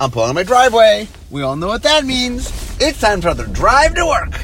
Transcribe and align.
I'm 0.00 0.10
pulling 0.10 0.30
in 0.30 0.34
my 0.34 0.42
driveway. 0.42 1.06
We 1.30 1.42
all 1.42 1.54
know 1.54 1.68
what 1.68 1.84
that 1.84 2.04
means. 2.04 2.48
It's 2.80 3.00
time 3.00 3.20
for 3.20 3.28
another 3.28 3.46
drive 3.46 3.94
to 3.94 4.04
work. 4.04 4.40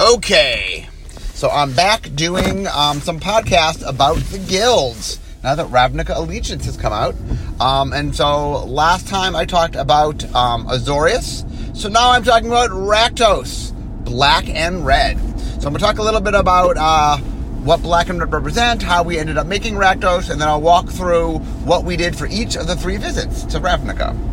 Okay, 0.00 0.88
so 1.34 1.50
I'm 1.50 1.72
back 1.72 2.14
doing 2.14 2.68
um, 2.68 3.00
some 3.00 3.18
podcast 3.18 3.86
about 3.86 4.16
the 4.16 4.38
guilds 4.38 5.18
now 5.42 5.56
that 5.56 5.66
Ravnica 5.66 6.16
Allegiance 6.16 6.66
has 6.66 6.76
come 6.76 6.92
out. 6.92 7.16
Um, 7.60 7.92
and 7.92 8.14
so 8.14 8.64
last 8.64 9.08
time 9.08 9.34
I 9.34 9.44
talked 9.44 9.74
about 9.74 10.24
um, 10.34 10.66
Azorius. 10.68 11.44
So 11.76 11.88
now 11.88 12.12
I'm 12.12 12.22
talking 12.22 12.48
about 12.48 12.70
Rakdos, 12.70 13.74
black 14.04 14.48
and 14.48 14.86
red. 14.86 15.18
So 15.38 15.66
I'm 15.66 15.72
going 15.72 15.74
to 15.74 15.80
talk 15.80 15.98
a 15.98 16.02
little 16.02 16.20
bit 16.20 16.34
about 16.34 16.76
uh, 16.76 17.18
what 17.64 17.82
black 17.82 18.08
and 18.08 18.20
red 18.20 18.32
represent, 18.32 18.82
how 18.82 19.02
we 19.02 19.18
ended 19.18 19.36
up 19.36 19.48
making 19.48 19.74
Rakdos, 19.74 20.30
and 20.30 20.40
then 20.40 20.46
I'll 20.46 20.60
walk 20.60 20.88
through 20.88 21.38
what 21.64 21.84
we 21.84 21.96
did 21.96 22.16
for 22.16 22.26
each 22.26 22.56
of 22.56 22.68
the 22.68 22.76
three 22.76 22.98
visits 22.98 23.42
to 23.46 23.58
Ravnica. 23.58 24.29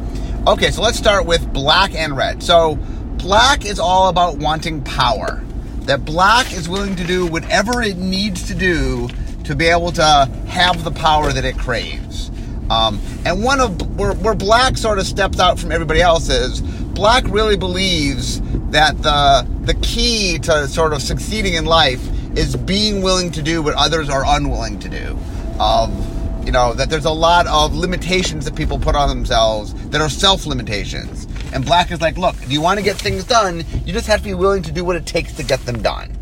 Okay, 0.47 0.71
so 0.71 0.81
let's 0.81 0.97
start 0.97 1.25
with 1.25 1.51
black 1.51 1.93
and 1.93 2.15
red. 2.15 2.41
So 2.41 2.75
black 3.17 3.65
is 3.65 3.81
all 3.81 4.07
about 4.07 4.37
wanting 4.37 4.81
power. 4.81 5.43
That 5.81 6.05
black 6.05 6.53
is 6.53 6.69
willing 6.69 6.95
to 6.95 7.03
do 7.03 7.27
whatever 7.27 7.81
it 7.81 7.97
needs 7.97 8.47
to 8.47 8.55
do 8.55 9.09
to 9.43 9.55
be 9.57 9.65
able 9.65 9.91
to 9.91 10.31
have 10.47 10.85
the 10.85 10.91
power 10.91 11.33
that 11.33 11.43
it 11.43 11.57
craves. 11.57 12.31
Um, 12.69 13.01
and 13.25 13.43
one 13.43 13.59
of 13.59 13.97
where, 13.97 14.13
where 14.13 14.35
black 14.35 14.77
sort 14.77 14.99
of 14.99 15.05
steps 15.05 15.37
out 15.37 15.59
from 15.59 15.73
everybody 15.73 16.01
else 16.01 16.29
is 16.29 16.61
black 16.61 17.25
really 17.27 17.57
believes 17.57 18.39
that 18.71 19.01
the 19.03 19.45
the 19.63 19.73
key 19.81 20.39
to 20.43 20.65
sort 20.69 20.93
of 20.93 21.01
succeeding 21.01 21.55
in 21.55 21.65
life 21.65 22.01
is 22.37 22.55
being 22.55 23.01
willing 23.01 23.31
to 23.31 23.41
do 23.41 23.61
what 23.61 23.73
others 23.73 24.09
are 24.09 24.23
unwilling 24.25 24.79
to 24.79 24.87
do. 24.87 25.19
Of 25.59 26.16
you 26.47 26.53
know 26.53 26.73
that 26.73 26.89
there's 26.89 27.03
a 27.03 27.11
lot 27.11 27.45
of 27.45 27.75
limitations 27.75 28.45
that 28.45 28.55
people 28.55 28.79
put 28.79 28.95
on 28.95 29.09
themselves 29.09 29.73
that 29.89 29.99
are 29.99 30.09
self 30.09 30.45
limitations. 30.45 31.27
And 31.51 31.65
black 31.65 31.91
is 31.91 31.99
like, 31.99 32.17
look, 32.17 32.35
if 32.41 32.49
you 32.49 32.61
want 32.61 32.79
to 32.79 32.83
get 32.83 32.95
things 32.95 33.25
done, 33.25 33.65
you 33.85 33.91
just 33.91 34.07
have 34.07 34.19
to 34.19 34.23
be 34.23 34.33
willing 34.33 34.63
to 34.63 34.71
do 34.71 34.85
what 34.85 34.95
it 34.95 35.05
takes 35.05 35.33
to 35.33 35.43
get 35.43 35.59
them 35.65 35.81
done. 35.81 36.17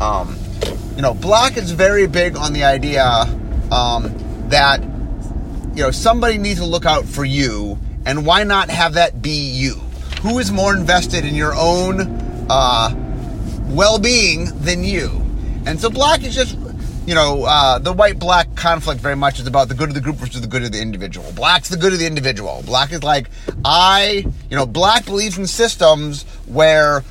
Um, 0.00 0.38
you 0.94 1.02
know, 1.02 1.12
black 1.12 1.56
is 1.56 1.72
very 1.72 2.06
big 2.06 2.36
on 2.36 2.52
the 2.52 2.62
idea 2.62 3.04
um, 3.72 4.14
that 4.48 4.80
you 5.74 5.82
know 5.82 5.90
somebody 5.90 6.38
needs 6.38 6.60
to 6.60 6.66
look 6.66 6.86
out 6.86 7.04
for 7.04 7.24
you, 7.24 7.76
and 8.06 8.24
why 8.24 8.44
not 8.44 8.70
have 8.70 8.94
that 8.94 9.20
be 9.20 9.50
you? 9.50 9.74
Who 10.22 10.38
is 10.38 10.52
more 10.52 10.76
invested 10.76 11.24
in 11.24 11.34
your 11.34 11.52
own 11.56 12.00
uh, 12.48 12.90
well-being 13.70 14.44
than 14.60 14.84
you? 14.84 15.20
And 15.66 15.80
so 15.80 15.90
black 15.90 16.22
is 16.22 16.32
just, 16.32 16.56
you 17.06 17.14
know, 17.14 17.44
uh, 17.44 17.78
the 17.78 17.92
white-black 17.92 18.54
conflict 18.54 19.00
very 19.00 19.16
much 19.16 19.38
is 19.38 19.46
about 19.46 19.68
the 19.68 19.74
good 19.74 19.88
of 19.88 19.94
the 19.94 20.00
group 20.00 20.16
versus 20.16 20.40
the 20.40 20.46
good 20.46 20.62
of 20.62 20.72
the 20.72 20.80
individual. 20.80 21.30
Black's 21.32 21.68
the 21.68 21.76
good 21.76 21.92
of 21.92 21.98
the 21.98 22.06
individual. 22.06 22.62
Black 22.64 22.92
is 22.92 23.02
like, 23.02 23.28
I, 23.64 24.26
you 24.50 24.56
know, 24.56 24.66
black 24.66 25.04
believes 25.04 25.36
in 25.36 25.46
systems 25.46 26.22
where 26.46 27.04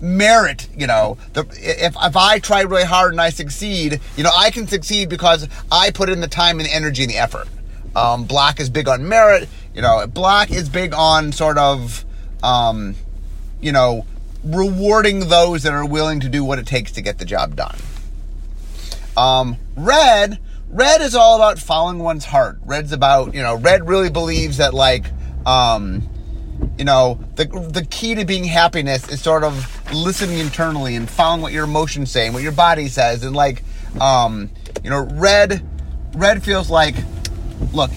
merit, 0.00 0.68
you 0.76 0.86
know, 0.86 1.16
the, 1.34 1.46
if, 1.52 1.94
if 2.00 2.16
I 2.16 2.38
try 2.40 2.62
really 2.62 2.84
hard 2.84 3.12
and 3.12 3.20
I 3.20 3.30
succeed, 3.30 4.00
you 4.16 4.24
know, 4.24 4.32
I 4.36 4.50
can 4.50 4.66
succeed 4.66 5.08
because 5.08 5.48
I 5.70 5.90
put 5.90 6.08
in 6.08 6.20
the 6.20 6.28
time 6.28 6.58
and 6.58 6.68
the 6.68 6.74
energy 6.74 7.02
and 7.04 7.12
the 7.12 7.18
effort. 7.18 7.46
Um, 7.94 8.24
black 8.24 8.60
is 8.60 8.68
big 8.68 8.88
on 8.88 9.08
merit, 9.08 9.48
you 9.74 9.80
know, 9.80 10.06
black 10.06 10.50
is 10.50 10.68
big 10.68 10.92
on 10.92 11.32
sort 11.32 11.56
of, 11.56 12.04
um, 12.42 12.94
you 13.60 13.72
know, 13.72 14.04
rewarding 14.44 15.28
those 15.28 15.62
that 15.62 15.72
are 15.72 15.86
willing 15.86 16.20
to 16.20 16.28
do 16.28 16.44
what 16.44 16.58
it 16.58 16.66
takes 16.66 16.92
to 16.92 17.00
get 17.00 17.18
the 17.18 17.24
job 17.24 17.56
done. 17.56 17.76
Um, 19.16 19.56
red, 19.76 20.38
red 20.68 21.00
is 21.00 21.14
all 21.14 21.36
about 21.36 21.58
following 21.58 21.98
one's 21.98 22.24
heart. 22.24 22.58
Red's 22.64 22.92
about, 22.92 23.34
you 23.34 23.42
know, 23.42 23.56
red 23.56 23.88
really 23.88 24.10
believes 24.10 24.58
that 24.58 24.74
like, 24.74 25.06
um, 25.46 26.08
you 26.78 26.84
know, 26.84 27.20
the 27.36 27.44
the 27.44 27.86
key 27.90 28.14
to 28.14 28.24
being 28.24 28.44
happiness 28.44 29.08
is 29.08 29.22
sort 29.22 29.44
of 29.44 29.92
listening 29.92 30.38
internally 30.38 30.96
and 30.96 31.08
following 31.08 31.42
what 31.42 31.52
your 31.52 31.64
emotions 31.64 32.10
say 32.10 32.26
and 32.26 32.34
what 32.34 32.42
your 32.42 32.52
body 32.52 32.88
says 32.88 33.24
and 33.24 33.36
like, 33.36 33.62
um, 34.00 34.50
you 34.82 34.90
know, 34.90 35.08
red, 35.12 35.66
red 36.14 36.42
feels 36.42 36.70
like, 36.70 36.94
look, 37.72 37.90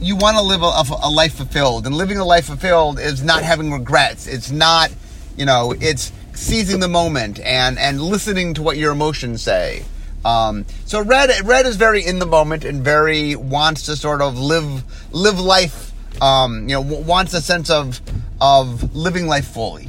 you 0.00 0.16
want 0.16 0.36
to 0.36 0.42
live 0.42 0.62
a, 0.62 0.72
a 1.02 1.10
life 1.10 1.34
fulfilled, 1.34 1.86
and 1.86 1.94
living 1.94 2.18
a 2.18 2.24
life 2.24 2.46
fulfilled 2.46 2.98
is 2.98 3.22
not 3.22 3.42
having 3.42 3.72
regrets. 3.72 4.26
It's 4.26 4.50
not, 4.50 4.90
you 5.36 5.44
know, 5.44 5.74
it's 5.80 6.12
seizing 6.34 6.78
the 6.78 6.88
moment 6.88 7.40
and 7.40 7.78
and 7.78 8.00
listening 8.00 8.54
to 8.54 8.62
what 8.62 8.76
your 8.76 8.92
emotions 8.92 9.42
say. 9.42 9.84
Um, 10.24 10.66
so 10.84 11.02
red 11.02 11.30
red 11.44 11.66
is 11.66 11.76
very 11.76 12.04
in 12.04 12.18
the 12.18 12.26
moment 12.26 12.64
and 12.64 12.82
very 12.82 13.36
wants 13.36 13.86
to 13.86 13.96
sort 13.96 14.20
of 14.20 14.38
live 14.38 14.84
live 15.12 15.38
life. 15.38 15.92
Um, 16.20 16.68
you 16.68 16.74
know, 16.74 16.80
wants 16.80 17.34
a 17.34 17.40
sense 17.40 17.70
of 17.70 18.00
of 18.40 18.94
living 18.94 19.26
life 19.26 19.48
fully. 19.48 19.88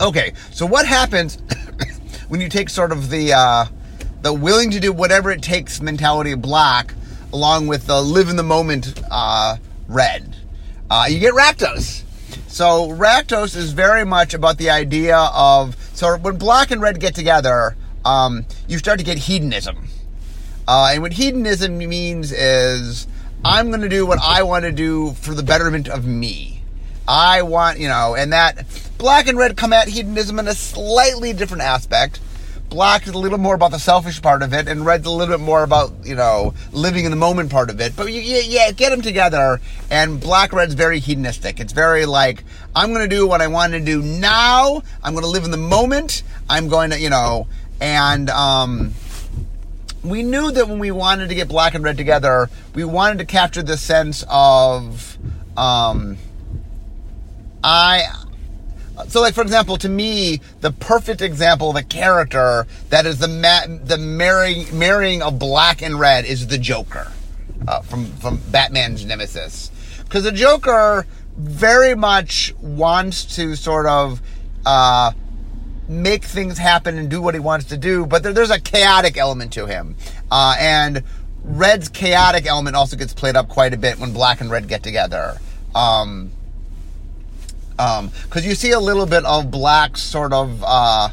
Okay, 0.00 0.32
so 0.52 0.66
what 0.66 0.86
happens 0.86 1.36
when 2.28 2.40
you 2.40 2.48
take 2.48 2.68
sort 2.68 2.92
of 2.92 3.10
the 3.10 3.32
uh, 3.32 3.64
the 4.22 4.32
willing 4.32 4.70
to 4.70 4.80
do 4.80 4.92
whatever 4.92 5.30
it 5.30 5.42
takes 5.42 5.80
mentality 5.80 6.32
of 6.32 6.42
black, 6.42 6.94
along 7.32 7.66
with 7.66 7.86
the 7.86 8.00
live 8.00 8.28
in 8.28 8.36
the 8.36 8.42
moment 8.42 9.00
uh, 9.10 9.56
red? 9.88 10.36
Uh, 10.90 11.06
you 11.08 11.18
get 11.18 11.34
Rakdos. 11.34 12.02
So 12.46 12.88
Rakdos 12.88 13.56
is 13.56 13.72
very 13.72 14.04
much 14.04 14.34
about 14.34 14.58
the 14.58 14.70
idea 14.70 15.16
of 15.16 15.76
so 15.94 16.16
when 16.16 16.36
black 16.36 16.70
and 16.70 16.80
red 16.80 17.00
get 17.00 17.14
together, 17.14 17.76
um, 18.04 18.46
you 18.66 18.78
start 18.78 18.98
to 18.98 19.04
get 19.04 19.18
hedonism. 19.18 19.88
Uh, 20.66 20.90
and 20.92 21.02
what 21.02 21.14
hedonism 21.14 21.78
means 21.78 22.30
is 22.32 23.06
I'm 23.44 23.68
going 23.68 23.80
to 23.80 23.88
do 23.88 24.04
what 24.06 24.18
I 24.20 24.42
want 24.42 24.64
to 24.64 24.72
do 24.72 25.12
for 25.12 25.34
the 25.34 25.42
betterment 25.42 25.88
of 25.88 26.06
me. 26.06 26.62
I 27.06 27.40
want, 27.40 27.78
you 27.78 27.88
know, 27.88 28.14
and 28.14 28.32
that 28.34 28.66
black 28.98 29.28
and 29.28 29.38
red 29.38 29.56
come 29.56 29.72
at 29.72 29.88
hedonism 29.88 30.38
in 30.38 30.46
a 30.46 30.54
slightly 30.54 31.32
different 31.32 31.62
aspect. 31.62 32.20
Black 32.68 33.06
is 33.06 33.14
a 33.14 33.18
little 33.18 33.38
more 33.38 33.54
about 33.54 33.70
the 33.70 33.78
selfish 33.78 34.20
part 34.20 34.42
of 34.42 34.52
it, 34.52 34.68
and 34.68 34.84
red's 34.84 35.06
a 35.06 35.10
little 35.10 35.34
bit 35.38 35.42
more 35.42 35.62
about, 35.62 35.90
you 36.04 36.14
know, 36.14 36.52
living 36.70 37.06
in 37.06 37.10
the 37.10 37.16
moment 37.16 37.50
part 37.50 37.70
of 37.70 37.80
it. 37.80 37.96
But 37.96 38.12
you, 38.12 38.20
you, 38.20 38.42
yeah, 38.44 38.72
get 38.72 38.90
them 38.90 39.00
together, 39.00 39.58
and 39.90 40.20
black 40.20 40.52
red's 40.52 40.74
very 40.74 41.00
hedonistic. 41.00 41.60
It's 41.60 41.72
very 41.72 42.04
like, 42.04 42.44
I'm 42.76 42.92
going 42.92 43.08
to 43.08 43.16
do 43.16 43.26
what 43.26 43.40
I 43.40 43.46
want 43.46 43.72
to 43.72 43.80
do 43.80 44.02
now. 44.02 44.82
I'm 45.02 45.14
going 45.14 45.24
to 45.24 45.30
live 45.30 45.44
in 45.44 45.50
the 45.50 45.56
moment. 45.56 46.22
I'm 46.50 46.68
going 46.68 46.90
to, 46.90 47.00
you 47.00 47.08
know, 47.08 47.48
and 47.80 48.28
um, 48.30 48.94
we 50.02 50.22
knew 50.22 50.50
that 50.50 50.68
when 50.68 50.78
we 50.78 50.90
wanted 50.90 51.28
to 51.28 51.34
get 51.34 51.48
black 51.48 51.74
and 51.74 51.84
red 51.84 51.96
together, 51.96 52.48
we 52.74 52.84
wanted 52.84 53.18
to 53.18 53.24
capture 53.24 53.62
the 53.62 53.76
sense 53.76 54.24
of 54.28 55.18
um, 55.56 56.16
I. 57.62 58.02
So, 59.08 59.20
like 59.20 59.34
for 59.34 59.42
example, 59.42 59.76
to 59.78 59.88
me, 59.88 60.40
the 60.60 60.72
perfect 60.72 61.20
example 61.22 61.70
of 61.70 61.76
a 61.76 61.82
character 61.82 62.66
that 62.90 63.06
is 63.06 63.18
the 63.18 63.28
ma- 63.28 63.66
the 63.66 63.96
marrying 63.98 64.76
marrying 64.76 65.22
of 65.22 65.38
black 65.38 65.82
and 65.82 66.00
red 66.00 66.24
is 66.24 66.48
the 66.48 66.58
Joker 66.58 67.12
uh, 67.66 67.80
from 67.82 68.06
from 68.06 68.40
Batman's 68.50 69.04
nemesis, 69.04 69.70
because 70.02 70.24
the 70.24 70.32
Joker 70.32 71.06
very 71.36 71.94
much 71.94 72.54
wants 72.60 73.36
to 73.36 73.54
sort 73.54 73.86
of. 73.86 74.20
Uh, 74.66 75.12
make 75.88 76.24
things 76.24 76.58
happen 76.58 76.98
and 76.98 77.08
do 77.08 77.22
what 77.22 77.34
he 77.34 77.40
wants 77.40 77.66
to 77.66 77.76
do, 77.76 78.06
but 78.06 78.22
there, 78.22 78.32
there's 78.32 78.50
a 78.50 78.60
chaotic 78.60 79.16
element 79.16 79.52
to 79.54 79.66
him. 79.66 79.96
Uh, 80.30 80.54
and 80.58 81.02
Red's 81.42 81.88
chaotic 81.88 82.46
element 82.46 82.76
also 82.76 82.96
gets 82.96 83.14
played 83.14 83.36
up 83.36 83.48
quite 83.48 83.72
a 83.72 83.78
bit 83.78 83.98
when 83.98 84.12
Black 84.12 84.40
and 84.40 84.50
Red 84.50 84.68
get 84.68 84.82
together. 84.82 85.38
Um, 85.74 86.30
um, 87.78 88.10
cause 88.28 88.44
you 88.44 88.54
see 88.54 88.72
a 88.72 88.80
little 88.80 89.06
bit 89.06 89.24
of 89.24 89.50
Black's 89.50 90.02
sort 90.02 90.32
of, 90.32 90.62
uh, 90.66 91.10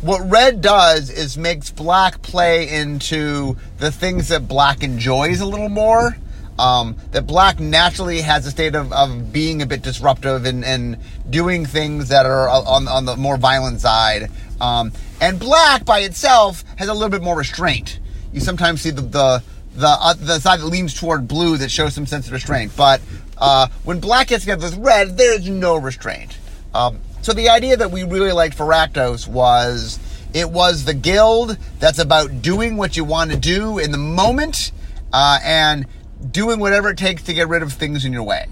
what 0.00 0.28
Red 0.28 0.60
does 0.60 1.08
is 1.08 1.38
makes 1.38 1.70
Black 1.70 2.20
play 2.22 2.68
into 2.68 3.56
the 3.78 3.90
things 3.90 4.28
that 4.28 4.48
Black 4.48 4.82
enjoys 4.82 5.40
a 5.40 5.46
little 5.46 5.68
more. 5.68 6.16
Um, 6.58 6.96
that 7.10 7.26
black 7.26 7.58
naturally 7.58 8.20
has 8.20 8.46
a 8.46 8.50
state 8.50 8.76
of, 8.76 8.92
of 8.92 9.32
being 9.32 9.60
a 9.60 9.66
bit 9.66 9.82
disruptive 9.82 10.44
and, 10.44 10.64
and 10.64 10.98
doing 11.28 11.66
things 11.66 12.10
that 12.10 12.26
are 12.26 12.48
on, 12.48 12.86
on 12.86 13.04
the 13.04 13.16
more 13.16 13.36
violent 13.36 13.80
side. 13.80 14.30
Um, 14.60 14.92
and 15.20 15.40
black 15.40 15.84
by 15.84 16.00
itself 16.00 16.64
has 16.76 16.88
a 16.88 16.94
little 16.94 17.08
bit 17.08 17.22
more 17.22 17.36
restraint. 17.36 17.98
You 18.32 18.40
sometimes 18.40 18.82
see 18.82 18.90
the 18.90 19.02
the 19.02 19.42
the, 19.76 19.88
uh, 19.88 20.14
the 20.14 20.38
side 20.38 20.60
that 20.60 20.66
leans 20.66 20.94
toward 20.94 21.26
blue 21.26 21.56
that 21.56 21.70
shows 21.70 21.94
some 21.94 22.06
sense 22.06 22.26
of 22.26 22.32
restraint. 22.32 22.72
But 22.76 23.00
uh, 23.38 23.68
when 23.82 24.00
black 24.00 24.28
gets 24.28 24.44
together 24.44 24.66
with 24.66 24.76
red, 24.76 25.16
there's 25.18 25.48
no 25.48 25.76
restraint. 25.76 26.38
Um, 26.72 27.00
so 27.22 27.32
the 27.32 27.48
idea 27.48 27.76
that 27.76 27.90
we 27.90 28.04
really 28.04 28.32
liked 28.32 28.54
for 28.54 28.66
Rakdos 28.66 29.26
was 29.26 29.98
it 30.32 30.50
was 30.50 30.84
the 30.84 30.94
guild 30.94 31.56
that's 31.78 31.98
about 31.98 32.42
doing 32.42 32.76
what 32.76 32.96
you 32.96 33.04
want 33.04 33.30
to 33.30 33.36
do 33.36 33.78
in 33.78 33.92
the 33.92 33.98
moment 33.98 34.72
uh, 35.12 35.38
and 35.42 35.86
doing 36.30 36.60
whatever 36.60 36.90
it 36.90 36.98
takes 36.98 37.22
to 37.24 37.34
get 37.34 37.48
rid 37.48 37.62
of 37.62 37.72
things 37.72 38.04
in 38.04 38.12
your 38.12 38.22
way. 38.22 38.46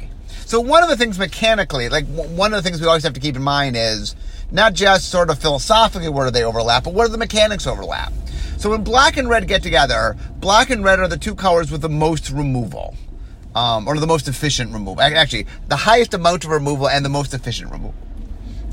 So 0.46 0.60
one 0.60 0.82
of 0.82 0.88
the 0.88 0.96
things 0.96 1.19
mechanically, 1.19 1.88
like 1.88 2.06
one 2.06 2.52
of 2.52 2.62
the 2.62 2.69
things 2.69 2.80
we 2.80 2.86
always 2.86 3.04
have 3.04 3.14
to 3.14 3.20
keep 3.20 3.36
in 3.36 3.42
mind 3.42 3.76
is 3.76 4.14
not 4.50 4.74
just 4.74 5.08
sort 5.08 5.30
of 5.30 5.38
philosophically 5.38 6.08
where 6.10 6.26
do 6.26 6.30
they 6.30 6.44
overlap, 6.44 6.84
but 6.84 6.92
where 6.92 7.06
do 7.06 7.12
the 7.12 7.19
mechanics 7.19 7.66
overlap. 7.66 8.12
So 8.58 8.70
when 8.70 8.84
black 8.84 9.16
and 9.16 9.28
red 9.28 9.48
get 9.48 9.62
together, 9.62 10.16
black 10.36 10.70
and 10.70 10.84
red 10.84 10.98
are 11.00 11.08
the 11.08 11.16
two 11.16 11.34
colors 11.34 11.70
with 11.70 11.80
the 11.80 11.88
most 11.88 12.30
removal. 12.30 12.94
um, 13.54 13.86
or 13.86 13.98
the 13.98 14.06
most 14.06 14.28
efficient 14.28 14.72
removal. 14.72 15.00
Actually, 15.00 15.46
the 15.69 15.76
highest 15.76 16.14
amount 16.14 16.44
of 16.44 16.50
removal 16.50 16.88
and 16.88 17.04
the 17.04 17.08
most 17.08 17.34
efficient 17.34 17.70
removal. 17.70 17.94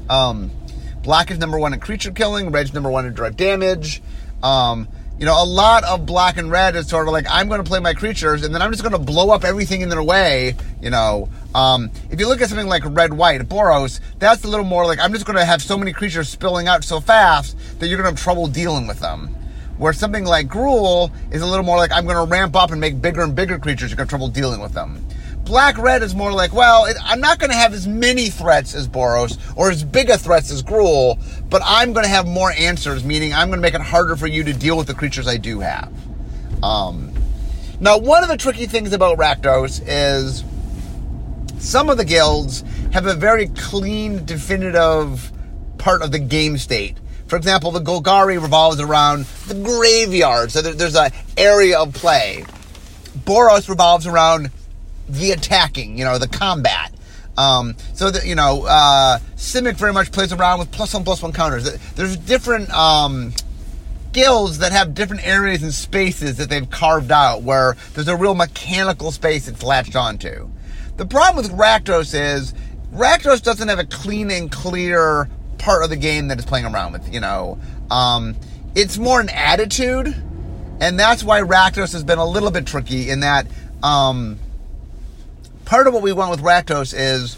Um, 0.09 0.51
black 1.03 1.31
is 1.31 1.37
number 1.37 1.59
one 1.59 1.73
in 1.73 1.79
creature 1.79 2.11
killing. 2.11 2.51
Red's 2.51 2.73
number 2.73 2.89
one 2.89 3.05
in 3.05 3.13
direct 3.13 3.37
damage. 3.37 4.01
Um, 4.41 4.87
you 5.19 5.25
know, 5.25 5.43
a 5.43 5.45
lot 5.45 5.83
of 5.83 6.05
black 6.05 6.37
and 6.37 6.49
red 6.49 6.77
is 6.77 6.87
sort 6.87 7.07
of 7.07 7.11
like 7.11 7.25
I'm 7.29 7.49
going 7.49 7.61
to 7.61 7.69
play 7.69 7.79
my 7.81 7.93
creatures, 7.93 8.45
and 8.45 8.55
then 8.55 8.61
I'm 8.61 8.71
just 8.71 8.83
going 8.83 8.93
to 8.93 8.99
blow 8.99 9.31
up 9.31 9.43
everything 9.43 9.81
in 9.81 9.89
their 9.89 10.01
way. 10.01 10.55
You 10.81 10.91
know, 10.91 11.27
um, 11.53 11.91
if 12.09 12.21
you 12.21 12.27
look 12.27 12.41
at 12.41 12.47
something 12.47 12.67
like 12.67 12.83
red 12.85 13.13
white 13.13 13.41
Boros, 13.41 13.99
that's 14.17 14.45
a 14.45 14.47
little 14.47 14.65
more 14.65 14.85
like 14.85 14.97
I'm 14.99 15.11
just 15.11 15.25
going 15.25 15.37
to 15.37 15.43
have 15.43 15.61
so 15.61 15.77
many 15.77 15.91
creatures 15.91 16.29
spilling 16.29 16.69
out 16.69 16.85
so 16.85 17.01
fast 17.01 17.57
that 17.79 17.87
you're 17.87 17.97
going 17.97 18.05
to 18.05 18.15
have 18.15 18.23
trouble 18.23 18.47
dealing 18.47 18.87
with 18.87 19.01
them. 19.01 19.35
Where 19.77 19.91
something 19.91 20.23
like 20.23 20.47
Gruul 20.47 21.11
is 21.31 21.41
a 21.41 21.45
little 21.45 21.65
more 21.65 21.77
like 21.77 21.91
I'm 21.91 22.05
going 22.05 22.15
to 22.15 22.31
ramp 22.31 22.55
up 22.55 22.71
and 22.71 22.79
make 22.79 23.01
bigger 23.01 23.21
and 23.21 23.35
bigger 23.35 23.59
creatures. 23.59 23.91
You're 23.91 23.97
going 23.97 24.07
to 24.07 24.13
have 24.15 24.19
trouble 24.19 24.29
dealing 24.29 24.61
with 24.61 24.73
them. 24.73 25.05
Black 25.49 25.79
red 25.79 26.03
is 26.03 26.13
more 26.13 26.31
like, 26.31 26.53
well, 26.53 26.85
it, 26.85 26.95
I'm 27.03 27.19
not 27.19 27.39
going 27.39 27.49
to 27.49 27.55
have 27.55 27.73
as 27.73 27.87
many 27.87 28.27
threats 28.27 28.75
as 28.75 28.87
Boros 28.87 29.39
or 29.57 29.71
as 29.71 29.83
big 29.83 30.11
a 30.11 30.15
threats 30.15 30.51
as 30.51 30.61
Gruul, 30.61 31.19
but 31.49 31.63
I'm 31.65 31.91
going 31.91 32.03
to 32.03 32.09
have 32.09 32.27
more 32.27 32.51
answers, 32.51 33.03
meaning 33.03 33.33
I'm 33.33 33.47
going 33.47 33.57
to 33.57 33.61
make 33.63 33.73
it 33.73 33.81
harder 33.81 34.15
for 34.15 34.27
you 34.27 34.43
to 34.43 34.53
deal 34.53 34.77
with 34.77 34.85
the 34.85 34.93
creatures 34.93 35.27
I 35.27 35.37
do 35.37 35.59
have. 35.59 35.91
Um, 36.63 37.11
now, 37.79 37.97
one 37.97 38.21
of 38.21 38.29
the 38.29 38.37
tricky 38.37 38.67
things 38.67 38.93
about 38.93 39.17
Rakdos 39.17 39.81
is 39.87 40.43
some 41.57 41.89
of 41.89 41.97
the 41.97 42.05
guilds 42.05 42.63
have 42.93 43.07
a 43.07 43.15
very 43.15 43.47
clean, 43.47 44.23
definitive 44.25 45.31
part 45.79 46.03
of 46.03 46.11
the 46.11 46.19
game 46.19 46.59
state. 46.59 46.95
For 47.25 47.37
example, 47.37 47.71
the 47.71 47.81
Golgari 47.81 48.39
revolves 48.39 48.79
around 48.79 49.25
the 49.47 49.55
graveyard, 49.55 50.51
so 50.51 50.61
there's 50.61 50.95
an 50.95 51.11
area 51.37 51.79
of 51.79 51.95
play. 51.95 52.45
Boros 53.25 53.67
revolves 53.67 54.05
around 54.05 54.51
the 55.09 55.31
attacking, 55.31 55.97
you 55.97 56.05
know, 56.05 56.17
the 56.17 56.27
combat. 56.27 56.93
Um, 57.37 57.75
so 57.93 58.11
that 58.11 58.25
you 58.25 58.35
know, 58.35 58.65
uh, 58.67 59.19
Simic 59.35 59.75
very 59.75 59.93
much 59.93 60.11
plays 60.11 60.33
around 60.33 60.59
with 60.59 60.71
plus 60.71 60.93
one 60.93 61.03
plus 61.03 61.21
one 61.21 61.31
counters. 61.31 61.71
There's 61.95 62.17
different 62.17 62.69
um, 62.71 63.33
guilds 64.11 64.59
that 64.59 64.71
have 64.71 64.93
different 64.93 65.25
areas 65.25 65.63
and 65.63 65.73
spaces 65.73 66.37
that 66.37 66.49
they've 66.49 66.69
carved 66.69 67.11
out 67.11 67.43
where 67.43 67.75
there's 67.93 68.07
a 68.07 68.15
real 68.15 68.35
mechanical 68.35 69.11
space 69.11 69.47
it's 69.47 69.63
latched 69.63 69.95
onto. 69.95 70.49
The 70.97 71.05
problem 71.05 71.43
with 71.43 71.53
Rakdos 71.53 72.13
is 72.13 72.53
Rakdos 72.93 73.41
doesn't 73.41 73.67
have 73.67 73.79
a 73.79 73.85
clean 73.85 74.31
and 74.31 74.51
clear 74.51 75.29
part 75.57 75.83
of 75.83 75.89
the 75.89 75.95
game 75.95 76.27
that 76.29 76.37
it's 76.37 76.47
playing 76.47 76.65
around 76.65 76.93
with. 76.93 77.13
You 77.13 77.19
know, 77.19 77.59
um, 77.89 78.35
it's 78.75 78.97
more 78.97 79.21
an 79.21 79.29
attitude, 79.29 80.07
and 80.81 80.99
that's 80.99 81.23
why 81.23 81.41
Rakdos 81.41 81.93
has 81.93 82.03
been 82.03 82.17
a 82.17 82.25
little 82.25 82.51
bit 82.51 82.65
tricky 82.65 83.09
in 83.09 83.21
that. 83.21 83.47
Um, 83.81 84.39
part 85.69 85.85
of 85.85 85.93
what 85.93 86.01
we 86.01 86.11
want 86.11 86.31
with 86.31 86.41
Rakdos 86.41 86.95
is 86.97 87.37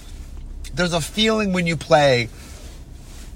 there's 0.74 0.94
a 0.94 1.02
feeling 1.02 1.52
when 1.52 1.68
you 1.68 1.76
play 1.76 2.30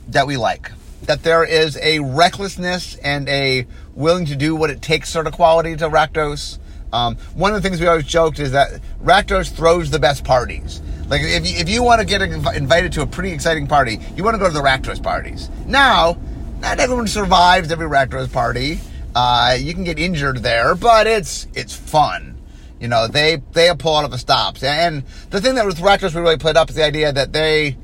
that 0.08 0.26
we 0.26 0.38
like. 0.38 0.72
That 1.04 1.22
there 1.22 1.44
is 1.44 1.78
a 1.82 2.00
recklessness 2.00 2.96
and 3.00 3.28
a 3.28 3.68
willing 3.94 4.26
to 4.28 4.38
do 4.38 4.56
what 4.56 4.70
it 4.70 4.82
takes 4.82 5.10
sort 5.10 5.28
of 5.28 5.34
quality 5.34 5.76
to 5.76 5.90
Rakdos. 5.90 6.60
Um, 6.94 7.18
one 7.34 7.54
of 7.54 7.62
the 7.62 7.68
things 7.68 7.82
we 7.82 7.88
always 7.88 8.06
joked 8.06 8.40
is 8.40 8.54
that 8.54 8.80
Rakdos 9.04 9.52
throws 9.52 9.92
the 9.92 10.00
best 10.00 10.24
parties. 10.24 10.82
Like 11.10 11.20
if 11.24 11.46
you, 11.46 11.58
if 11.58 11.68
you 11.68 11.84
want 11.84 12.00
to 12.00 12.08
get 12.08 12.22
invited 12.22 12.94
to 12.94 13.02
a 13.02 13.06
pretty 13.06 13.32
exciting 13.32 13.68
party, 13.68 14.00
you 14.16 14.24
want 14.24 14.36
to 14.36 14.40
go 14.40 14.48
to 14.48 14.54
the 14.54 14.64
Rakdos 14.64 15.04
parties. 15.04 15.50
Now, 15.66 16.18
not 16.62 16.80
everyone 16.80 17.08
survives 17.08 17.70
every 17.70 17.88
Rakdos 17.88 18.32
party. 18.32 18.80
Uh, 19.14 19.58
you 19.60 19.74
can 19.74 19.84
get 19.84 20.00
injured 20.00 20.38
there, 20.38 20.74
but 20.74 21.06
it's 21.06 21.48
it's 21.54 21.76
fun. 21.76 22.35
You 22.80 22.88
know, 22.88 23.08
they 23.08 23.42
they 23.54 23.70
out 23.70 23.86
of 23.86 24.12
the 24.12 24.18
stops. 24.18 24.64
And 24.64 25.04
the 25.30 25.42
thing 25.42 25.56
that 25.56 25.66
with 25.66 25.78
Rakdos 25.78 26.14
we 26.14 26.22
really 26.22 26.38
played 26.38 26.58
up 26.58 26.70
is 26.70 26.76
the 26.76 26.84
idea 26.84 27.12
that 27.12 27.32
they 27.32 27.78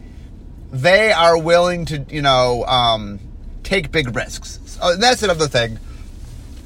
they 0.71 1.11
are 1.11 1.38
willing 1.38 1.85
to, 1.85 2.05
you 2.09 2.21
know, 2.21 2.65
um, 2.65 3.19
take 3.63 3.91
big 3.91 4.15
risks. 4.15 4.59
So 4.65 4.95
that's 4.95 5.23
another 5.23 5.47
thing 5.47 5.79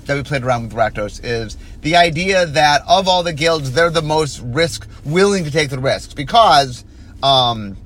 that 0.05 0.15
we 0.15 0.23
played 0.23 0.43
around 0.43 0.63
with 0.63 0.73
Rakdos 0.73 1.23
is 1.23 1.57
the 1.81 1.95
idea 1.95 2.45
that 2.45 2.81
of 2.87 3.07
all 3.07 3.23
the 3.23 3.33
guilds, 3.33 3.71
they're 3.71 3.89
the 3.89 4.01
most 4.01 4.39
risk 4.39 4.87
willing 5.03 5.43
to 5.43 5.51
take 5.51 5.69
the 5.69 5.79
risks 5.79 6.13
because 6.13 6.85
um, 7.23 7.77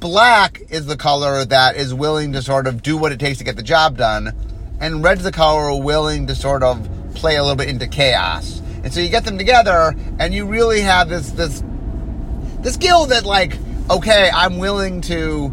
black 0.00 0.60
is 0.70 0.86
the 0.86 0.96
color 0.96 1.44
that 1.44 1.76
is 1.76 1.92
willing 1.92 2.32
to 2.32 2.42
sort 2.42 2.66
of 2.66 2.82
do 2.82 2.96
what 2.96 3.12
it 3.12 3.18
takes 3.18 3.38
to 3.38 3.44
get 3.44 3.56
the 3.56 3.62
job 3.62 3.96
done, 3.96 4.32
and 4.80 5.02
red's 5.02 5.24
the 5.24 5.32
color 5.32 5.80
willing 5.80 6.26
to 6.26 6.34
sort 6.34 6.62
of 6.62 6.88
play 7.14 7.36
a 7.36 7.42
little 7.42 7.56
bit 7.56 7.68
into 7.68 7.86
chaos. 7.86 8.60
And 8.84 8.92
so 8.92 9.00
you 9.00 9.08
get 9.08 9.24
them 9.24 9.38
together, 9.38 9.94
and 10.18 10.32
you 10.32 10.46
really 10.46 10.80
have 10.82 11.08
this 11.08 11.30
this 11.32 11.62
this 12.60 12.74
skill 12.74 13.06
that 13.06 13.24
like, 13.24 13.56
okay, 13.90 14.30
I'm 14.32 14.58
willing 14.58 15.00
to. 15.02 15.52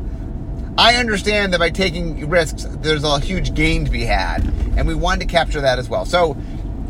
I 0.77 0.95
understand 0.95 1.53
that 1.53 1.59
by 1.59 1.69
taking 1.69 2.29
risks, 2.29 2.65
there's 2.69 3.03
a 3.03 3.19
huge 3.19 3.53
gain 3.53 3.85
to 3.85 3.91
be 3.91 4.03
had, 4.03 4.43
and 4.77 4.87
we 4.87 4.93
wanted 4.93 5.21
to 5.21 5.25
capture 5.25 5.61
that 5.61 5.79
as 5.79 5.89
well. 5.89 6.05
So 6.05 6.37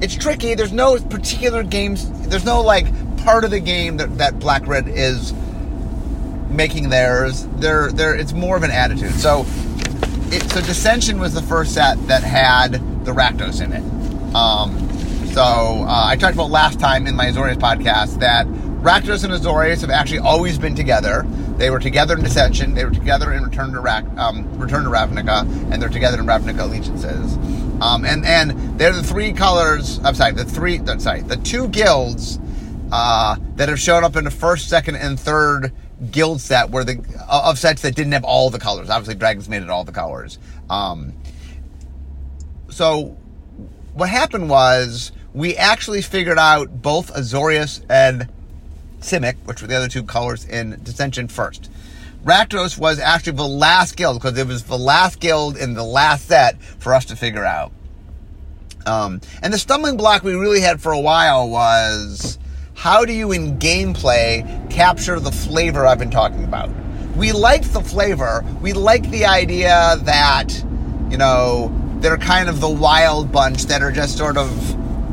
it's 0.02 0.16
tricky. 0.16 0.56
There's 0.56 0.74
no 0.74 0.98
particular 1.00 1.64
games. 1.64 2.10
There's 2.28 2.46
no 2.46 2.62
like 2.62 2.88
part 3.24 3.44
of 3.46 3.52
the 3.52 3.60
game 3.60 3.98
that 3.98 4.18
that 4.18 4.40
Black 4.40 4.66
Red 4.68 4.88
is 4.88 5.34
making 6.52 6.90
theirs. 6.90 7.48
They're, 7.56 7.92
they're, 7.92 8.16
it's 8.16 8.34
more 8.34 8.58
of 8.58 8.64
an 8.64 8.72
attitude. 8.72 9.14
So, 9.14 9.46
it, 10.32 10.44
so 10.52 10.62
Dissension 10.62 11.20
was 11.20 11.34
the 11.34 11.42
first 11.42 11.74
set 11.74 11.96
that 12.08 12.24
had 12.24 12.74
the 13.06 13.12
Rakdos 13.12 13.64
in 13.64 13.74
it. 13.74 14.36
Um, 14.36 14.88
so 15.34 15.42
uh, 15.42 16.06
I 16.08 16.18
talked 16.18 16.34
about 16.34 16.50
last 16.50 16.80
time 16.80 17.08
in 17.08 17.16
my 17.16 17.28
Azorius 17.28 17.56
podcast 17.56 18.20
that 18.20 18.46
Rakdos 18.48 19.24
and 19.24 19.32
Azorius 19.32 19.82
have 19.82 19.90
actually 19.90 20.20
always 20.20 20.58
been 20.58 20.76
together. 20.76 21.26
They 21.58 21.70
were 21.70 21.80
together 21.80 22.18
in 22.18 22.24
Dissension. 22.24 22.74
They 22.74 22.84
were 22.84 22.92
together 22.92 23.32
in 23.32 23.44
Return 23.44 23.72
to 23.74 23.80
Rak- 23.80 24.18
um, 24.18 24.60
Return 24.60 24.84
to 24.84 24.90
Ravnica, 24.90 25.42
and 25.72 25.82
they're 25.82 25.88
together 25.88 26.20
in 26.20 26.26
Ravnica 26.26 26.60
Allegiances. 26.60 27.38
Um, 27.82 28.04
and 28.06 28.26
and 28.26 28.78
they're 28.78 28.92
the 28.92 29.04
three 29.04 29.32
colors. 29.32 30.00
I'm 30.04 30.16
sorry, 30.16 30.34
the 30.34 30.44
three. 30.44 30.82
Sorry, 31.00 31.22
the 31.22 31.38
two 31.38 31.70
guilds 31.70 32.40
uh, 32.92 33.38
that 33.56 33.70
have 33.70 33.80
shown 33.80 34.04
up 34.04 34.16
in 34.18 34.26
the 34.26 34.32
first, 34.32 34.68
second, 34.68 34.96
and 34.98 35.20
third 35.20 35.72
guild 36.12 36.42
set 36.42 36.72
were 36.72 36.84
the 36.84 37.04
of 37.30 37.58
sets 37.58 37.84
that 37.84 37.96
didn't 37.96 38.12
have 38.12 38.26
all 38.26 38.50
the 38.50 38.60
colors. 38.60 38.90
Obviously, 38.90 39.16
Dragon's 39.16 39.48
Maze 39.48 39.64
it 39.64 39.70
all 39.70 39.86
the 39.86 39.92
colors. 39.94 40.40
Um, 40.70 41.14
so 42.70 43.18
what 43.94 44.10
happened 44.10 44.50
was 44.50 45.12
we 45.34 45.56
actually 45.56 46.02
figured 46.02 46.38
out 46.38 46.82
both 46.82 47.14
Azorius 47.14 47.84
and 47.90 48.28
Simic, 49.00 49.36
which 49.46 49.62
were 49.62 49.68
the 49.68 49.76
other 49.76 49.88
two 49.88 50.04
colors 50.04 50.46
in 50.46 50.80
Dissension 50.84 51.28
first. 51.28 51.70
Rakdos 52.24 52.78
was 52.78 53.00
actually 53.00 53.38
the 53.38 53.48
last 53.48 53.96
guild 53.96 54.22
because 54.22 54.38
it 54.38 54.46
was 54.46 54.64
the 54.64 54.78
last 54.78 55.20
guild 55.20 55.58
in 55.58 55.74
the 55.74 55.84
last 55.84 56.28
set 56.28 56.62
for 56.62 56.94
us 56.94 57.06
to 57.06 57.16
figure 57.16 57.46
out. 57.46 57.72
Um, 58.86 59.22
and 59.42 59.54
the 59.54 59.58
stumbling 59.58 59.98
block 59.98 60.24
we 60.24 60.34
really 60.34 60.62
had 60.62 60.82
for 60.82 60.92
a 60.92 61.00
while 61.00 61.50
was 61.50 62.38
how 62.76 63.06
do 63.06 63.14
you 63.14 63.32
in 63.32 63.58
gameplay 63.58 64.70
capture 64.70 65.20
the 65.20 65.32
flavor 65.32 65.86
I've 65.86 66.00
been 66.00 66.12
talking 66.12 66.44
about? 66.44 66.70
We 67.16 67.32
liked 67.32 67.74
the 67.74 67.82
flavor. 67.82 68.44
We 68.62 68.74
liked 68.74 69.10
the 69.12 69.26
idea 69.26 69.98
that, 70.04 70.64
you 71.10 71.18
know, 71.18 71.72
they're 72.00 72.18
kind 72.18 72.50
of 72.50 72.60
the 72.60 72.70
wild 72.70 73.32
bunch 73.32 73.64
that 73.66 73.82
are 73.82 73.92
just 73.92 74.18
sort 74.18 74.38
of 74.38 74.50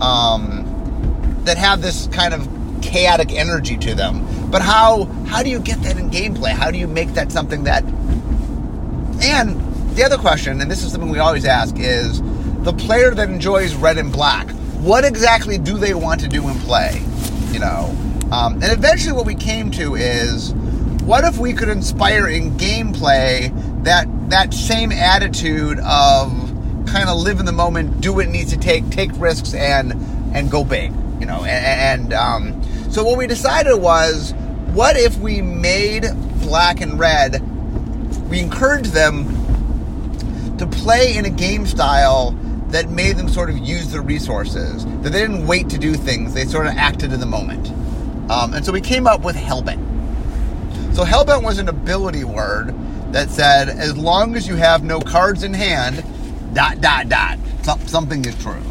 um, 0.01 1.43
that 1.45 1.57
have 1.57 1.83
this 1.83 2.07
kind 2.09 2.35
of 2.35 2.49
chaotic 2.83 3.33
energy 3.33 3.77
to 3.79 3.95
them. 3.95 4.25
But 4.51 4.63
how 4.63 5.05
how 5.27 5.43
do 5.43 5.51
you 5.51 5.61
get 5.61 5.83
that 5.83 5.99
in 5.99 6.11
gameplay? 6.11 6.51
How 6.51 6.71
do 6.71 6.79
you 6.79 6.87
make 6.87 7.15
that 7.15 7.31
something 7.33 7.65
that? 7.65 7.85
And 9.23 9.61
the 9.97 10.05
other 10.05 10.17
question, 10.17 10.61
and 10.61 10.71
this 10.71 10.85
is 10.85 10.93
something 10.93 11.11
we 11.11 11.19
always 11.19 11.45
ask, 11.45 11.77
is 11.79 12.23
the 12.63 12.73
player 12.73 13.15
that 13.15 13.29
enjoys 13.29 13.75
red 13.75 13.99
and 13.99 14.13
black. 14.13 14.49
What 14.81 15.05
exactly 15.05 15.59
do 15.59 15.77
they 15.77 15.93
want 15.93 16.21
to 16.21 16.29
do 16.29 16.49
in 16.49 16.55
play? 16.61 17.03
You 17.51 17.59
know, 17.59 17.97
um, 18.31 18.55
and 18.55 18.73
eventually 18.73 19.13
what 19.13 19.27
we 19.27 19.35
came 19.35 19.71
to 19.73 19.97
is, 19.97 20.53
what 21.03 21.25
if 21.25 21.39
we 21.39 21.53
could 21.53 21.69
inspire 21.69 22.29
in 22.29 22.53
gameplay 22.53 23.53
that 23.85 24.07
that 24.31 24.55
same 24.55 24.93
attitude 24.93 25.79
of 25.81 26.48
kind 26.91 27.09
of 27.09 27.19
live 27.19 27.41
in 27.41 27.47
the 27.47 27.53
moment, 27.53 28.01
do 28.01 28.13
what 28.15 28.27
it 28.27 28.31
needs 28.31 28.53
to 28.53 28.59
take, 28.59 28.89
take 28.91 29.11
risks, 29.15 29.55
and 29.55 29.93
and 30.35 30.51
go 30.51 30.65
big. 30.65 30.93
You 31.21 31.27
know, 31.27 31.45
and, 31.45 32.13
and 32.13 32.13
um, 32.13 32.91
so 32.91 33.05
what 33.05 33.19
we 33.19 33.27
decided 33.27 33.77
was, 33.77 34.33
what 34.73 34.97
if 34.97 35.17
we 35.19 35.43
made 35.43 36.05
black 36.41 36.81
and 36.81 36.99
red? 36.99 37.41
We 38.29 38.41
encouraged 38.41 38.93
them 38.93 39.27
to 40.59 40.67
play 40.67 41.17
in 41.17 41.25
a 41.25 41.31
game 41.31 41.67
style 41.67 42.33
that 42.69 42.91
made 42.91 43.17
them 43.17 43.29
sort 43.29 43.49
of 43.51 43.59
use 43.59 43.91
their 43.93 44.03
resources. 44.03 44.85
That 45.03 45.13
they 45.13 45.21
didn't 45.21 45.47
wait 45.47 45.69
to 45.71 45.79
do 45.79 45.95
things; 45.95 46.35
they 46.35 46.45
sort 46.45 46.67
of 46.67 46.75
acted 46.77 47.13
in 47.13 47.21
the 47.21 47.27
moment. 47.27 47.69
Um, 48.31 48.53
and 48.53 48.65
so 48.65 48.73
we 48.73 48.81
came 48.81 49.07
up 49.07 49.23
with 49.23 49.37
hellbent. 49.37 49.85
So 50.95 51.05
hellbent 51.05 51.43
was 51.43 51.59
an 51.59 51.69
ability 51.69 52.25
word 52.25 52.75
that 53.13 53.31
said, 53.31 53.69
as 53.69 53.97
long 53.97 54.37
as 54.37 54.47
you 54.47 54.57
have 54.57 54.83
no 54.85 55.01
cards 55.01 55.43
in 55.43 55.55
hand, 55.55 56.05
dot 56.53 56.81
dot 56.81 57.09
dot. 57.09 57.39
something 57.87 58.25
is 58.25 58.35
true. 58.43 58.63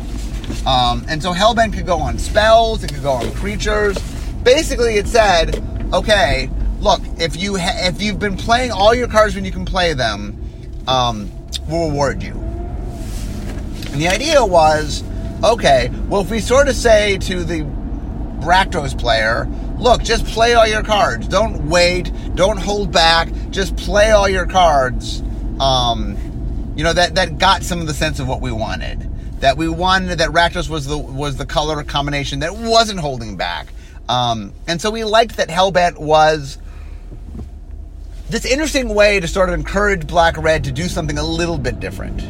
Um, 0.66 1.06
and 1.10 1.22
so 1.22 1.34
Hellbent 1.34 1.74
could 1.74 1.86
go 1.86 1.98
on 1.98 2.18
spells, 2.18 2.84
it 2.84 2.94
could 2.94 3.04
go 3.04 3.14
on 3.14 3.32
creatures. 3.34 3.98
basically 4.44 4.96
it 4.96 5.08
said, 5.08 5.62
okay, 5.94 6.50
look, 6.80 7.02
if 7.18 7.36
you 7.36 7.58
ha- 7.58 7.88
if 7.88 8.02
you've 8.02 8.20
been 8.20 8.38
playing 8.38 8.72
all 8.72 8.94
your 8.96 9.08
cards 9.08 9.36
when 9.36 9.46
you 9.46 9.52
can 9.52 9.66
play 9.66 9.94
them, 9.94 10.38
um, 10.88 11.32
we'll 11.68 11.90
reward 11.90 12.24
you. 12.24 12.32
And 13.92 14.02
the 14.02 14.08
idea 14.08 14.44
was, 14.46 15.04
okay, 15.44 15.90
well, 16.08 16.22
if 16.22 16.30
we 16.32 16.40
sort 16.40 16.68
of 16.68 16.76
say 16.76 17.18
to 17.20 17.44
the 17.44 17.62
Rakdos 18.40 18.98
player, 18.98 19.48
look, 19.80 20.04
just 20.04 20.26
play 20.26 20.54
all 20.54 20.68
your 20.68 20.84
cards. 20.84 21.28
Don't 21.28 21.68
wait. 21.70 22.12
Don't 22.36 22.58
hold 22.58 22.92
back. 22.92 23.30
Just 23.50 23.76
play 23.76 24.12
all 24.12 24.30
your 24.30 24.46
cards. 24.46 25.22
Um, 25.60 26.16
you 26.78 26.84
know 26.84 26.94
that 26.94 27.16
that 27.16 27.40
got 27.40 27.64
some 27.64 27.82
of 27.82 27.88
the 27.88 27.94
sense 27.94 28.20
of 28.20 28.28
what 28.28 28.40
we 28.40 28.52
wanted. 28.52 29.10
That 29.42 29.58
we 29.58 29.68
wanted 29.68 30.20
that 30.20 30.30
Rakdos 30.30 30.70
was 30.70 30.86
the 30.86 30.98
was 30.98 31.36
the 31.36 31.46
color 31.46 31.84
combination 31.84 32.40
that 32.40 32.56
wasn't 32.56 33.00
holding 33.00 33.36
back. 33.36 33.74
Um, 34.08 34.54
and 34.68 34.80
so 34.80 34.92
we 34.92 35.04
liked 35.04 35.38
that 35.38 35.50
Hellbent 35.50 35.98
was 35.98 36.60
this 38.30 38.46
interesting 38.46 38.94
way 38.94 39.20
to 39.20 39.28
sort 39.28 39.50
of 39.50 39.56
encourage 39.56 40.06
Black 40.06 40.38
Red 40.38 40.66
to 40.66 40.72
do 40.72 40.88
something 40.88 41.18
a 41.18 41.24
little 41.24 41.58
bit 41.58 41.80
different. 41.80 42.22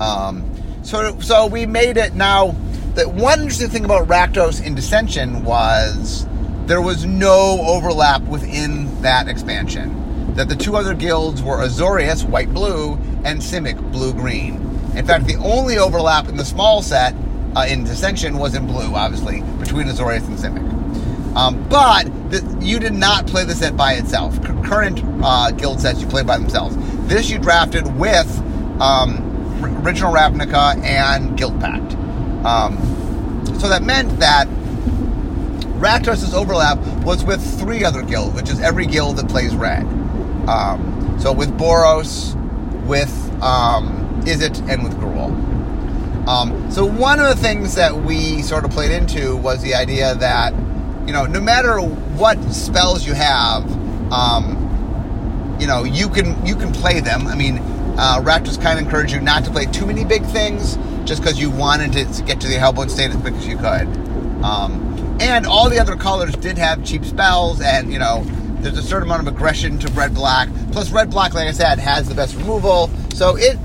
Um, 0.00 0.50
so 0.82 1.20
so 1.20 1.46
we 1.46 1.64
made 1.64 1.96
it 1.96 2.14
now. 2.14 2.56
That 2.96 3.12
one 3.12 3.40
interesting 3.40 3.68
thing 3.68 3.84
about 3.84 4.08
Rakdos 4.08 4.64
in 4.64 4.74
Dissension 4.74 5.44
was 5.44 6.26
there 6.64 6.80
was 6.80 7.04
no 7.04 7.60
overlap 7.60 8.22
within 8.22 9.02
that 9.02 9.28
expansion 9.28 10.05
that 10.36 10.48
the 10.48 10.56
two 10.56 10.76
other 10.76 10.94
guilds 10.94 11.42
were 11.42 11.58
Azorius, 11.58 12.28
white 12.28 12.52
blue, 12.52 12.94
and 13.24 13.40
Simic, 13.40 13.80
blue 13.90 14.12
green. 14.12 14.56
In 14.94 15.04
fact, 15.06 15.26
the 15.26 15.36
only 15.36 15.78
overlap 15.78 16.28
in 16.28 16.36
the 16.36 16.44
small 16.44 16.82
set 16.82 17.14
uh, 17.56 17.66
in 17.68 17.84
Dissension 17.84 18.38
was 18.38 18.54
in 18.54 18.66
blue, 18.66 18.94
obviously, 18.94 19.40
between 19.58 19.86
Azorius 19.86 20.26
and 20.26 20.38
Simic. 20.38 21.36
Um, 21.36 21.66
but 21.68 22.04
the, 22.30 22.58
you 22.60 22.78
did 22.78 22.94
not 22.94 23.26
play 23.26 23.44
the 23.44 23.54
set 23.54 23.76
by 23.76 23.94
itself. 23.94 24.34
C- 24.36 24.52
current 24.64 25.00
uh, 25.22 25.50
guild 25.50 25.80
sets 25.80 26.00
you 26.00 26.06
play 26.06 26.22
by 26.22 26.38
themselves. 26.38 26.76
This 27.08 27.30
you 27.30 27.38
drafted 27.38 27.86
with 27.98 28.38
um, 28.80 29.62
r- 29.62 29.68
original 29.82 30.12
Ravnica 30.14 30.82
and 30.82 31.38
Guildpact. 31.38 31.94
Um, 32.44 33.58
so 33.58 33.68
that 33.68 33.82
meant 33.82 34.18
that 34.20 34.48
Rakdos' 35.78 36.34
overlap 36.34 36.78
was 37.04 37.24
with 37.24 37.42
three 37.58 37.84
other 37.84 38.02
guilds, 38.02 38.34
which 38.34 38.48
is 38.50 38.60
every 38.60 38.86
guild 38.86 39.18
that 39.18 39.28
plays 39.28 39.54
red. 39.54 39.86
Um, 40.48 41.16
so 41.20 41.32
with 41.32 41.50
Boros, 41.58 42.34
with 42.86 43.12
um, 43.42 44.22
Izzet, 44.24 44.68
and 44.68 44.84
with 44.84 44.94
Gruul. 44.94 45.34
Um, 46.28 46.70
so 46.70 46.84
one 46.84 47.20
of 47.20 47.28
the 47.28 47.40
things 47.40 47.74
that 47.76 47.94
we 47.94 48.42
sort 48.42 48.64
of 48.64 48.70
played 48.70 48.90
into 48.90 49.36
was 49.36 49.62
the 49.62 49.74
idea 49.74 50.14
that, 50.16 50.52
you 51.06 51.12
know, 51.12 51.24
no 51.24 51.40
matter 51.40 51.78
what 51.80 52.42
spells 52.52 53.06
you 53.06 53.14
have, 53.14 53.64
um, 54.12 55.56
you 55.60 55.66
know, 55.66 55.84
you 55.84 56.08
can 56.08 56.44
you 56.44 56.56
can 56.56 56.72
play 56.72 57.00
them. 57.00 57.26
I 57.28 57.34
mean, 57.34 57.58
uh, 57.98 58.20
Rakdos 58.22 58.60
kind 58.60 58.78
of 58.78 58.84
encouraged 58.84 59.12
you 59.12 59.20
not 59.20 59.44
to 59.44 59.50
play 59.50 59.66
too 59.66 59.86
many 59.86 60.04
big 60.04 60.24
things, 60.26 60.76
just 61.04 61.22
because 61.22 61.40
you 61.40 61.50
wanted 61.50 61.92
to 61.92 62.22
get 62.22 62.40
to 62.40 62.48
the 62.48 62.54
Hellbent 62.54 62.90
state 62.90 63.10
as 63.10 63.16
quick 63.16 63.34
as 63.34 63.46
you 63.46 63.56
could. 63.56 63.86
Um, 64.44 65.16
and 65.20 65.46
all 65.46 65.70
the 65.70 65.78
other 65.78 65.96
colors 65.96 66.34
did 66.34 66.58
have 66.58 66.84
cheap 66.84 67.04
spells, 67.04 67.60
and 67.60 67.92
you 67.92 67.98
know, 67.98 68.24
there's 68.60 68.78
a 68.78 68.82
certain 68.82 69.04
amount 69.04 69.26
of 69.26 69.34
aggression 69.34 69.78
to 69.78 69.92
red 69.92 70.14
black. 70.14 70.48
Plus, 70.72 70.90
red 70.90 71.10
black, 71.10 71.34
like 71.34 71.48
I 71.48 71.52
said, 71.52 71.78
has 71.78 72.08
the 72.08 72.14
best 72.14 72.34
removal, 72.36 72.90
so 73.14 73.36
it 73.36 73.58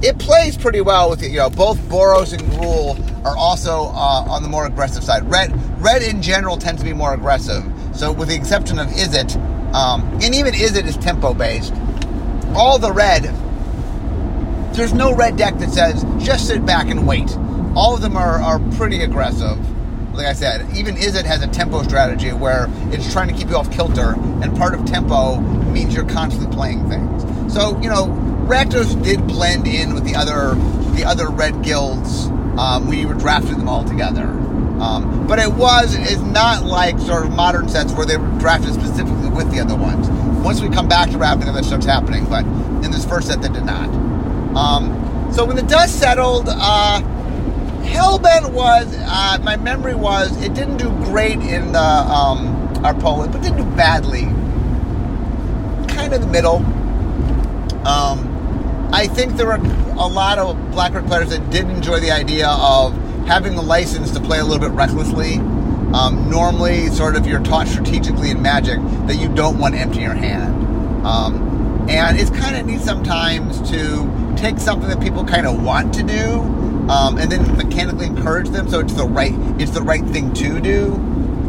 it 0.00 0.18
plays 0.18 0.56
pretty 0.56 0.80
well 0.80 1.10
with 1.10 1.22
you 1.22 1.38
know 1.38 1.50
both 1.50 1.78
Boros 1.88 2.32
and 2.32 2.42
Gruul 2.52 3.24
are 3.24 3.36
also 3.36 3.84
uh, 3.86 4.24
on 4.28 4.42
the 4.42 4.48
more 4.48 4.66
aggressive 4.66 5.02
side. 5.02 5.28
Red 5.30 5.52
red 5.82 6.02
in 6.02 6.22
general 6.22 6.56
tends 6.56 6.80
to 6.80 6.84
be 6.84 6.92
more 6.92 7.14
aggressive. 7.14 7.64
So 7.94 8.12
with 8.12 8.28
the 8.28 8.36
exception 8.36 8.78
of 8.78 8.88
Izzet, 8.88 9.36
um, 9.74 10.02
and 10.22 10.34
even 10.34 10.54
Izzet 10.54 10.86
is 10.86 10.96
tempo 10.96 11.34
based. 11.34 11.74
All 12.54 12.78
the 12.78 12.92
red, 12.92 13.24
there's 14.74 14.94
no 14.94 15.14
red 15.14 15.36
deck 15.36 15.58
that 15.58 15.70
says 15.70 16.04
just 16.18 16.46
sit 16.46 16.64
back 16.64 16.88
and 16.88 17.06
wait. 17.06 17.36
All 17.74 17.94
of 17.94 18.00
them 18.00 18.16
are, 18.16 18.40
are 18.40 18.58
pretty 18.76 19.02
aggressive. 19.02 19.58
Like 20.18 20.26
I 20.26 20.32
said, 20.32 20.76
even 20.76 20.96
Izzet 20.96 21.24
has 21.26 21.44
a 21.44 21.46
tempo 21.46 21.84
strategy 21.84 22.32
where 22.32 22.66
it's 22.92 23.12
trying 23.12 23.28
to 23.28 23.34
keep 23.34 23.50
you 23.50 23.56
off 23.56 23.70
kilter, 23.70 24.14
and 24.42 24.56
part 24.56 24.74
of 24.74 24.84
tempo 24.84 25.38
means 25.70 25.94
you're 25.94 26.08
constantly 26.08 26.52
playing 26.52 26.88
things. 26.88 27.22
So 27.54 27.80
you 27.80 27.88
know, 27.88 28.08
Rakdos 28.48 29.00
did 29.04 29.24
blend 29.28 29.68
in 29.68 29.94
with 29.94 30.02
the 30.02 30.16
other 30.16 30.56
the 30.96 31.04
other 31.04 31.28
red 31.28 31.62
guilds. 31.62 32.26
Um, 32.58 32.88
we 32.88 33.06
were 33.06 33.14
drafting 33.14 33.58
them 33.58 33.68
all 33.68 33.84
together. 33.84 34.24
Um, 34.24 35.28
but 35.28 35.38
it 35.38 35.52
was 35.52 35.94
it's 35.94 36.20
not 36.20 36.64
like 36.64 36.98
sort 36.98 37.24
of 37.24 37.30
modern 37.30 37.68
sets 37.68 37.92
where 37.92 38.04
they 38.04 38.16
were 38.16 38.26
drafted 38.40 38.74
specifically 38.74 39.28
with 39.28 39.52
the 39.52 39.60
other 39.60 39.76
ones. 39.76 40.08
Once 40.44 40.60
we 40.60 40.68
come 40.68 40.88
back 40.88 41.10
to 41.10 41.16
Ravnica, 41.16 41.54
that 41.54 41.64
starts 41.64 41.86
happening. 41.86 42.24
But 42.24 42.44
in 42.84 42.90
this 42.90 43.06
first 43.06 43.28
set, 43.28 43.40
they 43.40 43.50
did 43.50 43.64
not. 43.64 43.88
Um, 44.56 45.32
so 45.32 45.44
when 45.44 45.54
the 45.54 45.62
dust 45.62 46.00
settled, 46.00 46.46
uh, 46.48 47.02
Hellbent 47.90 48.52
was 48.52 48.86
uh, 48.96 49.38
my 49.42 49.56
memory 49.56 49.94
was 49.94 50.40
it 50.42 50.54
didn't 50.54 50.76
do 50.76 50.90
great 51.06 51.38
in 51.40 51.72
the 51.72 51.80
um, 51.80 52.56
our 52.84 52.94
polling, 52.94 53.30
but 53.32 53.42
didn't 53.42 53.58
do 53.58 53.76
badly. 53.76 54.22
Kind 55.92 56.12
of 56.12 56.20
the 56.20 56.26
middle. 56.26 56.56
Um, 57.86 58.88
I 58.92 59.06
think 59.06 59.36
there 59.36 59.46
were 59.46 59.60
a 59.98 60.08
lot 60.08 60.38
of 60.38 60.56
Blackrock 60.70 61.06
players 61.06 61.30
that 61.30 61.50
did 61.50 61.68
enjoy 61.68 62.00
the 62.00 62.10
idea 62.10 62.48
of 62.48 62.94
having 63.26 63.56
the 63.56 63.62
license 63.62 64.10
to 64.12 64.20
play 64.20 64.38
a 64.38 64.44
little 64.44 64.60
bit 64.60 64.74
recklessly. 64.74 65.34
Um, 65.92 66.28
normally, 66.30 66.88
sort 66.88 67.16
of, 67.16 67.26
you're 67.26 67.42
taught 67.42 67.66
strategically 67.66 68.30
in 68.30 68.42
Magic 68.42 68.78
that 69.06 69.16
you 69.16 69.28
don't 69.34 69.58
want 69.58 69.74
empty 69.74 70.00
your 70.00 70.14
hand, 70.14 71.06
um, 71.06 71.86
and 71.88 72.18
it's 72.18 72.30
kind 72.30 72.56
of 72.56 72.66
neat 72.66 72.80
sometimes 72.80 73.58
to 73.70 74.34
take 74.36 74.58
something 74.58 74.88
that 74.88 75.00
people 75.00 75.24
kind 75.24 75.46
of 75.46 75.62
want 75.62 75.94
to 75.94 76.02
do, 76.02 76.42
um, 76.88 77.18
and 77.18 77.30
then 77.30 77.56
mechanically 77.56 78.06
encourage 78.06 78.48
them 78.48 78.68
so 78.68 78.80
it's 78.80 78.94
the 78.94 79.04
right 79.06 79.34
it's 79.60 79.72
the 79.72 79.82
right 79.82 80.04
thing 80.06 80.32
to 80.34 80.60
do. 80.60 80.94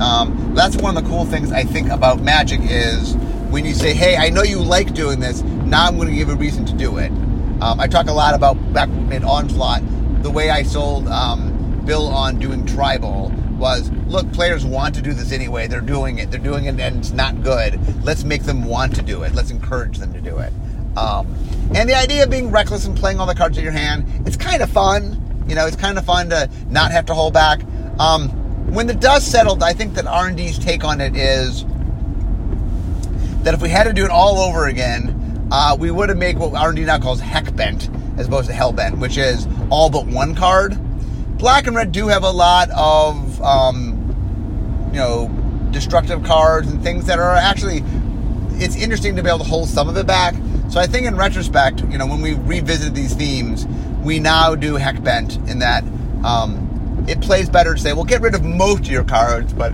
Um, 0.01 0.53
that's 0.55 0.77
one 0.77 0.96
of 0.96 1.03
the 1.03 1.10
cool 1.10 1.25
things 1.25 1.51
I 1.51 1.63
think 1.63 1.89
about 1.89 2.22
Magic 2.22 2.62
is 2.63 3.15
when 3.50 3.65
you 3.65 3.74
say, 3.74 3.93
"Hey, 3.93 4.15
I 4.15 4.29
know 4.29 4.43
you 4.43 4.60
like 4.60 4.93
doing 4.93 5.19
this. 5.19 5.41
Now 5.41 5.88
I'm 5.88 5.98
going 5.98 6.08
to 6.08 6.15
give 6.15 6.29
a 6.29 6.36
reason 6.36 6.65
to 6.65 6.74
do 6.74 6.98
it." 6.98 7.12
Um, 7.62 7.79
I 7.79 7.88
talk 7.88 8.08
a 8.08 8.13
lot 8.13 8.34
about 8.34 8.55
back 8.74 8.89
in 9.12 9.24
Onslaught. 9.24 9.81
The 10.24 10.31
way 10.31 10.50
I 10.50 10.63
sold 10.63 11.08
um, 11.08 11.84
Bill 11.86 12.08
on 12.08 12.39
doing 12.39 12.65
tribal 12.65 13.31
was, 13.58 13.91
look, 14.08 14.31
players 14.31 14.65
want 14.65 14.96
to 14.96 15.01
do 15.01 15.12
this 15.13 15.34
anyway. 15.34 15.67
They're 15.67 15.81
doing 15.81 16.19
it. 16.19 16.31
They're 16.31 16.39
doing 16.39 16.65
it, 16.65 16.79
and 16.79 16.98
it's 16.98 17.12
not 17.12 17.43
good. 17.43 17.79
Let's 18.03 18.24
make 18.24 18.43
them 18.43 18.63
want 18.63 18.96
to 18.96 19.01
do 19.01 19.24
it. 19.24 19.34
Let's 19.36 19.51
encourage 19.51 19.98
them 19.98 20.13
to 20.13 20.22
do 20.22 20.38
it. 20.38 20.53
Um, 20.96 21.27
and 21.75 21.89
the 21.89 21.96
idea 21.96 22.24
of 22.24 22.29
being 22.29 22.50
reckless 22.50 22.86
and 22.86 22.96
playing 22.98 23.19
all 23.19 23.25
the 23.25 23.36
cards 23.36 23.58
in 23.58 23.63
your 23.63 23.74
hand, 23.74 24.05
it's 24.25 24.38
kind 24.38 24.62
of 24.62 24.69
fun. 24.69 25.28
You 25.49 25.55
know, 25.55 25.65
it's 25.65 25.75
kind 25.75 25.97
of 25.97 26.05
fun 26.05 26.29
to 26.29 26.49
not 26.69 26.91
have 26.91 27.07
to 27.07 27.15
hold 27.15 27.33
back. 27.33 27.61
Um, 27.97 28.29
when 28.71 28.85
the 28.85 28.93
dust 28.93 29.31
settled, 29.31 29.63
I 29.63 29.73
think 29.73 29.95
that 29.95 30.05
R&D's 30.05 30.59
take 30.59 30.83
on 30.83 31.01
it 31.01 31.15
is 31.15 31.65
that 33.43 33.55
if 33.55 33.61
we 33.61 33.69
had 33.69 33.85
to 33.85 33.93
do 33.93 34.05
it 34.05 34.11
all 34.11 34.37
over 34.37 34.67
again, 34.67 35.47
uh, 35.51 35.75
we 35.79 35.89
would 35.89 36.09
have 36.09 36.19
made 36.19 36.37
what 36.37 36.53
R&D 36.53 36.85
now 36.85 36.99
calls 36.99 37.19
heck 37.19 37.55
bent 37.55 37.89
as 38.19 38.27
opposed 38.27 38.47
to 38.47 38.53
hell 38.53 38.71
bent, 38.71 38.99
which 38.99 39.17
is 39.17 39.47
all 39.71 39.89
but 39.89 40.05
one 40.05 40.35
card. 40.35 40.77
Black 41.39 41.65
and 41.65 41.75
red 41.75 41.91
do 41.91 42.07
have 42.09 42.23
a 42.23 42.29
lot 42.29 42.69
of, 42.71 43.41
um, 43.41 44.89
you 44.93 44.99
know, 44.99 45.29
destructive 45.71 46.23
cards 46.23 46.69
and 46.69 46.83
things 46.83 47.05
that 47.05 47.17
are 47.17 47.35
actually. 47.35 47.83
It's 48.61 48.75
interesting 48.75 49.15
to 49.15 49.23
be 49.23 49.29
able 49.29 49.39
to 49.39 49.45
hold 49.45 49.69
some 49.69 49.87
of 49.87 49.95
it 49.95 50.05
back. 50.05 50.35
So 50.69 50.81
I 50.81 50.85
think 50.85 51.07
in 51.07 51.15
retrospect, 51.15 51.81
you 51.89 51.97
know, 51.97 52.05
when 52.05 52.21
we 52.21 52.33
revisit 52.33 52.93
these 52.93 53.15
themes, 53.15 53.65
we 54.01 54.19
now 54.19 54.55
do 54.55 54.75
heck 54.75 55.01
bent 55.03 55.37
in 55.49 55.59
that 55.59 55.83
um, 56.23 57.05
it 57.07 57.21
plays 57.21 57.49
better 57.49 57.75
to 57.75 57.79
say, 57.79 57.93
well, 57.93 58.03
get 58.03 58.21
rid 58.21 58.35
of 58.35 58.43
most 58.43 58.81
of 58.81 58.87
your 58.87 59.03
cards, 59.03 59.53
but 59.53 59.73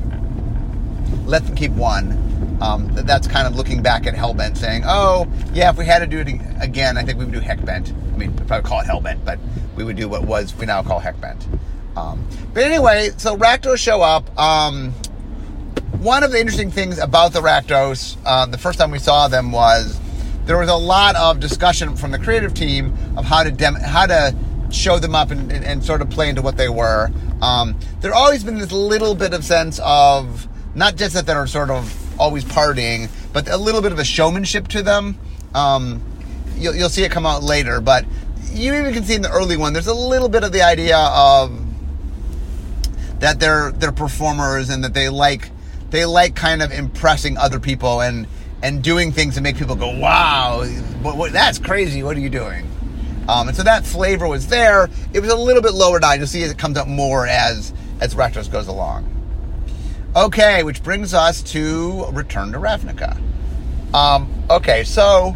let 1.25 1.45
them 1.45 1.55
keep 1.55 1.71
one. 1.71 2.21
Um, 2.61 2.89
that's 2.93 3.27
kind 3.27 3.47
of 3.47 3.55
looking 3.55 3.81
back 3.81 4.07
at 4.07 4.13
Hellbent, 4.13 4.55
saying, 4.55 4.83
"Oh, 4.85 5.27
yeah, 5.53 5.69
if 5.69 5.77
we 5.77 5.85
had 5.85 5.99
to 5.99 6.07
do 6.07 6.19
it 6.19 6.27
again, 6.61 6.97
I 6.97 7.03
think 7.03 7.19
we 7.19 7.25
would 7.25 7.33
do 7.33 7.41
Heckbent. 7.41 7.91
I 8.13 8.17
mean, 8.17 8.33
I 8.49 8.57
would 8.57 8.65
call 8.65 8.79
it 8.79 8.85
Hellbent, 8.87 9.25
but 9.25 9.39
we 9.75 9.83
would 9.83 9.97
do 9.97 10.07
what 10.07 10.23
was 10.23 10.55
we 10.55 10.65
now 10.65 10.81
call 10.81 10.99
Heckbent." 10.99 11.45
Um, 11.97 12.25
but 12.53 12.63
anyway, 12.63 13.11
so 13.17 13.37
Rakdos 13.37 13.77
show 13.77 14.01
up. 14.01 14.37
Um, 14.39 14.93
one 15.99 16.23
of 16.23 16.31
the 16.31 16.39
interesting 16.39 16.71
things 16.71 16.97
about 16.97 17.33
the 17.33 17.41
Rakdos, 17.41 18.17
uh, 18.25 18.45
the 18.45 18.57
first 18.57 18.79
time 18.79 18.91
we 18.91 18.99
saw 18.99 19.27
them 19.27 19.51
was 19.51 19.99
there 20.45 20.57
was 20.57 20.69
a 20.69 20.75
lot 20.75 21.15
of 21.15 21.39
discussion 21.39 21.95
from 21.95 22.11
the 22.11 22.19
creative 22.19 22.53
team 22.53 22.93
of 23.17 23.25
how 23.25 23.43
to 23.43 23.51
dem- 23.51 23.75
how 23.75 24.05
to 24.05 24.35
show 24.71 24.99
them 24.99 25.15
up 25.15 25.31
and, 25.31 25.51
and, 25.51 25.63
and, 25.63 25.83
sort 25.83 26.01
of 26.01 26.09
play 26.09 26.29
into 26.29 26.41
what 26.41 26.57
they 26.57 26.69
were. 26.69 27.11
Um, 27.41 27.77
there 28.01 28.13
always 28.13 28.43
been 28.43 28.57
this 28.57 28.71
little 28.71 29.15
bit 29.15 29.33
of 29.33 29.43
sense 29.43 29.79
of 29.83 30.47
not 30.75 30.95
just 30.95 31.13
that 31.13 31.25
they're 31.25 31.47
sort 31.47 31.69
of 31.69 32.19
always 32.19 32.43
partying, 32.43 33.09
but 33.31 33.47
a 33.49 33.57
little 33.57 33.81
bit 33.81 33.91
of 33.91 33.99
a 33.99 34.03
showmanship 34.03 34.67
to 34.69 34.83
them. 34.83 35.17
Um, 35.53 36.01
you'll, 36.57 36.75
you'll 36.75 36.89
see 36.89 37.03
it 37.03 37.11
come 37.11 37.25
out 37.25 37.43
later, 37.43 37.79
but 37.79 38.05
you 38.51 38.73
even 38.73 38.93
can 38.93 39.03
see 39.03 39.15
in 39.15 39.21
the 39.21 39.31
early 39.31 39.57
one, 39.57 39.73
there's 39.73 39.87
a 39.87 39.93
little 39.93 40.29
bit 40.29 40.43
of 40.43 40.51
the 40.51 40.61
idea 40.61 40.97
of 40.97 41.51
that 43.19 43.39
they're 43.39 43.71
they're 43.71 43.91
performers 43.91 44.69
and 44.69 44.83
that 44.83 44.93
they 44.93 45.09
like 45.09 45.49
they 45.89 46.05
like 46.05 46.35
kind 46.35 46.61
of 46.61 46.71
impressing 46.71 47.37
other 47.37 47.59
people 47.59 48.01
and 48.01 48.27
and 48.61 48.83
doing 48.83 49.11
things 49.11 49.35
to 49.35 49.41
make 49.41 49.57
people 49.57 49.75
go, 49.75 49.97
"Wow, 49.97 50.65
what, 51.01 51.17
what, 51.17 51.31
that's 51.31 51.59
crazy! 51.59 52.03
What 52.03 52.17
are 52.17 52.21
you 52.21 52.29
doing?" 52.29 52.69
Um, 53.27 53.47
and 53.47 53.57
so 53.57 53.63
that 53.63 53.85
flavor 53.85 54.27
was 54.27 54.47
there. 54.47 54.89
It 55.13 55.19
was 55.19 55.31
a 55.31 55.35
little 55.35 55.61
bit 55.61 55.73
lower 55.73 55.99
down. 55.99 56.17
You'll 56.17 56.27
see 56.27 56.43
as 56.43 56.51
it 56.51 56.57
comes 56.57 56.77
up 56.77 56.87
more 56.87 57.27
as 57.27 57.73
as 57.99 58.15
Rakdos 58.15 58.51
goes 58.51 58.67
along. 58.67 59.11
Okay, 60.15 60.63
which 60.63 60.83
brings 60.83 61.13
us 61.13 61.41
to 61.43 62.05
Return 62.11 62.51
to 62.53 62.59
Ravnica. 62.59 63.19
Um, 63.93 64.31
okay, 64.49 64.83
so 64.83 65.35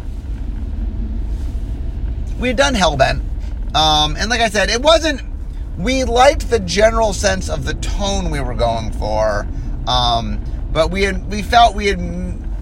we 2.38 2.48
had 2.48 2.56
done 2.56 2.74
Hellbent, 2.74 3.20
um, 3.74 4.16
and 4.16 4.30
like 4.30 4.40
I 4.40 4.48
said, 4.48 4.70
it 4.70 4.82
wasn't. 4.82 5.22
We 5.76 6.04
liked 6.04 6.50
the 6.50 6.58
general 6.58 7.12
sense 7.12 7.48
of 7.48 7.64
the 7.64 7.74
tone 7.74 8.30
we 8.30 8.40
were 8.40 8.54
going 8.54 8.92
for, 8.92 9.46
um, 9.86 10.42
but 10.72 10.90
we 10.90 11.02
had 11.02 11.30
we 11.30 11.42
felt 11.42 11.74
we 11.74 11.86
had 11.86 11.98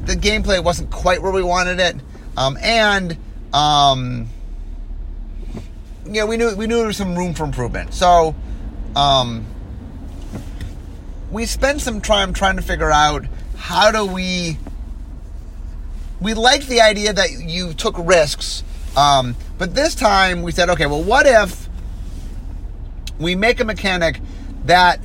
the 0.08 0.16
gameplay 0.16 0.62
wasn't 0.62 0.90
quite 0.90 1.22
where 1.22 1.30
we 1.30 1.42
wanted 1.42 1.78
it, 1.78 1.96
um, 2.36 2.56
and 2.62 3.16
um, 3.52 4.26
we 6.04 6.36
knew 6.36 6.56
we 6.56 6.66
knew 6.66 6.78
there 6.78 6.86
was 6.86 6.96
some 6.96 7.14
room 7.14 7.34
for 7.34 7.44
improvement. 7.44 7.92
So 7.92 8.34
um, 8.96 9.44
we 11.30 11.44
spent 11.44 11.82
some 11.82 12.00
time 12.00 12.32
trying 12.32 12.56
to 12.56 12.62
figure 12.62 12.90
out 12.90 13.26
how 13.56 13.90
do 13.90 14.06
we. 14.06 14.58
We 16.20 16.34
liked 16.34 16.66
the 16.66 16.80
idea 16.80 17.12
that 17.12 17.30
you 17.30 17.74
took 17.74 17.94
risks, 17.96 18.64
um, 18.96 19.36
but 19.56 19.74
this 19.74 19.94
time 19.94 20.42
we 20.42 20.50
said, 20.50 20.68
okay, 20.70 20.86
well, 20.86 21.02
what 21.02 21.26
if 21.26 21.68
we 23.20 23.36
make 23.36 23.60
a 23.60 23.64
mechanic 23.64 24.20
that 24.64 25.00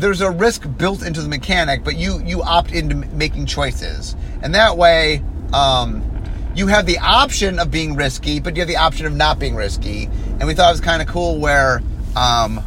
there's 0.00 0.20
a 0.20 0.30
risk 0.30 0.66
built 0.78 1.02
into 1.02 1.20
the 1.20 1.28
mechanic, 1.28 1.84
but 1.84 1.96
you 1.96 2.20
you 2.24 2.42
opt 2.42 2.72
into 2.72 2.94
making 2.94 3.46
choices, 3.46 4.16
and 4.42 4.54
that 4.54 4.76
way 4.76 5.22
um, 5.52 6.02
you 6.54 6.66
have 6.68 6.86
the 6.86 6.98
option 6.98 7.58
of 7.58 7.70
being 7.70 7.96
risky, 7.96 8.40
but 8.40 8.56
you 8.56 8.60
have 8.60 8.68
the 8.68 8.76
option 8.76 9.06
of 9.06 9.14
not 9.14 9.38
being 9.38 9.54
risky. 9.54 10.06
And 10.38 10.46
we 10.46 10.54
thought 10.54 10.68
it 10.68 10.72
was 10.72 10.80
kind 10.80 11.02
of 11.02 11.08
cool 11.08 11.38
where 11.38 11.82
um, 12.16 12.64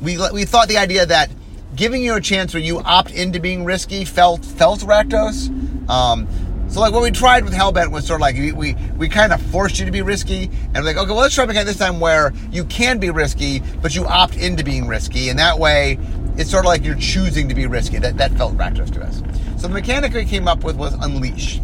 we 0.00 0.18
we 0.32 0.44
thought 0.44 0.68
the 0.68 0.78
idea 0.78 1.04
that 1.06 1.30
giving 1.74 2.02
you 2.02 2.14
a 2.14 2.20
chance 2.20 2.54
where 2.54 2.62
you 2.62 2.78
opt 2.78 3.10
into 3.10 3.40
being 3.40 3.64
risky 3.64 4.04
felt 4.04 4.44
felt 4.44 4.80
Rakdos. 4.80 5.50
Um, 5.88 6.28
so 6.74 6.80
like 6.80 6.92
what 6.92 7.04
we 7.04 7.12
tried 7.12 7.44
with 7.44 7.54
Hellbent 7.54 7.92
was 7.92 8.04
sort 8.04 8.16
of 8.16 8.22
like 8.22 8.34
we 8.34 8.50
we, 8.50 8.74
we 8.96 9.08
kind 9.08 9.32
of 9.32 9.40
forced 9.40 9.78
you 9.78 9.86
to 9.86 9.92
be 9.92 10.02
risky, 10.02 10.50
and 10.74 10.84
like 10.84 10.96
okay, 10.96 11.12
well 11.12 11.20
let's 11.20 11.32
try 11.32 11.44
again 11.44 11.64
this 11.66 11.78
time 11.78 12.00
where 12.00 12.32
you 12.50 12.64
can 12.64 12.98
be 12.98 13.10
risky, 13.10 13.60
but 13.80 13.94
you 13.94 14.04
opt 14.06 14.36
into 14.36 14.64
being 14.64 14.88
risky, 14.88 15.28
and 15.28 15.38
that 15.38 15.56
way 15.56 16.00
it's 16.36 16.50
sort 16.50 16.64
of 16.64 16.70
like 16.70 16.84
you're 16.84 16.96
choosing 16.96 17.48
to 17.48 17.54
be 17.54 17.68
risky. 17.68 17.98
That 17.98 18.16
that 18.16 18.32
felt 18.32 18.56
Rakdos 18.56 18.92
to 18.94 19.04
us. 19.04 19.22
So 19.56 19.68
the 19.68 19.74
mechanic 19.74 20.14
we 20.14 20.24
came 20.24 20.48
up 20.48 20.64
with 20.64 20.74
was 20.74 20.94
Unleash. 20.94 21.60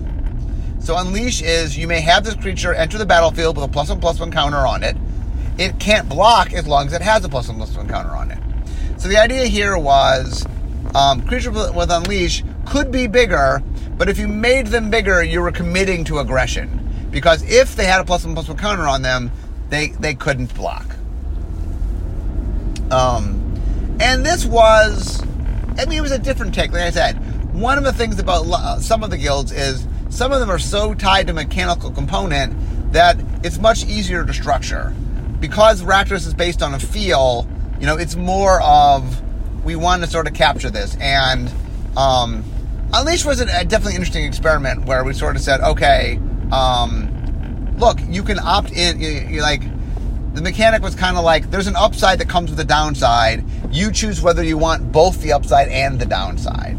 So 0.79 0.97
Unleash 0.97 1.43
is 1.43 1.77
you 1.77 1.89
may 1.89 2.01
have 2.03 2.25
this 2.25 2.37
creature 2.37 2.73
enter 2.73 2.97
the 2.97 3.05
battlefield 3.05 3.57
with 3.57 3.65
a 3.65 3.69
plus 3.69 3.89
one 3.89 3.99
plus 3.99 4.21
one 4.21 4.31
counter 4.31 4.59
on 4.59 4.85
it. 4.85 4.97
It 5.59 5.81
can't 5.81 6.09
block 6.09 6.53
as 6.53 6.69
long 6.69 6.87
as 6.87 6.93
it 6.93 7.03
has 7.03 7.25
a 7.25 7.29
plus 7.29 7.49
one 7.49 7.57
plus 7.57 7.77
one 7.77 7.89
counter 7.89 8.15
on 8.15 8.31
it. 8.31 8.39
So 8.97 9.09
the 9.09 9.17
idea 9.17 9.47
here 9.47 9.77
was 9.77 10.47
um, 10.95 11.27
creature 11.27 11.51
with 11.51 11.91
Unleash 11.91 12.45
could 12.65 12.93
be 12.93 13.09
bigger, 13.09 13.61
but 14.01 14.09
if 14.09 14.19
you 14.19 14.27
made 14.27 14.69
them 14.69 14.89
bigger, 14.89 15.23
you 15.23 15.43
were 15.43 15.53
committing 15.53 16.05
to 16.05 16.21
aggression. 16.21 17.09
Because 17.11 17.43
if 17.43 17.77
they 17.77 17.85
had 17.85 18.01
a 18.01 18.05
plus 18.05 18.25
one 18.25 18.33
plus 18.33 18.49
one 18.49 18.57
counter 18.57 18.89
on 18.89 19.03
them, 19.03 19.31
they, 19.69 19.89
they 19.89 20.15
couldn't 20.15 20.55
block. 20.55 20.97
Um, 22.91 23.61
and 24.01 24.25
this 24.25 24.47
was, 24.47 25.23
I 25.77 25.85
mean, 25.85 25.99
it 25.99 26.01
was 26.01 26.13
a 26.13 26.19
different 26.19 26.55
take. 26.55 26.73
Like 26.73 26.85
I 26.85 26.91
said, 26.91 27.53
one 27.53 27.77
of 27.77 27.85
the 27.85 27.93
things 27.93 28.19
about 28.19 28.47
uh, 28.47 28.81
some 28.81 29.05
of 29.05 29.11
the 29.11 29.19
guilds 29.19 29.53
is 29.53 29.87
some 30.09 30.33
of 30.33 30.41
them 30.41 30.51
are 30.51 30.59
so 30.59 30.95
tied 30.95 31.27
to 31.27 31.35
mechanical 31.35 31.91
component 31.91 32.55
that 32.95 33.19
it's 33.45 33.59
much 33.59 33.85
easier 33.85 34.25
to 34.25 34.33
structure. 34.33 34.95
Because 35.41 35.83
Rakdos 35.83 36.27
is 36.27 36.33
based 36.33 36.63
on 36.63 36.73
a 36.73 36.79
feel, 36.79 37.47
you 37.79 37.85
know, 37.85 37.99
it's 37.99 38.17
more 38.17 38.63
of 38.63 39.23
we 39.63 39.77
want 39.77 40.03
to 40.03 40.09
sort 40.09 40.27
of 40.27 40.33
capture 40.33 40.71
this. 40.71 40.97
And 41.03 41.53
um, 41.99 42.45
Unleash 42.93 43.25
was 43.25 43.41
a, 43.41 43.45
a 43.45 43.65
definitely 43.65 43.95
interesting 43.95 44.25
experiment 44.25 44.85
where 44.87 45.05
we 45.05 45.15
sort 45.15 45.37
of 45.37 45.43
said, 45.43 45.61
okay, 45.61 46.19
um, 46.51 47.75
look, 47.79 47.99
you 48.09 48.23
can 48.23 48.39
opt 48.39 48.73
in. 48.73 49.01
You, 49.01 49.09
you 49.09 49.43
like 49.43 49.63
the 50.35 50.43
mechanic 50.43 50.83
was 50.83 50.95
kind 50.95 51.17
of 51.17 51.25
like 51.25 51.51
there's 51.51 51.67
an 51.67 51.77
upside 51.77 52.19
that 52.21 52.29
comes 52.29 52.51
with 52.51 52.61
a 52.61 52.65
downside. 52.65 53.45
You 53.71 53.93
choose 53.93 54.21
whether 54.21 54.43
you 54.43 54.59
want 54.59 54.93
both 54.93 55.23
the 55.23 55.33
upside 55.33 55.69
and 55.69 56.01
the 56.01 56.07
downside. 56.07 56.79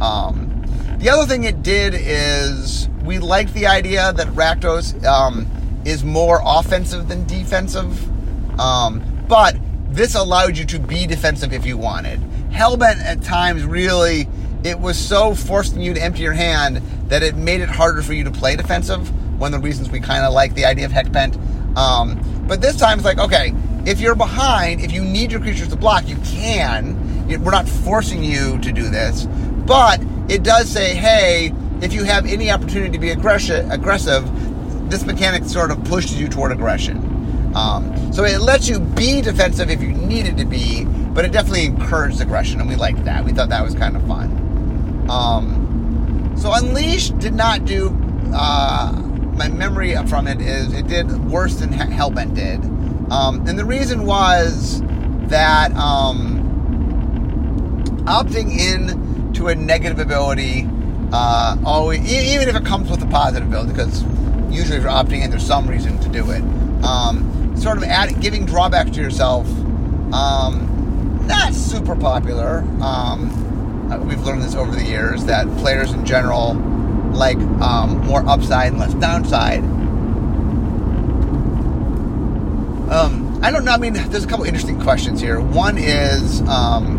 Um, 0.00 0.52
the 0.98 1.10
other 1.10 1.26
thing 1.26 1.44
it 1.44 1.62
did 1.62 1.94
is 1.96 2.88
we 3.04 3.18
liked 3.18 3.54
the 3.54 3.66
idea 3.66 4.12
that 4.12 4.26
Rakdos 4.28 5.04
um, 5.04 5.46
is 5.84 6.04
more 6.04 6.40
offensive 6.44 7.08
than 7.08 7.26
defensive, 7.26 8.60
um, 8.60 9.02
but 9.28 9.56
this 9.88 10.14
allowed 10.14 10.58
you 10.58 10.64
to 10.66 10.78
be 10.78 11.06
defensive 11.06 11.52
if 11.52 11.64
you 11.64 11.78
wanted. 11.78 12.20
Hellbent 12.50 12.98
at 12.98 13.22
times 13.22 13.64
really 13.64 14.28
it 14.66 14.80
was 14.80 14.98
so 14.98 15.32
forcing 15.32 15.80
you 15.80 15.94
to 15.94 16.02
empty 16.02 16.22
your 16.22 16.32
hand 16.32 16.78
that 17.08 17.22
it 17.22 17.36
made 17.36 17.60
it 17.60 17.68
harder 17.68 18.02
for 18.02 18.12
you 18.12 18.24
to 18.24 18.32
play 18.32 18.56
defensive. 18.56 19.08
One 19.38 19.54
of 19.54 19.62
the 19.62 19.64
reasons 19.64 19.90
we 19.90 20.00
kind 20.00 20.24
of 20.24 20.32
like 20.32 20.54
the 20.54 20.64
idea 20.64 20.86
of 20.86 20.92
Heckbent. 20.92 21.36
Um, 21.76 22.20
but 22.48 22.60
this 22.60 22.76
time 22.76 22.98
it's 22.98 23.04
like, 23.04 23.18
okay, 23.18 23.54
if 23.86 24.00
you're 24.00 24.16
behind, 24.16 24.80
if 24.80 24.90
you 24.90 25.04
need 25.04 25.30
your 25.30 25.40
creatures 25.40 25.68
to 25.68 25.76
block, 25.76 26.08
you 26.08 26.16
can. 26.24 27.28
We're 27.28 27.52
not 27.52 27.68
forcing 27.68 28.24
you 28.24 28.58
to 28.58 28.72
do 28.72 28.90
this. 28.90 29.26
But 29.66 30.00
it 30.28 30.42
does 30.42 30.68
say, 30.68 30.96
hey, 30.96 31.52
if 31.80 31.92
you 31.92 32.02
have 32.02 32.26
any 32.26 32.50
opportunity 32.50 32.90
to 32.90 32.98
be 32.98 33.10
aggressive, 33.10 33.70
this 34.90 35.04
mechanic 35.04 35.44
sort 35.44 35.70
of 35.70 35.84
pushes 35.84 36.18
you 36.20 36.28
toward 36.28 36.50
aggression. 36.50 37.52
Um, 37.54 38.12
so 38.12 38.24
it 38.24 38.40
lets 38.40 38.68
you 38.68 38.80
be 38.80 39.20
defensive 39.20 39.70
if 39.70 39.80
you 39.80 39.92
needed 39.92 40.36
to 40.38 40.44
be, 40.44 40.84
but 40.84 41.24
it 41.24 41.32
definitely 41.32 41.66
encouraged 41.66 42.20
aggression, 42.20 42.60
and 42.60 42.68
we 42.68 42.74
liked 42.76 43.04
that. 43.04 43.24
We 43.24 43.32
thought 43.32 43.48
that 43.50 43.62
was 43.62 43.74
kind 43.74 43.96
of 43.96 44.06
fun. 44.06 44.35
Um, 45.08 46.34
so 46.36 46.52
Unleash 46.52 47.10
did 47.10 47.34
not 47.34 47.64
do. 47.64 47.96
Uh, 48.34 48.92
my 49.34 49.48
memory 49.48 49.94
from 50.08 50.26
it 50.26 50.40
is 50.40 50.72
it 50.72 50.86
did 50.86 51.10
worse 51.30 51.56
than 51.56 51.70
Hellbent 51.70 52.34
did, 52.34 52.60
um, 53.12 53.46
and 53.46 53.58
the 53.58 53.64
reason 53.64 54.06
was 54.06 54.82
that 55.28 55.72
um, 55.76 56.42
opting 58.06 58.56
in 58.56 59.32
to 59.34 59.48
a 59.48 59.54
negative 59.54 59.98
ability, 59.98 60.66
uh, 61.12 61.56
always 61.64 62.00
even 62.10 62.48
if 62.48 62.56
it 62.56 62.64
comes 62.64 62.90
with 62.90 63.02
a 63.02 63.06
positive 63.06 63.48
ability, 63.48 63.72
because 63.72 64.02
usually 64.50 64.78
if 64.78 64.82
you're 64.82 64.92
opting 64.92 65.22
in, 65.22 65.30
there's 65.30 65.46
some 65.46 65.68
reason 65.68 65.98
to 66.00 66.08
do 66.08 66.30
it. 66.30 66.42
Um, 66.84 67.54
sort 67.56 67.78
of 67.78 67.84
add, 67.84 68.20
giving 68.20 68.46
drawbacks 68.46 68.90
to 68.92 69.00
yourself. 69.00 69.46
Um, 70.12 71.24
not 71.26 71.52
super 71.52 71.96
popular. 71.96 72.58
Um, 72.80 73.35
uh, 73.90 73.98
we've 73.98 74.22
learned 74.22 74.42
this 74.42 74.54
over 74.54 74.72
the 74.72 74.84
years 74.84 75.24
that 75.26 75.46
players 75.58 75.92
in 75.92 76.04
general 76.04 76.54
like 77.12 77.38
um, 77.60 77.98
more 78.06 78.26
upside 78.28 78.68
and 78.68 78.78
less 78.78 78.94
downside. 78.94 79.60
Um, 82.90 83.40
I 83.42 83.50
don't 83.50 83.64
know. 83.64 83.72
I 83.72 83.78
mean, 83.78 83.94
there's 83.94 84.24
a 84.24 84.28
couple 84.28 84.44
interesting 84.44 84.80
questions 84.80 85.20
here. 85.20 85.40
One 85.40 85.76
is, 85.78 86.40
um, 86.42 86.98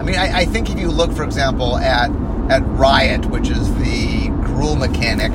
I 0.00 0.02
mean, 0.02 0.16
I, 0.16 0.40
I, 0.40 0.44
think 0.44 0.70
if 0.70 0.78
you 0.78 0.90
look, 0.90 1.12
for 1.12 1.24
example, 1.24 1.76
at 1.78 2.10
at 2.50 2.62
Riot, 2.66 3.24
which 3.26 3.48
is 3.48 3.74
the 3.76 4.28
Gruul 4.44 4.78
mechanic 4.78 5.32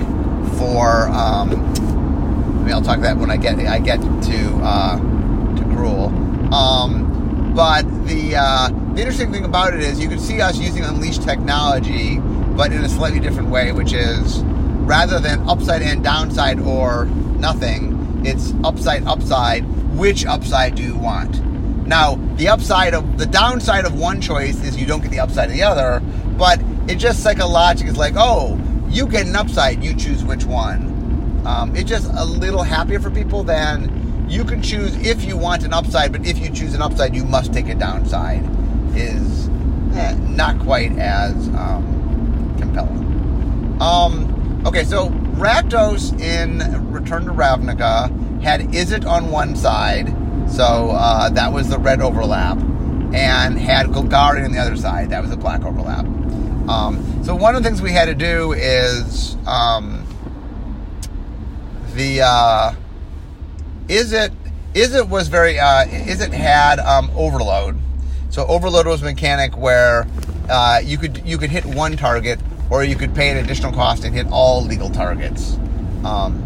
for, 0.57 1.07
um, 1.09 1.49
I 1.51 2.63
mean, 2.63 2.71
I'll 2.71 2.81
talk 2.81 2.99
that 3.01 3.17
when 3.17 3.31
I 3.31 3.37
get 3.37 3.57
I 3.59 3.79
get 3.79 3.99
to 3.99 4.59
uh, 4.61 4.97
to 4.97 5.63
Gruul. 5.63 6.53
Um, 6.53 6.98
but 7.55 7.83
the, 8.05 8.35
uh, 8.35 8.69
the 8.93 9.01
interesting 9.01 9.31
thing 9.31 9.45
about 9.45 9.73
it 9.73 9.81
is 9.81 9.99
you 9.99 10.09
can 10.09 10.19
see 10.19 10.41
us 10.41 10.57
using 10.57 10.83
Unleashed 10.83 11.23
technology, 11.23 12.19
but 12.55 12.71
in 12.71 12.83
a 12.83 12.89
slightly 12.89 13.19
different 13.19 13.49
way, 13.49 13.71
which 13.71 13.93
is 13.93 14.43
rather 14.43 15.19
than 15.19 15.47
upside 15.47 15.81
and 15.81 16.03
downside 16.03 16.59
or 16.59 17.05
nothing, 17.05 18.21
it's 18.25 18.53
upside, 18.63 19.05
upside. 19.05 19.63
Which 19.95 20.25
upside 20.25 20.75
do 20.75 20.83
you 20.83 20.95
want? 20.95 21.45
Now, 21.85 22.15
the 22.35 22.49
upside 22.49 22.93
of 22.93 23.17
the 23.17 23.25
downside 23.25 23.85
of 23.85 23.95
one 23.99 24.21
choice 24.21 24.61
is 24.63 24.77
you 24.77 24.85
don't 24.85 25.01
get 25.01 25.11
the 25.11 25.19
upside 25.19 25.49
of 25.49 25.55
the 25.55 25.63
other, 25.63 26.01
but 26.37 26.61
it 26.87 26.95
just 26.95 27.23
psychologically 27.23 27.91
is 27.91 27.97
like, 27.97 28.13
oh, 28.15 28.59
you 28.89 29.07
get 29.07 29.25
an 29.25 29.35
upside, 29.35 29.83
you 29.83 29.95
choose 29.95 30.23
which 30.23 30.45
one. 30.45 31.41
Um, 31.45 31.75
it's 31.75 31.89
just 31.89 32.09
a 32.13 32.25
little 32.25 32.63
happier 32.63 32.99
for 32.99 33.09
people 33.09 33.43
than 33.43 33.98
you 34.29 34.43
can 34.45 34.61
choose 34.61 34.95
if 35.05 35.23
you 35.25 35.35
want 35.35 35.63
an 35.63 35.73
upside, 35.73 36.11
but 36.11 36.25
if 36.25 36.39
you 36.39 36.49
choose 36.49 36.73
an 36.73 36.81
upside, 36.81 37.15
you 37.15 37.25
must 37.25 37.51
take 37.51 37.67
a 37.67 37.75
downside. 37.75 38.43
Is 38.95 39.49
eh, 39.95 40.15
not 40.19 40.59
quite 40.59 40.91
as 40.97 41.35
um, 41.49 42.55
compelling. 42.59 43.77
Um, 43.81 44.63
okay, 44.65 44.83
so 44.83 45.09
Rakdos 45.09 46.19
in 46.19 46.91
Return 46.91 47.25
to 47.25 47.31
Ravnica 47.31 48.41
had 48.41 48.61
Izzet 48.71 49.05
on 49.05 49.31
one 49.31 49.55
side, 49.55 50.07
So 50.49 50.91
uh, 50.91 51.29
that 51.29 51.51
was 51.51 51.69
the 51.69 51.77
red 51.77 52.01
overlap, 52.01 52.57
and 53.13 53.57
had 53.57 53.87
Golgari 53.87 54.43
on 54.43 54.51
the 54.51 54.59
other 54.59 54.75
side. 54.75 55.09
That 55.09 55.21
was 55.21 55.29
the 55.29 55.37
black 55.37 55.63
overlap. 55.63 56.05
Um, 56.69 57.23
so 57.23 57.35
one 57.35 57.55
of 57.55 57.63
the 57.63 57.69
things 57.69 57.81
we 57.81 57.91
had 57.91 58.05
to 58.05 58.15
do 58.15 58.53
is 58.53 59.35
um, 59.47 60.05
the 61.95 62.21
uh, 62.21 62.73
Izzet 63.89 64.31
is 64.75 64.93
it 64.93 65.09
was 65.09 65.27
very 65.27 65.59
uh, 65.59 65.85
Izzet 65.85 66.31
had 66.31 66.79
um, 66.79 67.09
overload. 67.15 67.77
So 68.29 68.45
overload 68.45 68.85
was 68.85 69.01
a 69.01 69.05
mechanic 69.05 69.57
where 69.57 70.07
uh, 70.47 70.79
you 70.83 70.97
could 70.99 71.25
you 71.25 71.39
could 71.39 71.49
hit 71.49 71.65
one 71.65 71.97
target, 71.97 72.39
or 72.69 72.83
you 72.83 72.95
could 72.95 73.15
pay 73.15 73.31
an 73.31 73.37
additional 73.37 73.73
cost 73.73 74.03
and 74.03 74.13
hit 74.13 74.27
all 74.31 74.63
legal 74.63 74.89
targets. 74.91 75.55
Um, 76.05 76.45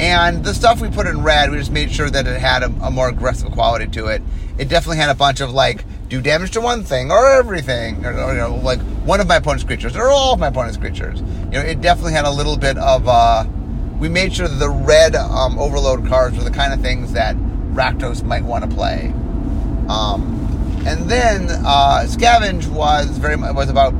and 0.00 0.44
the 0.44 0.52
stuff 0.52 0.80
we 0.80 0.90
put 0.90 1.06
in 1.06 1.22
red, 1.22 1.50
we 1.50 1.58
just 1.58 1.70
made 1.70 1.92
sure 1.92 2.10
that 2.10 2.26
it 2.26 2.40
had 2.40 2.62
a, 2.62 2.66
a, 2.82 2.90
more 2.90 3.08
aggressive 3.08 3.52
quality 3.52 3.86
to 3.88 4.06
it. 4.06 4.22
It 4.58 4.68
definitely 4.68 4.96
had 4.96 5.10
a 5.10 5.14
bunch 5.14 5.40
of 5.40 5.52
like 5.52 5.84
do 6.08 6.20
damage 6.20 6.50
to 6.52 6.60
one 6.60 6.82
thing 6.82 7.12
or 7.12 7.28
everything, 7.28 8.04
or, 8.04 8.18
or 8.20 8.32
you 8.32 8.38
know, 8.38 8.56
like 8.56 8.80
one 9.04 9.20
of 9.20 9.28
my 9.28 9.36
opponent's 9.36 9.62
creatures 9.62 9.94
or 9.94 10.08
all 10.08 10.34
of 10.34 10.40
my 10.40 10.48
opponent's 10.48 10.76
creatures. 10.76 11.20
You 11.20 11.50
know, 11.50 11.60
it 11.60 11.80
definitely 11.80 12.14
had 12.14 12.24
a 12.24 12.32
little 12.32 12.56
bit 12.56 12.76
of. 12.78 13.06
Uh, 13.06 13.44
we 14.00 14.08
made 14.08 14.32
sure 14.32 14.48
the 14.48 14.70
red 14.70 15.14
um, 15.14 15.58
overload 15.58 16.08
cards 16.08 16.36
were 16.36 16.42
the 16.42 16.50
kind 16.50 16.72
of 16.72 16.80
things 16.80 17.12
that 17.12 17.36
Rakdos 17.36 18.24
might 18.24 18.42
want 18.42 18.68
to 18.68 18.74
play. 18.74 19.12
Um, 19.88 20.38
and 20.86 21.08
then 21.10 21.50
uh, 21.50 22.06
Scavenge 22.06 22.66
was 22.68 23.18
very 23.18 23.36
was 23.36 23.68
about 23.68 23.92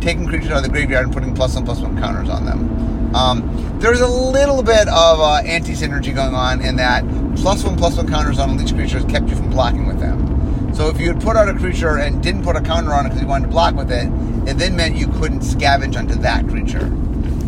taking 0.00 0.26
creatures 0.26 0.50
out 0.50 0.58
of 0.58 0.62
the 0.64 0.68
graveyard 0.68 1.06
and 1.06 1.14
putting 1.14 1.34
plus 1.34 1.54
one 1.54 1.64
plus 1.64 1.80
one 1.80 1.96
counters 1.98 2.28
on 2.28 2.44
them. 2.44 3.14
Um, 3.14 3.78
there's 3.78 4.00
a 4.00 4.08
little 4.08 4.62
bit 4.62 4.88
of 4.88 5.20
uh, 5.20 5.36
anti 5.46 5.72
synergy 5.72 6.12
going 6.12 6.34
on 6.34 6.60
in 6.60 6.74
that 6.76 7.04
plus 7.36 7.62
one 7.62 7.76
plus 7.76 7.96
one 7.96 8.08
counters 8.08 8.40
on 8.40 8.60
each 8.60 8.74
creatures 8.74 9.04
kept 9.04 9.28
you 9.28 9.36
from 9.36 9.50
blocking 9.50 9.86
with 9.86 10.00
them. 10.00 10.74
So 10.74 10.88
if 10.88 11.00
you 11.00 11.12
had 11.12 11.22
put 11.22 11.36
out 11.36 11.48
a 11.48 11.54
creature 11.54 11.98
and 11.98 12.20
didn't 12.20 12.42
put 12.42 12.56
a 12.56 12.60
counter 12.60 12.92
on 12.92 13.06
it 13.06 13.10
because 13.10 13.22
you 13.22 13.28
wanted 13.28 13.46
to 13.46 13.52
block 13.52 13.76
with 13.76 13.92
it, 13.92 14.08
it 14.48 14.58
then 14.58 14.74
meant 14.74 14.96
you 14.96 15.06
couldn't 15.06 15.40
scavenge 15.40 15.96
onto 15.96 16.16
that 16.16 16.48
creature. 16.48 16.90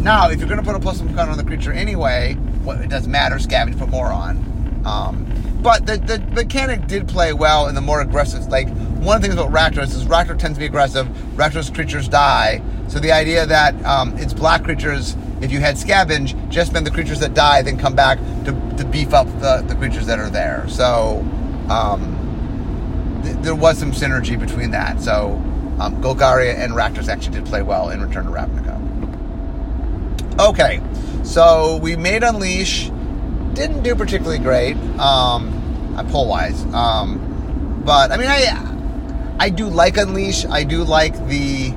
Now, 0.06 0.30
if 0.30 0.38
you're 0.38 0.46
going 0.46 0.60
to 0.60 0.64
put 0.64 0.76
a 0.76 0.78
plus 0.78 1.00
one 1.00 1.12
counter 1.16 1.32
on 1.32 1.36
the 1.36 1.42
creature 1.42 1.72
anyway, 1.72 2.36
well, 2.62 2.80
it 2.80 2.88
doesn't 2.88 3.10
matter. 3.10 3.34
Scavenge 3.38 3.76
put 3.76 3.88
more 3.88 4.06
on. 4.06 4.36
Um, 4.86 5.26
but 5.62 5.84
the, 5.84 5.96
the 5.96 6.20
mechanic 6.32 6.86
did 6.86 7.08
play 7.08 7.32
well 7.32 7.66
in 7.66 7.74
the 7.74 7.80
more 7.80 8.00
aggressive. 8.00 8.46
Like 8.46 8.68
one 8.68 9.16
of 9.16 9.22
the 9.22 9.26
things 9.26 9.34
about 9.34 9.50
Rakdos 9.50 9.96
is 9.96 10.04
Rakdos 10.04 10.38
tends 10.38 10.58
to 10.58 10.60
be 10.60 10.66
aggressive. 10.66 11.08
Rakdos 11.34 11.74
creatures 11.74 12.08
die. 12.08 12.62
So 12.86 13.00
the 13.00 13.10
idea 13.10 13.46
that 13.46 13.74
um, 13.84 14.16
it's 14.16 14.32
black 14.32 14.62
creatures, 14.62 15.16
if 15.40 15.50
you 15.50 15.58
had 15.58 15.74
scavenge, 15.74 16.50
just 16.50 16.72
meant 16.72 16.84
the 16.84 16.92
creatures 16.92 17.18
that 17.18 17.34
die 17.34 17.62
then 17.62 17.76
come 17.76 17.96
back 17.96 18.18
to, 18.44 18.52
to 18.76 18.84
beef 18.84 19.12
up 19.12 19.26
the, 19.40 19.64
the 19.66 19.74
creatures 19.74 20.06
that 20.06 20.20
are 20.20 20.30
there. 20.30 20.68
So 20.68 21.18
um, 21.68 23.20
th- 23.24 23.36
there 23.38 23.56
was 23.56 23.76
some 23.76 23.90
synergy 23.90 24.38
between 24.38 24.70
that. 24.70 25.00
So 25.00 25.32
um, 25.80 26.00
Golgari 26.00 26.54
and 26.54 26.74
Rakdos 26.74 27.08
actually 27.08 27.40
did 27.40 27.46
play 27.46 27.62
well 27.62 27.90
in 27.90 28.00
Return 28.00 28.26
to 28.26 28.30
Ravnica. 28.30 28.95
Okay, 30.38 30.82
so 31.24 31.78
we 31.78 31.96
made 31.96 32.22
Unleash. 32.22 32.90
Didn't 33.54 33.82
do 33.82 33.94
particularly 33.94 34.38
great. 34.38 34.76
Um, 34.98 36.04
pull 36.10 36.28
wise. 36.28 36.62
Um, 36.74 37.82
but 37.86 38.12
I 38.12 38.18
mean, 38.18 38.26
I 38.28 39.36
I 39.38 39.48
do 39.48 39.66
like 39.66 39.96
Unleash. 39.96 40.44
I 40.44 40.64
do 40.64 40.84
like 40.84 41.14
the. 41.28 41.70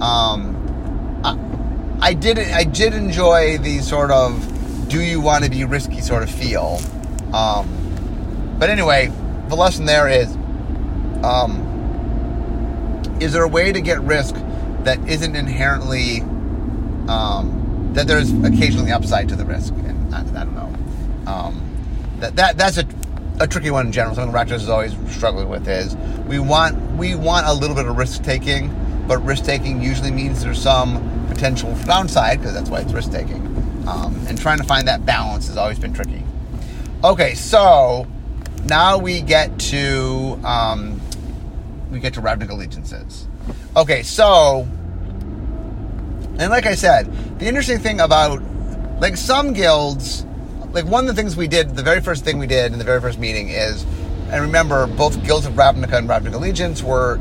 Um, 0.00 1.20
I, 1.24 2.08
I 2.08 2.12
did 2.12 2.38
I 2.38 2.64
did 2.64 2.92
enjoy 2.92 3.56
the 3.58 3.78
sort 3.78 4.10
of 4.10 4.88
do 4.88 5.00
you 5.00 5.22
want 5.22 5.44
to 5.44 5.50
be 5.50 5.64
risky 5.64 6.02
sort 6.02 6.22
of 6.22 6.30
feel. 6.30 6.80
Um, 7.32 8.56
but 8.58 8.68
anyway, 8.68 9.10
the 9.48 9.56
lesson 9.56 9.86
there 9.86 10.08
is. 10.08 10.36
Um, 11.24 11.70
is 13.20 13.32
there 13.32 13.44
a 13.44 13.48
way 13.48 13.72
to 13.72 13.80
get 13.80 14.02
risk 14.02 14.34
that 14.84 14.98
isn't 15.08 15.34
inherently 15.34 16.20
um, 17.08 17.61
that 17.94 18.06
there's 18.06 18.32
occasionally 18.44 18.92
upside 18.92 19.28
to 19.28 19.36
the 19.36 19.44
risk? 19.44 19.74
And 19.74 20.14
I, 20.14 20.20
I 20.20 20.44
don't 20.44 20.54
know. 20.54 21.30
Um, 21.30 21.68
that, 22.20 22.36
that 22.36 22.56
that's 22.56 22.78
a 22.78 22.86
a 23.40 23.46
tricky 23.46 23.70
one 23.70 23.86
in 23.86 23.92
general. 23.92 24.14
Something 24.14 24.34
Rakdos 24.34 24.56
is 24.56 24.68
always 24.68 24.94
struggling 25.10 25.48
with 25.48 25.66
is 25.68 25.96
we 26.26 26.38
want 26.38 26.80
we 26.96 27.14
want 27.14 27.46
a 27.46 27.52
little 27.52 27.76
bit 27.76 27.86
of 27.86 27.96
risk 27.96 28.22
taking, 28.22 28.70
but 29.06 29.18
risk 29.24 29.44
taking 29.44 29.82
usually 29.82 30.10
means 30.10 30.42
there's 30.42 30.60
some 30.60 31.26
potential 31.28 31.74
downside 31.84 32.38
because 32.38 32.54
that's 32.54 32.70
why 32.70 32.80
it's 32.80 32.92
risk 32.92 33.10
taking. 33.10 33.40
Um, 33.86 34.24
and 34.28 34.40
trying 34.40 34.58
to 34.58 34.64
find 34.64 34.86
that 34.86 35.04
balance 35.04 35.48
has 35.48 35.56
always 35.56 35.78
been 35.78 35.92
tricky. 35.92 36.22
Okay, 37.02 37.34
so 37.34 38.06
now 38.64 38.96
we 38.96 39.20
get 39.22 39.58
to 39.58 40.38
um, 40.44 41.00
we 41.90 41.98
get 41.98 42.14
to 42.14 42.20
Ravnica 42.22 42.50
allegiances. 42.50 43.26
Okay, 43.76 44.02
so 44.02 44.68
and 46.38 46.50
like 46.50 46.66
I 46.66 46.74
said, 46.74 47.12
the 47.42 47.48
interesting 47.48 47.80
thing 47.80 48.00
about 48.00 48.40
like 49.00 49.16
some 49.16 49.52
guilds 49.52 50.24
like 50.70 50.86
one 50.86 51.08
of 51.08 51.14
the 51.14 51.20
things 51.20 51.36
we 51.36 51.48
did, 51.48 51.74
the 51.74 51.82
very 51.82 52.00
first 52.00 52.24
thing 52.24 52.38
we 52.38 52.46
did 52.46 52.72
in 52.72 52.78
the 52.78 52.84
very 52.84 53.00
first 53.00 53.18
meeting 53.18 53.48
is, 53.50 53.82
and 54.30 54.40
remember, 54.40 54.86
both 54.86 55.22
Guilds 55.22 55.44
of 55.44 55.52
Ravnica 55.54 55.98
and 55.98 56.08
Ravnica 56.08 56.34
Allegiance 56.34 56.82
were 56.82 57.16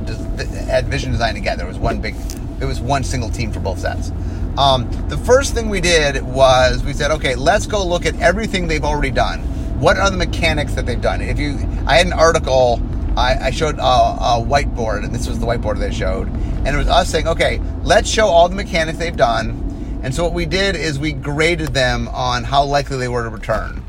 had 0.68 0.88
vision 0.88 1.12
design 1.12 1.34
together. 1.34 1.66
It 1.66 1.68
was 1.68 1.80
one 1.80 2.00
big, 2.00 2.16
it 2.62 2.66
was 2.66 2.80
one 2.80 3.04
single 3.04 3.30
team 3.30 3.52
for 3.52 3.60
both 3.60 3.80
sets. 3.80 4.12
Um, 4.58 4.90
the 5.10 5.18
first 5.18 5.54
thing 5.54 5.70
we 5.70 5.82
did 5.82 6.22
was 6.24 6.84
we 6.84 6.94
said, 6.94 7.12
okay, 7.12 7.36
let's 7.36 7.66
go 7.66 7.86
look 7.86 8.06
at 8.06 8.18
everything 8.22 8.68
they've 8.68 8.86
already 8.86 9.12
done. 9.12 9.40
What 9.80 9.98
are 9.98 10.10
the 10.10 10.18
mechanics 10.18 10.76
that 10.76 10.86
they've 10.86 11.02
done? 11.02 11.22
If 11.22 11.40
you, 11.40 11.58
I 11.88 11.98
had 11.98 12.06
an 12.06 12.14
article, 12.14 12.80
I, 13.18 13.48
I 13.48 13.52
showed 13.52 13.80
a, 13.80 13.82
a 13.82 14.46
whiteboard, 14.46 15.04
and 15.04 15.14
this 15.14 15.28
was 15.28 15.40
the 15.40 15.46
whiteboard 15.48 15.80
they 15.80 15.92
showed, 15.92 16.28
and 16.30 16.68
it 16.68 16.78
was 16.78 16.88
us 16.88 17.10
saying, 17.10 17.28
okay, 17.28 17.60
let's 17.82 18.10
show 18.10 18.28
all 18.28 18.48
the 18.48 18.56
mechanics 18.56 19.00
they've 19.00 19.18
done 19.18 19.71
and 20.04 20.14
so 20.14 20.24
what 20.24 20.34
we 20.34 20.46
did 20.46 20.76
is 20.76 20.98
we 20.98 21.12
graded 21.14 21.74
them 21.74 22.08
on 22.10 22.44
how 22.44 22.64
likely 22.64 22.98
they 22.98 23.08
were 23.08 23.24
to 23.24 23.30
return. 23.30 23.84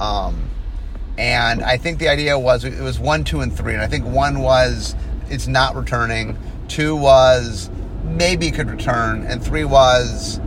Um, 0.00 0.50
and 1.18 1.62
I 1.62 1.76
think 1.76 1.98
the 1.98 2.08
idea 2.08 2.38
was 2.38 2.64
it 2.64 2.80
was 2.80 2.98
one, 2.98 3.24
two, 3.24 3.40
and 3.40 3.54
three. 3.54 3.74
And 3.74 3.82
I 3.82 3.86
think 3.86 4.04
one 4.04 4.40
was 4.40 4.96
it's 5.28 5.46
not 5.46 5.76
returning. 5.76 6.36
Two 6.68 6.96
was 6.96 7.70
maybe 8.04 8.50
could 8.50 8.68
return, 8.68 9.24
and 9.24 9.42
three 9.42 9.64
was 9.64 10.40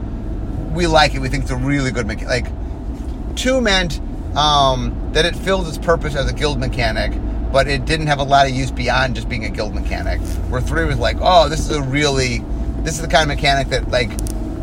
we 0.73 0.87
like 0.87 1.15
it. 1.15 1.19
We 1.19 1.29
think 1.29 1.43
it's 1.43 1.51
a 1.51 1.55
really 1.55 1.91
good 1.91 2.07
mechanic. 2.07 2.45
Like 2.45 3.35
two 3.37 3.61
meant 3.61 4.01
um, 4.35 5.11
that 5.13 5.25
it 5.25 5.35
filled 5.35 5.67
its 5.67 5.77
purpose 5.77 6.15
as 6.15 6.29
a 6.29 6.33
guild 6.33 6.59
mechanic, 6.59 7.13
but 7.53 7.67
it 7.67 7.85
didn't 7.85 8.07
have 8.07 8.19
a 8.19 8.23
lot 8.23 8.47
of 8.47 8.53
use 8.53 8.71
beyond 8.71 9.15
just 9.15 9.29
being 9.29 9.45
a 9.45 9.49
guild 9.49 9.73
mechanic. 9.73 10.19
Where 10.49 10.59
three 10.59 10.83
was 10.85 10.99
like, 10.99 11.17
oh, 11.21 11.47
this 11.47 11.59
is 11.59 11.71
a 11.71 11.81
really 11.81 12.39
this 12.83 12.95
is 12.95 13.01
the 13.01 13.07
kind 13.07 13.29
of 13.31 13.35
mechanic 13.37 13.69
that 13.69 13.89
like 13.89 14.11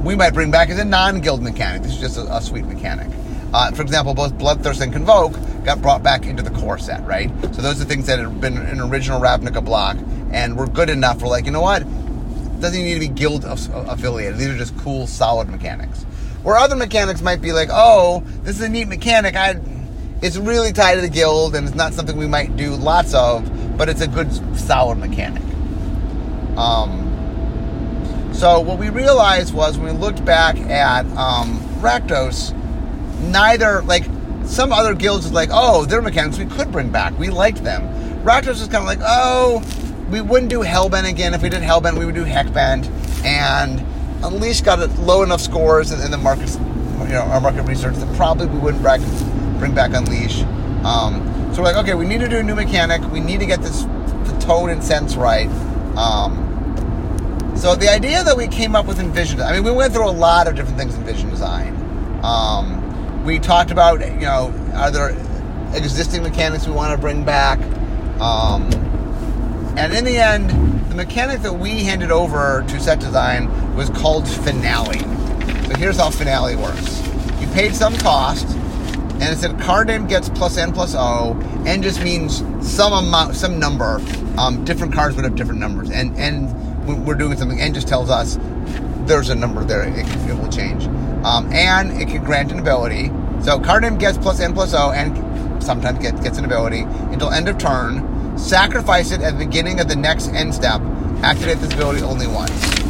we 0.02 0.14
might 0.14 0.34
bring 0.34 0.50
back 0.50 0.68
as 0.68 0.78
a 0.78 0.84
non-guild 0.84 1.42
mechanic. 1.42 1.82
This 1.82 1.92
is 1.92 2.00
just 2.00 2.16
a, 2.18 2.36
a 2.36 2.40
sweet 2.40 2.64
mechanic. 2.64 3.08
Uh, 3.54 3.70
for 3.72 3.82
example, 3.82 4.14
both 4.14 4.32
Bloodthirst 4.34 4.80
and 4.80 4.92
Convoke 4.92 5.34
got 5.64 5.82
brought 5.82 6.02
back 6.02 6.26
into 6.26 6.42
the 6.42 6.50
core 6.50 6.78
set, 6.78 7.06
right? 7.06 7.30
So 7.54 7.62
those 7.62 7.80
are 7.80 7.84
things 7.84 8.06
that 8.06 8.18
had 8.18 8.40
been 8.40 8.56
an 8.56 8.80
original 8.80 9.20
Ravnica 9.20 9.64
block 9.64 9.96
and 10.32 10.56
were 10.56 10.66
good 10.66 10.90
enough. 10.90 11.22
We're 11.22 11.28
like, 11.28 11.44
you 11.44 11.52
know 11.52 11.60
what? 11.60 11.84
doesn't 12.62 12.82
need 12.82 12.94
to 12.94 13.00
be 13.00 13.08
guild 13.08 13.44
affiliated. 13.44 14.38
These 14.38 14.48
are 14.48 14.56
just 14.56 14.76
cool, 14.78 15.06
solid 15.06 15.48
mechanics. 15.48 16.04
Where 16.44 16.56
other 16.56 16.76
mechanics 16.76 17.20
might 17.20 17.42
be 17.42 17.52
like, 17.52 17.68
oh, 17.70 18.22
this 18.44 18.56
is 18.56 18.62
a 18.62 18.68
neat 18.68 18.88
mechanic. 18.88 19.36
I, 19.36 19.60
it's 20.22 20.36
really 20.36 20.72
tied 20.72 20.94
to 20.94 21.00
the 21.00 21.08
guild, 21.08 21.54
and 21.54 21.66
it's 21.66 21.76
not 21.76 21.92
something 21.92 22.16
we 22.16 22.28
might 22.28 22.56
do 22.56 22.70
lots 22.70 23.12
of, 23.14 23.76
but 23.76 23.88
it's 23.88 24.00
a 24.00 24.06
good, 24.06 24.32
solid 24.56 24.98
mechanic. 24.98 25.42
Um, 26.56 27.08
so 28.42 28.59
what 28.59 28.76
we 28.76 28.88
realized 28.88 29.55
was 29.55 29.78
when 29.78 29.94
we 29.94 30.00
looked 30.00 30.24
back 30.24 30.59
at 30.59 31.07
um, 31.16 31.61
Rakdos, 31.78 32.52
neither 33.31 33.83
like 33.83 34.05
some 34.46 34.72
other 34.72 34.96
guilds 34.96 35.26
is 35.26 35.33
like, 35.33 35.50
oh, 35.52 35.85
their 35.85 36.02
mechanics 36.02 36.38
we 36.38 36.46
could 36.46 36.72
bring 36.72 36.90
back. 36.90 37.16
We 37.20 37.31
liked 37.31 37.62
them. 37.62 37.85
Rakdos 38.24 38.59
was 38.59 38.66
kind 38.66 38.78
of 38.78 38.87
like, 38.87 38.98
oh, 39.00 39.62
we 40.11 40.20
wouldn't 40.20 40.50
do 40.50 40.59
Hellbent 40.59 41.09
again. 41.09 41.35
If 41.35 41.42
we 41.42 41.50
did 41.50 41.62
Hellbent, 41.62 41.96
we 41.96 42.05
would 42.05 42.16
do 42.16 42.24
Heckbent. 42.24 42.90
And 43.24 43.78
Unleash 44.24 44.61
got 44.62 44.81
low 44.98 45.22
enough 45.22 45.40
scores 45.40 45.92
in, 45.92 46.00
in 46.00 46.11
the 46.11 46.18
market, 46.18 46.50
you 46.50 47.12
know, 47.12 47.28
our 47.31 47.40
market 47.40 47.62
research 47.62 47.94
that 47.94 48.16
probably 48.16 48.48
we 48.48 48.59
wouldn't 48.59 48.83
bring, 48.83 49.02
bring 49.61 49.72
back 49.72 49.92
Unleash. 49.94 50.42
Um, 50.85 51.22
so 51.55 51.62
we're 51.62 51.72
like, 51.72 51.76
okay, 51.76 51.94
we 51.94 52.07
need 52.07 52.18
to 52.18 52.28
do 52.28 52.38
a 52.38 52.42
new 52.42 52.57
mechanic. 52.57 53.09
We 53.12 53.20
need 53.20 53.38
to 53.38 53.46
get 53.46 53.62
this 53.62 53.85
the 53.85 54.37
tone 54.40 54.70
and 54.70 54.83
sense 54.83 55.14
right. 55.14 55.46
Um, 55.96 56.41
so 57.62 57.77
the 57.77 57.88
idea 57.88 58.25
that 58.25 58.37
we 58.37 58.48
came 58.48 58.75
up 58.75 58.87
with 58.87 58.98
in 58.98 59.12
vision, 59.12 59.40
I 59.40 59.53
mean, 59.53 59.62
we 59.62 59.70
went 59.70 59.94
through 59.94 60.09
a 60.09 60.11
lot 60.11 60.48
of 60.48 60.57
different 60.57 60.77
things 60.77 60.96
in 60.96 61.05
vision 61.05 61.31
design. 61.31 61.72
Um, 62.25 63.25
we 63.25 63.38
talked 63.38 63.70
about, 63.70 64.01
you 64.01 64.22
know, 64.22 64.53
are 64.75 64.90
there 64.90 65.11
existing 65.72 66.25
mechanics 66.25 66.66
we 66.66 66.72
want 66.72 66.90
to 66.92 66.98
bring 67.01 67.22
back? 67.22 67.61
Um, 68.20 68.64
and 69.79 69.94
in 69.94 70.05
the 70.05 70.16
end, 70.16 70.51
the 70.90 70.96
mechanic 70.96 71.42
that 71.42 71.53
we 71.53 71.85
handed 71.85 72.11
over 72.11 72.64
to 72.66 72.81
set 72.81 72.98
design 72.98 73.77
was 73.77 73.90
called 73.90 74.27
finale. 74.27 74.98
So 75.68 75.77
here's 75.77 75.98
how 75.98 76.11
finale 76.11 76.57
works. 76.57 77.01
You 77.40 77.46
paid 77.55 77.77
some 77.77 77.96
cost, 77.98 78.44
and 78.48 79.22
it 79.22 79.38
said 79.38 79.61
card 79.61 79.87
name 79.87 80.09
gets 80.09 80.29
plus 80.31 80.57
N 80.57 80.72
plus 80.72 80.96
O. 80.98 81.38
N 81.64 81.81
just 81.81 82.03
means 82.03 82.38
some 82.61 82.92
amount, 82.92 83.37
some 83.37 83.61
number. 83.61 84.01
Um, 84.37 84.64
different 84.64 84.92
cards 84.92 85.14
would 85.14 85.25
have 85.25 85.37
different 85.37 85.61
numbers, 85.61 85.92
and 85.92 86.16
and 86.18 86.71
we're 86.94 87.14
doing 87.14 87.37
something, 87.37 87.61
and 87.61 87.74
just 87.74 87.88
tells 87.88 88.11
us 88.11 88.38
there's 89.07 89.31
a 89.31 89.35
number 89.35 89.64
there. 89.64 89.83
It, 89.83 90.07
can, 90.07 90.31
it 90.31 90.40
will 90.40 90.50
change. 90.50 90.87
Um, 91.24 91.52
and 91.52 92.00
it 92.00 92.09
can 92.09 92.24
grant 92.24 92.52
an 92.52 92.59
ability. 92.59 93.11
So 93.42 93.59
card 93.59 93.83
name 93.83 93.98
gets 93.98 94.18
plus 94.18 94.40
N 94.40 94.55
plus 94.55 94.74
O, 94.74 94.90
and 94.90 95.62
sometimes 95.62 95.98
gets 95.98 96.20
gets 96.20 96.38
an 96.38 96.44
ability 96.44 96.81
until 96.81 97.31
end 97.31 97.48
of 97.48 97.59
turn. 97.59 98.38
Sacrifice 98.38 99.11
it 99.11 99.20
at 99.20 99.38
the 99.38 99.44
beginning 99.44 99.81
of 99.81 99.88
the 99.88 99.96
next 99.96 100.28
end 100.28 100.55
step. 100.55 100.81
Activate 101.22 101.59
this 101.59 101.72
ability 101.72 102.02
only 102.02 102.26
once 102.26 102.83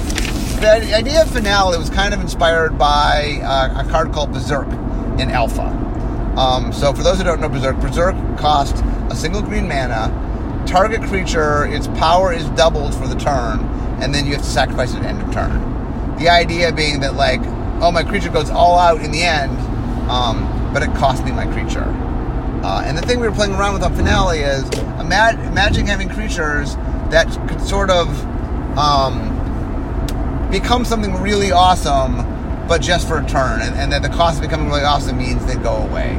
the 0.62 0.95
idea 0.95 1.23
of 1.23 1.29
finale 1.29 1.77
was 1.77 1.91
kind 1.91 2.15
of 2.15 2.21
inspired 2.21 2.79
by 2.79 3.41
uh, 3.43 3.85
a 3.85 3.91
card 3.91 4.12
called 4.12 4.33
Berserk 4.33 4.69
in 5.19 5.29
Alpha. 5.29 5.67
Um, 6.38 6.73
so, 6.73 6.93
for 6.93 7.03
those 7.03 7.19
who 7.19 7.25
don't 7.25 7.41
know 7.41 7.49
Berserk, 7.49 7.77
Berserk 7.81 8.15
costs 8.38 8.81
a 9.11 9.17
single 9.17 9.43
green 9.43 9.67
mana. 9.67 10.07
Target 10.66 11.03
creature, 11.03 11.66
its 11.66 11.87
power 11.88 12.33
is 12.33 12.48
doubled 12.51 12.94
for 12.94 13.07
the 13.07 13.16
turn, 13.16 13.61
and 14.01 14.14
then 14.14 14.27
you 14.27 14.33
have 14.33 14.42
to 14.42 14.48
sacrifice 14.48 14.92
it 14.92 14.96
at 14.96 15.03
the 15.03 15.09
end 15.09 15.22
of 15.22 15.33
turn. 15.33 16.16
The 16.18 16.29
idea 16.29 16.72
being 16.72 17.01
that, 17.01 17.14
like, 17.14 17.40
oh, 17.83 17.90
my 17.92 18.03
creature 18.03 18.31
goes 18.31 18.48
all 18.51 18.79
out 18.79 19.03
in 19.03 19.11
the 19.11 19.22
end, 19.22 19.59
um, 20.11 20.70
but 20.72 20.83
it 20.83 20.94
cost 20.94 21.25
me 21.25 21.33
my 21.33 21.46
creature. 21.53 21.85
Uh, 22.64 22.83
and 22.87 22.96
the 22.96 23.03
thing 23.03 23.20
we 23.20 23.29
were 23.29 23.35
playing 23.35 23.53
around 23.55 23.75
with 23.75 23.83
on 23.83 23.94
finale 23.94 24.38
is 24.38 24.62
ima- 25.01 25.37
imagine 25.46 25.85
having 25.85 26.09
creatures 26.09 26.77
that 27.11 27.27
could 27.48 27.61
sort 27.61 27.90
of 27.90 28.09
um, 28.79 29.29
become 30.51 30.85
something 30.85 31.20
really 31.20 31.51
awesome, 31.51 32.16
but 32.68 32.81
just 32.81 33.09
for 33.09 33.18
a 33.18 33.27
turn, 33.27 33.61
and, 33.61 33.75
and 33.77 33.92
that 33.92 34.03
the 34.03 34.09
cost 34.09 34.37
of 34.37 34.42
becoming 34.42 34.68
really 34.68 34.85
awesome 34.85 35.18
means 35.18 35.44
they 35.44 35.57
go 35.57 35.77
away. 35.77 36.16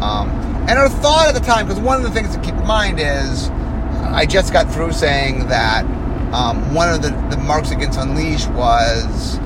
Um, 0.00 0.30
and 0.68 0.78
our 0.78 0.88
thought 0.88 1.28
at 1.28 1.34
the 1.34 1.40
time, 1.40 1.66
because 1.66 1.82
one 1.82 1.96
of 1.96 2.04
the 2.04 2.10
things 2.10 2.34
to 2.34 2.40
keep 2.40 2.54
in 2.54 2.66
mind 2.66 3.00
is, 3.00 3.50
I 4.12 4.26
just 4.26 4.52
got 4.52 4.70
through 4.70 4.92
saying 4.92 5.48
that 5.48 5.84
um, 6.34 6.74
one 6.74 6.88
of 6.88 7.00
the, 7.00 7.10
the 7.34 7.42
marks 7.42 7.70
against 7.70 7.98
Unleash 7.98 8.46
was 8.48 9.38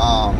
um, 0.00 0.36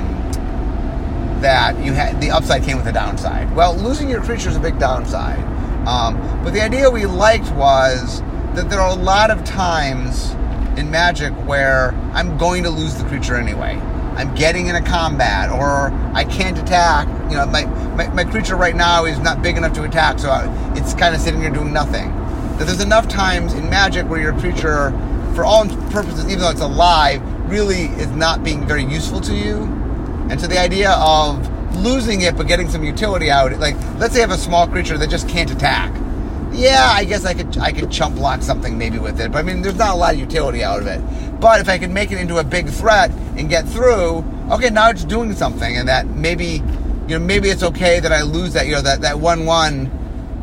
that 1.41 1.79
you 1.85 1.93
had 1.93 2.21
the 2.21 2.31
upside 2.31 2.63
came 2.63 2.79
with 2.79 2.87
a 2.87 2.93
downside. 2.93 3.55
Well, 3.55 3.77
losing 3.77 4.09
your 4.09 4.23
creature 4.23 4.49
is 4.49 4.57
a 4.57 4.61
big 4.61 4.79
downside. 4.79 5.43
Um, 5.87 6.17
but 6.43 6.55
the 6.55 6.63
idea 6.63 6.91
we 6.91 7.05
liked 7.05 7.51
was 7.53 8.23
that 8.55 8.71
there 8.71 8.81
are 8.81 8.91
a 8.91 9.01
lot 9.01 9.31
of 9.31 9.45
times 9.45 10.33
in 10.79 10.91
Magic 10.91 11.33
where 11.47 11.93
I'm 12.15 12.39
going 12.39 12.63
to 12.63 12.71
lose 12.71 12.95
the 12.95 13.05
creature 13.05 13.37
anyway. 13.37 13.77
I'm 14.17 14.35
getting 14.35 14.69
in 14.69 14.77
a 14.77 14.83
combat, 14.83 15.51
or 15.51 15.91
I 16.15 16.25
can't 16.25 16.57
attack. 16.57 17.09
You 17.31 17.37
know, 17.37 17.47
my, 17.47 17.65
my, 17.97 18.09
my 18.09 18.25
creature 18.25 18.57
right 18.57 18.77
now 18.77 19.05
is 19.05 19.19
not 19.19 19.43
big 19.43 19.57
enough 19.57 19.73
to 19.75 19.83
attack, 19.83 20.21
so 20.21 20.31
it's 20.77 20.95
kind 20.95 21.15
of 21.15 21.21
sitting 21.21 21.41
here 21.41 21.51
doing 21.51 21.73
nothing. 21.73 22.11
That 22.59 22.67
there's 22.67 22.83
enough 22.83 23.09
times 23.09 23.55
in 23.55 23.69
Magic 23.69 24.09
where 24.09 24.21
your 24.21 24.39
creature, 24.39 24.91
for 25.35 25.45
all 25.45 25.67
purposes, 25.91 26.27
even 26.27 26.41
though 26.41 26.51
it's 26.51 26.61
alive, 26.61 27.23
really 27.51 27.87
is 28.01 28.11
not 28.11 28.45
being 28.45 28.67
very 28.67 28.85
useful 28.85 29.21
to 29.23 29.35
you. 29.35 29.63
And 30.31 30.41
so 30.41 30.47
the 30.47 30.59
idea 30.59 30.93
of 30.93 31.51
losing 31.77 32.23
it 32.23 32.37
but 32.37 32.47
getting 32.47 32.69
some 32.69 32.85
utility 32.85 33.31
out, 33.31 33.53
like 33.59 33.77
let's 33.99 34.15
say 34.15 34.21
I 34.21 34.23
have 34.23 34.31
a 34.31 34.39
small 34.39 34.67
creature 34.67 34.97
that 34.97 35.11
just 35.11 35.29
can't 35.29 35.51
attack 35.51 35.93
yeah, 36.55 36.91
I 36.93 37.05
guess 37.05 37.25
I 37.25 37.35
could 37.35 37.57
I 37.59 37.73
could 37.73 37.91
chump 37.91 38.17
block 38.17 38.43
something 38.43 38.79
maybe 38.79 38.99
with 38.99 39.21
it. 39.21 39.33
But 39.33 39.39
I 39.39 39.43
mean, 39.43 39.63
there's 39.63 39.77
not 39.77 39.95
a 39.95 39.97
lot 39.97 40.15
of 40.15 40.21
utility 40.21 40.63
out 40.63 40.81
of 40.81 40.87
it. 40.87 41.01
But 41.41 41.61
if 41.61 41.69
I 41.69 41.79
can 41.79 41.93
make 41.93 42.13
it 42.13 42.19
into 42.19 42.39
a 42.39 42.45
big 42.45 42.69
threat 42.69 43.11
and 43.37 43.49
get 43.49 43.67
through, 43.69 44.25
okay, 44.51 44.71
now 44.71 44.91
it's 44.91 45.05
doing 45.05 45.35
something, 45.35 45.77
and 45.77 45.89
that 45.89 46.07
maybe, 46.07 46.63
you 47.09 47.19
know, 47.19 47.25
maybe 47.25 47.49
it's 47.49 47.63
okay 47.63 48.01
that 48.01 48.13
I 48.13 48.23
lose 48.23 48.53
that. 48.53 48.67
You 48.67 48.75
know, 48.75 48.83
that 48.83 49.01
that 49.03 49.19
one 49.19 49.47
one, 49.47 49.91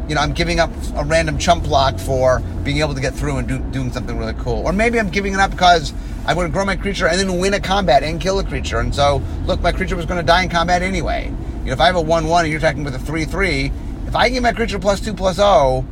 you 0.08 0.16
know, 0.16 0.22
I'm 0.22 0.34
giving 0.34 0.60
up 0.60 0.70
a 0.96 1.04
random 1.04 1.38
chump 1.38 1.64
block 1.64 1.98
for 1.98 2.40
being 2.64 2.80
able 2.80 2.94
to 2.94 3.02
get 3.02 3.14
through 3.14 3.38
and 3.38 3.48
do, 3.48 3.60
doing 3.72 3.92
something 3.92 4.18
really 4.18 4.34
cool. 4.36 4.66
Or 4.66 4.74
maybe 4.74 5.00
I'm 5.00 5.10
giving 5.10 5.34
it 5.34 5.40
up 5.40 5.52
because 5.52 5.94
I 6.26 6.34
want 6.34 6.48
to 6.48 6.54
grow 6.54 6.66
my 6.66 6.76
creature 6.76 7.08
and 7.08 7.20
then 7.20 7.40
win 7.40 7.54
a 7.54 7.60
combat 7.60 8.04
and 8.04 8.20
kill 8.20 8.40
a 8.40 8.44
creature. 8.44 8.80
And 8.80 8.94
so, 8.94 9.22
look, 9.46 9.62
my 9.62 9.72
creature 9.72 9.96
was 9.96 10.06
going 10.06 10.20
to 10.20 10.26
die 10.26 10.44
in 10.44 10.50
combat 10.50 10.82
anyway. 10.82 11.34
You 11.60 11.68
know, 11.68 11.74
if 11.74 11.80
I 11.80 11.86
have 11.86 11.96
a 11.96 12.02
one 12.02 12.28
one 12.28 12.46
and 12.46 12.52
you're 12.52 12.60
attacking 12.60 12.84
with 12.84 12.96
a 12.96 13.00
three 13.00 13.26
three, 13.26 13.72
if 14.08 14.16
I 14.16 14.30
give 14.30 14.44
my 14.44 14.54
creature 14.54 14.80
plus 14.80 15.00
two 15.00 15.16
0, 15.16 15.34
oh 15.40 15.86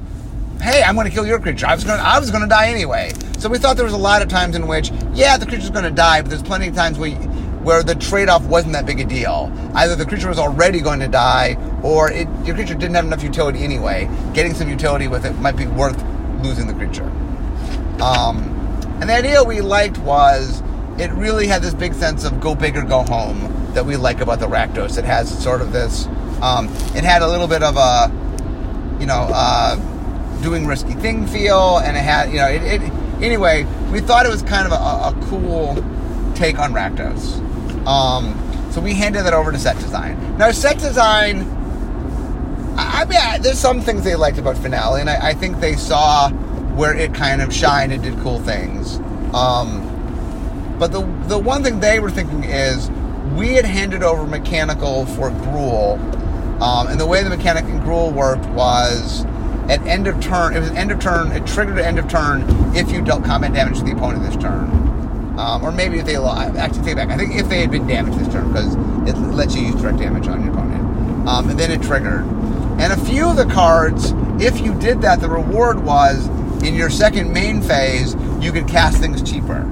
hey, 0.61 0.83
I'm 0.83 0.95
going 0.95 1.07
to 1.07 1.13
kill 1.13 1.25
your 1.25 1.39
creature. 1.39 1.67
I 1.67 1.75
was 1.75 1.83
going 1.83 1.97
to, 1.97 2.05
I 2.05 2.19
was 2.19 2.31
going 2.31 2.43
to 2.43 2.49
die 2.49 2.67
anyway. 2.67 3.13
So 3.37 3.49
we 3.49 3.57
thought 3.57 3.77
there 3.77 3.85
was 3.85 3.93
a 3.93 3.97
lot 3.97 4.21
of 4.21 4.27
times 4.27 4.55
in 4.55 4.67
which, 4.67 4.91
yeah, 5.13 5.37
the 5.37 5.45
creature's 5.45 5.69
going 5.69 5.85
to 5.85 5.91
die, 5.91 6.21
but 6.21 6.29
there's 6.29 6.43
plenty 6.43 6.67
of 6.67 6.75
times 6.75 6.97
where, 6.97 7.11
where 7.63 7.83
the 7.83 7.95
trade-off 7.95 8.43
wasn't 8.45 8.73
that 8.73 8.85
big 8.85 8.99
a 8.99 9.05
deal. 9.05 9.51
Either 9.75 9.95
the 9.95 10.05
creature 10.05 10.29
was 10.29 10.39
already 10.39 10.79
going 10.79 10.99
to 10.99 11.07
die, 11.07 11.57
or 11.83 12.11
it, 12.11 12.27
your 12.45 12.55
creature 12.55 12.73
didn't 12.73 12.95
have 12.95 13.05
enough 13.05 13.23
utility 13.23 13.63
anyway. 13.63 14.09
Getting 14.33 14.53
some 14.53 14.69
utility 14.69 15.07
with 15.07 15.25
it 15.25 15.33
might 15.39 15.57
be 15.57 15.67
worth 15.67 16.01
losing 16.41 16.67
the 16.67 16.73
creature. 16.73 17.09
Um, 18.01 18.55
and 19.01 19.09
the 19.09 19.13
idea 19.13 19.43
we 19.43 19.61
liked 19.61 19.97
was 19.99 20.61
it 20.97 21.11
really 21.11 21.47
had 21.47 21.61
this 21.61 21.73
big 21.73 21.93
sense 21.93 22.23
of 22.23 22.39
go 22.39 22.55
big 22.55 22.77
or 22.77 22.83
go 22.83 23.03
home 23.03 23.73
that 23.73 23.85
we 23.85 23.95
like 23.95 24.21
about 24.21 24.39
the 24.39 24.47
Rakdos. 24.47 24.97
It 24.97 25.05
has 25.05 25.29
sort 25.43 25.61
of 25.61 25.71
this. 25.71 26.07
Um, 26.41 26.67
it 26.95 27.03
had 27.03 27.21
a 27.21 27.27
little 27.27 27.47
bit 27.47 27.63
of 27.63 27.75
a, 27.77 28.09
you 28.99 29.05
know, 29.05 29.29
uh, 29.33 29.75
doing 30.41 30.65
risky 30.65 30.93
thing 30.93 31.27
feel, 31.27 31.79
and 31.79 31.97
it 31.97 32.01
had, 32.01 32.29
you 32.29 32.37
know, 32.37 32.47
it, 32.47 32.63
it 32.63 32.81
anyway, 33.21 33.65
we 33.91 33.99
thought 33.99 34.25
it 34.25 34.29
was 34.29 34.41
kind 34.43 34.65
of 34.65 34.71
a, 34.71 34.75
a 34.75 35.25
cool 35.29 35.75
take 36.35 36.57
on 36.57 36.71
Rakdos. 36.73 37.45
Um, 37.87 38.69
so 38.71 38.81
we 38.81 38.93
handed 38.93 39.23
that 39.23 39.33
over 39.33 39.51
to 39.51 39.59
set 39.59 39.77
design. 39.79 40.37
Now, 40.37 40.51
set 40.51 40.77
design, 40.77 41.41
I, 42.77 43.05
mean, 43.05 43.41
there's 43.41 43.59
some 43.59 43.81
things 43.81 44.03
they 44.03 44.15
liked 44.15 44.37
about 44.37 44.57
Finale, 44.57 45.01
and 45.01 45.09
I, 45.09 45.29
I, 45.29 45.33
think 45.33 45.59
they 45.59 45.75
saw 45.75 46.29
where 46.75 46.95
it 46.95 47.13
kind 47.13 47.41
of 47.41 47.53
shined 47.53 47.91
and 47.91 48.01
did 48.01 48.17
cool 48.19 48.39
things. 48.39 48.97
Um, 49.33 49.85
but 50.79 50.91
the 50.93 51.01
the 51.27 51.37
one 51.37 51.61
thing 51.61 51.81
they 51.81 51.99
were 51.99 52.09
thinking 52.09 52.45
is 52.45 52.89
we 53.35 53.53
had 53.53 53.65
handed 53.65 54.01
over 54.01 54.25
mechanical 54.25 55.05
for 55.07 55.29
Gruul, 55.29 55.99
um, 56.61 56.87
and 56.87 56.99
the 56.99 57.05
way 57.05 57.21
the 57.21 57.29
mechanic 57.29 57.65
in 57.65 57.79
Gruul 57.81 58.13
worked 58.13 58.45
was 58.47 59.25
at 59.69 59.85
end 59.85 60.07
of 60.07 60.19
turn. 60.21 60.55
It 60.55 60.61
was 60.61 60.71
end 60.71 60.91
of 60.91 60.99
turn. 60.99 61.31
It 61.31 61.45
triggered 61.45 61.77
at 61.79 61.85
end 61.85 61.99
of 61.99 62.07
turn 62.07 62.43
if 62.75 62.91
you 62.91 63.01
dealt 63.01 63.25
combat 63.25 63.53
damage 63.53 63.79
to 63.79 63.83
the 63.83 63.91
opponent 63.91 64.23
this 64.23 64.37
turn, 64.37 64.69
um, 65.39 65.63
or 65.63 65.71
maybe 65.71 65.97
if 65.97 66.05
they 66.05 66.17
actually 66.17 66.83
take 66.83 66.97
back. 66.97 67.09
I 67.09 67.17
think 67.17 67.35
if 67.35 67.47
they 67.47 67.61
had 67.61 67.71
been 67.71 67.87
damaged 67.87 68.19
this 68.19 68.27
turn 68.27 68.49
because 68.49 68.75
it 69.07 69.17
lets 69.17 69.55
you 69.55 69.61
use 69.61 69.75
direct 69.75 69.99
damage 69.99 70.27
on 70.27 70.43
your 70.43 70.53
opponent, 70.53 71.27
um, 71.27 71.49
and 71.49 71.57
then 71.57 71.71
it 71.71 71.81
triggered. 71.81 72.25
And 72.79 72.91
a 72.93 72.97
few 73.05 73.29
of 73.29 73.37
the 73.37 73.45
cards, 73.45 74.13
if 74.41 74.59
you 74.59 74.77
did 74.79 75.01
that, 75.01 75.21
the 75.21 75.29
reward 75.29 75.83
was 75.83 76.27
in 76.61 76.75
your 76.75 76.89
second 76.89 77.31
main 77.31 77.61
phase 77.61 78.15
you 78.41 78.51
could 78.51 78.67
cast 78.67 78.97
things 78.97 79.23
cheaper. 79.23 79.65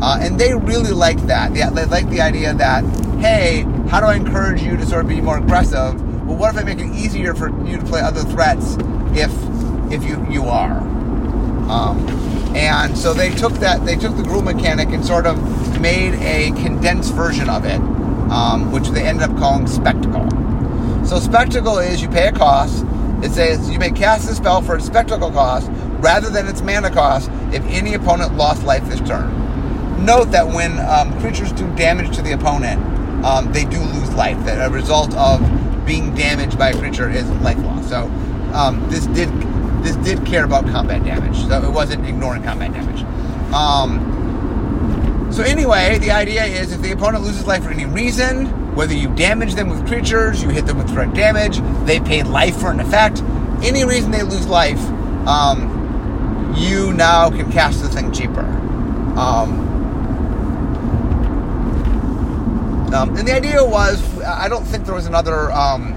Uh, 0.00 0.18
and 0.20 0.38
they 0.38 0.54
really 0.54 0.92
liked 0.92 1.26
that. 1.26 1.54
Yeah, 1.54 1.70
they 1.70 1.84
liked 1.84 2.10
the 2.10 2.20
idea 2.20 2.54
that, 2.54 2.84
hey, 3.18 3.62
how 3.88 4.00
do 4.00 4.06
I 4.06 4.14
encourage 4.14 4.62
you 4.62 4.76
to 4.76 4.86
sort 4.86 5.02
of 5.04 5.08
be 5.08 5.20
more 5.20 5.38
aggressive? 5.38 6.00
Well, 6.26 6.36
what 6.36 6.54
if 6.54 6.60
I 6.60 6.64
make 6.64 6.78
it 6.78 6.92
easier 6.94 7.34
for 7.34 7.48
you 7.66 7.76
to 7.76 7.84
play 7.84 8.00
other 8.00 8.22
threats 8.22 8.76
if 9.12 9.32
if 9.92 10.04
you 10.04 10.24
you 10.30 10.44
are. 10.44 10.78
Um, 11.68 12.06
and 12.54 12.96
so 12.96 13.14
they 13.14 13.30
took 13.30 13.52
that 13.54 13.84
they 13.84 13.96
took 13.96 14.16
the 14.16 14.22
Gruul 14.22 14.42
mechanic 14.42 14.88
and 14.88 15.04
sort 15.04 15.26
of 15.26 15.80
made 15.80 16.14
a 16.14 16.50
condensed 16.62 17.14
version 17.14 17.48
of 17.48 17.64
it, 17.64 17.80
um, 18.30 18.72
which 18.72 18.88
they 18.88 19.06
ended 19.06 19.28
up 19.28 19.36
calling 19.38 19.66
Spectacle. 19.66 20.28
So 21.06 21.18
Spectacle 21.18 21.78
is 21.78 22.02
you 22.02 22.08
pay 22.08 22.28
a 22.28 22.32
cost. 22.32 22.84
It 23.22 23.32
says 23.32 23.70
you 23.70 23.78
may 23.78 23.90
cast 23.90 24.30
a 24.30 24.34
spell 24.34 24.62
for 24.62 24.76
its 24.76 24.86
spectacle 24.86 25.30
cost 25.30 25.68
rather 26.00 26.30
than 26.30 26.46
its 26.48 26.62
mana 26.62 26.90
cost 26.90 27.30
if 27.52 27.62
any 27.66 27.94
opponent 27.94 28.36
lost 28.36 28.64
life 28.64 28.86
this 28.88 29.00
turn. 29.00 29.36
Note 30.04 30.30
that 30.30 30.46
when 30.46 30.78
um, 30.80 31.18
creatures 31.20 31.52
do 31.52 31.66
damage 31.76 32.14
to 32.16 32.22
the 32.22 32.32
opponent, 32.32 32.80
um, 33.24 33.52
they 33.52 33.64
do 33.66 33.78
lose 33.78 34.12
life. 34.14 34.42
That 34.46 34.66
a 34.66 34.72
result 34.72 35.14
of 35.14 35.40
being 35.84 36.14
damaged 36.14 36.58
by 36.58 36.70
a 36.70 36.78
creature 36.78 37.10
is 37.10 37.28
life 37.42 37.58
loss. 37.58 37.88
So 37.88 38.04
um, 38.54 38.88
this 38.88 39.06
did 39.06 39.28
this 39.82 39.96
did 39.96 40.24
care 40.26 40.44
about 40.44 40.66
combat 40.66 41.04
damage, 41.04 41.36
so 41.46 41.62
it 41.62 41.70
wasn't 41.70 42.06
ignoring 42.06 42.42
combat 42.42 42.72
damage. 42.72 43.02
Um, 43.52 45.30
so 45.32 45.42
anyway, 45.42 45.98
the 45.98 46.10
idea 46.10 46.44
is 46.44 46.72
if 46.72 46.82
the 46.82 46.92
opponent 46.92 47.24
loses 47.24 47.46
life 47.46 47.64
for 47.64 47.70
any 47.70 47.86
reason, 47.86 48.74
whether 48.74 48.94
you 48.94 49.08
damage 49.14 49.54
them 49.54 49.68
with 49.68 49.86
creatures, 49.86 50.42
you 50.42 50.48
hit 50.48 50.66
them 50.66 50.78
with 50.78 50.88
direct 50.88 51.14
damage, 51.14 51.60
they 51.86 52.00
paid 52.00 52.26
life 52.26 52.56
for 52.56 52.70
an 52.70 52.80
effect, 52.80 53.22
any 53.62 53.84
reason 53.84 54.10
they 54.10 54.22
lose 54.22 54.46
life, 54.46 54.80
um, 55.26 56.54
you 56.56 56.92
now 56.92 57.30
can 57.30 57.50
cast 57.52 57.82
the 57.82 57.88
thing 57.88 58.10
cheaper. 58.12 58.44
Um, 59.16 59.68
um, 62.92 63.16
and 63.16 63.26
the 63.26 63.34
idea 63.34 63.64
was, 63.64 64.20
I 64.22 64.48
don't 64.48 64.64
think 64.64 64.84
there 64.84 64.94
was 64.94 65.06
another 65.06 65.52
um, 65.52 65.94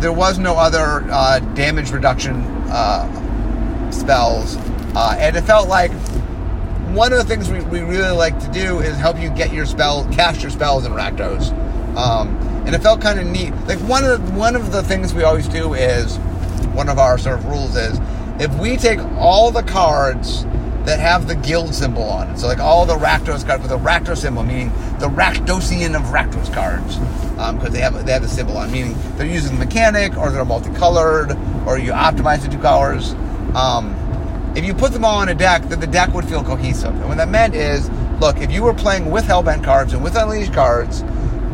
there 0.00 0.12
was 0.12 0.38
no 0.38 0.56
other 0.56 1.04
uh, 1.10 1.38
damage 1.54 1.90
reduction 1.90 2.36
uh, 2.70 3.90
spells, 3.90 4.56
uh, 4.96 5.16
and 5.18 5.36
it 5.36 5.42
felt 5.42 5.68
like 5.68 5.92
one 6.94 7.12
of 7.12 7.18
the 7.18 7.24
things 7.24 7.50
we, 7.50 7.60
we 7.62 7.80
really 7.80 8.16
like 8.16 8.38
to 8.38 8.48
do 8.52 8.80
is 8.80 8.96
help 8.96 9.18
you 9.18 9.30
get 9.30 9.52
your 9.52 9.66
spell, 9.66 10.08
cast 10.12 10.42
your 10.42 10.50
spells 10.50 10.84
in 10.84 10.92
Rakdos. 10.92 11.52
Um, 11.96 12.36
and 12.66 12.74
it 12.74 12.80
felt 12.80 13.00
kind 13.00 13.20
of 13.20 13.26
neat. 13.26 13.52
Like 13.66 13.78
one 13.80 14.04
of 14.04 14.24
the, 14.24 14.32
one 14.32 14.56
of 14.56 14.72
the 14.72 14.82
things 14.82 15.12
we 15.12 15.22
always 15.22 15.48
do 15.48 15.74
is 15.74 16.18
one 16.72 16.88
of 16.88 16.98
our 16.98 17.18
sort 17.18 17.38
of 17.38 17.44
rules 17.46 17.76
is 17.76 18.00
if 18.40 18.52
we 18.58 18.76
take 18.76 18.98
all 19.16 19.50
the 19.50 19.62
cards 19.62 20.44
that 20.84 21.00
have 21.00 21.26
the 21.26 21.34
guild 21.34 21.74
symbol 21.74 22.02
on 22.02 22.28
it, 22.30 22.38
so 22.38 22.46
like 22.46 22.58
all 22.58 22.84
the 22.84 22.94
Rakdos 22.94 23.46
cards 23.46 23.62
with 23.62 23.72
a 23.72 23.76
Rakdos 23.76 24.18
symbol, 24.18 24.42
meaning 24.42 24.68
the 24.98 25.08
Rakdosian 25.08 25.96
of 25.96 26.02
Rakdos 26.12 26.52
cards, 26.52 26.96
because 26.96 27.66
um, 27.66 27.72
they 27.72 27.80
have 27.80 28.04
they 28.04 28.12
have 28.12 28.22
the 28.22 28.28
symbol 28.28 28.56
on, 28.58 28.70
meaning 28.70 28.94
they're 29.16 29.26
using 29.26 29.58
the 29.58 29.64
mechanic 29.64 30.16
or 30.16 30.30
they're 30.30 30.44
multicolored 30.44 31.30
or 31.66 31.78
you 31.78 31.92
optimize 31.92 32.42
the 32.42 32.48
two 32.48 32.58
colors. 32.58 33.12
Um, 33.54 33.94
if 34.56 34.64
you 34.64 34.74
put 34.74 34.92
them 34.92 35.04
all 35.04 35.18
on 35.18 35.28
a 35.30 35.34
deck, 35.34 35.62
then 35.62 35.80
the 35.80 35.86
deck 35.86 36.12
would 36.14 36.26
feel 36.26 36.44
cohesive. 36.44 36.94
And 36.94 37.08
what 37.08 37.16
that 37.16 37.28
meant 37.28 37.54
is, 37.54 37.90
look, 38.20 38.38
if 38.38 38.52
you 38.52 38.62
were 38.62 38.74
playing 38.74 39.10
with 39.10 39.24
Hellbent 39.24 39.64
cards 39.64 39.92
and 39.92 40.04
with 40.04 40.16
Unleashed 40.16 40.52
cards, 40.52 41.02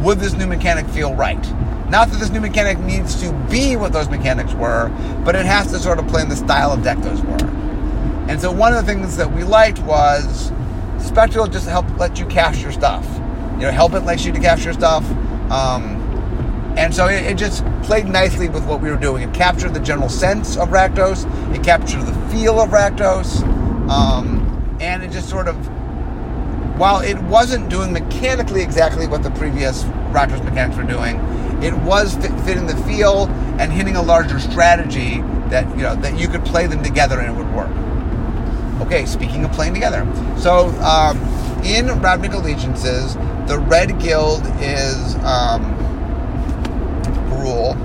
would 0.00 0.18
this 0.18 0.34
new 0.34 0.46
mechanic 0.46 0.86
feel 0.86 1.14
right? 1.14 1.40
Not 1.88 2.10
that 2.10 2.20
this 2.20 2.30
new 2.30 2.40
mechanic 2.40 2.78
needs 2.78 3.20
to 3.22 3.32
be 3.50 3.76
what 3.76 3.92
those 3.92 4.08
mechanics 4.08 4.52
were, 4.54 4.88
but 5.24 5.34
it 5.34 5.46
has 5.46 5.70
to 5.72 5.78
sort 5.78 5.98
of 5.98 6.08
play 6.08 6.22
in 6.22 6.28
the 6.28 6.36
style 6.36 6.72
of 6.72 6.82
deck 6.82 6.98
those 6.98 7.22
were. 7.22 7.59
And 8.30 8.40
so 8.40 8.52
one 8.52 8.72
of 8.72 8.86
the 8.86 8.92
things 8.92 9.16
that 9.16 9.32
we 9.32 9.42
liked 9.42 9.80
was 9.80 10.52
Spectacle 11.00 11.48
just 11.48 11.66
help 11.66 11.84
let 11.98 12.20
you 12.20 12.26
cast 12.26 12.62
your 12.62 12.70
stuff. 12.70 13.04
You 13.54 13.62
know, 13.62 13.72
help 13.72 13.92
it 13.94 14.02
likes 14.02 14.24
you 14.24 14.30
to 14.30 14.38
cast 14.38 14.64
your 14.64 14.72
stuff. 14.72 15.04
Um, 15.50 15.96
and 16.78 16.94
so 16.94 17.08
it, 17.08 17.24
it, 17.24 17.36
just 17.36 17.64
played 17.82 18.06
nicely 18.06 18.48
with 18.48 18.64
what 18.66 18.80
we 18.80 18.88
were 18.88 18.96
doing. 18.96 19.28
It 19.28 19.34
captured 19.34 19.74
the 19.74 19.80
general 19.80 20.08
sense 20.08 20.56
of 20.56 20.68
Rakdos. 20.68 21.26
It 21.52 21.64
captured 21.64 22.02
the 22.02 22.12
feel 22.30 22.60
of 22.60 22.70
Rakdos. 22.70 23.42
Um, 23.90 24.78
and 24.80 25.02
it 25.02 25.10
just 25.10 25.28
sort 25.28 25.48
of 25.48 25.56
while 26.78 27.00
it 27.00 27.20
wasn't 27.24 27.68
doing 27.68 27.92
mechanically 27.92 28.62
exactly 28.62 29.08
what 29.08 29.24
the 29.24 29.32
previous 29.32 29.82
Rakdos 30.12 30.44
mechanics 30.44 30.76
were 30.76 30.84
doing, 30.84 31.16
it 31.64 31.74
was 31.78 32.14
fit, 32.14 32.30
fitting 32.42 32.68
the 32.68 32.76
feel 32.84 33.26
and 33.58 33.72
hitting 33.72 33.96
a 33.96 34.02
larger 34.02 34.38
strategy 34.38 35.20
that 35.50 35.68
you 35.76 35.82
know 35.82 35.96
that 35.96 36.16
you 36.16 36.28
could 36.28 36.44
play 36.44 36.68
them 36.68 36.84
together 36.84 37.18
and 37.18 37.28
it 37.28 37.36
would 37.36 37.52
work. 37.52 37.89
Okay, 38.80 39.06
speaking 39.06 39.44
of 39.44 39.52
playing 39.52 39.74
together, 39.74 40.06
so 40.38 40.68
um, 40.80 41.18
in 41.64 41.86
Ravnica 41.86 42.34
Allegiances, 42.34 43.14
the 43.46 43.58
Red 43.68 44.00
Guild 44.00 44.42
is 44.60 45.14
um, 45.16 45.76
Gruul, 47.30 47.76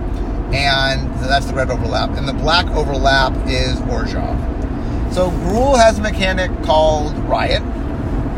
and 0.53 1.13
that's 1.19 1.45
the 1.47 1.53
red 1.53 1.69
overlap, 1.69 2.11
and 2.11 2.27
the 2.27 2.33
black 2.33 2.65
overlap 2.71 3.33
is 3.47 3.75
Orzhov. 3.81 5.13
So 5.13 5.29
Gruul 5.29 5.77
has 5.77 5.99
a 5.99 6.01
mechanic 6.01 6.51
called 6.63 7.13
Riot 7.19 7.61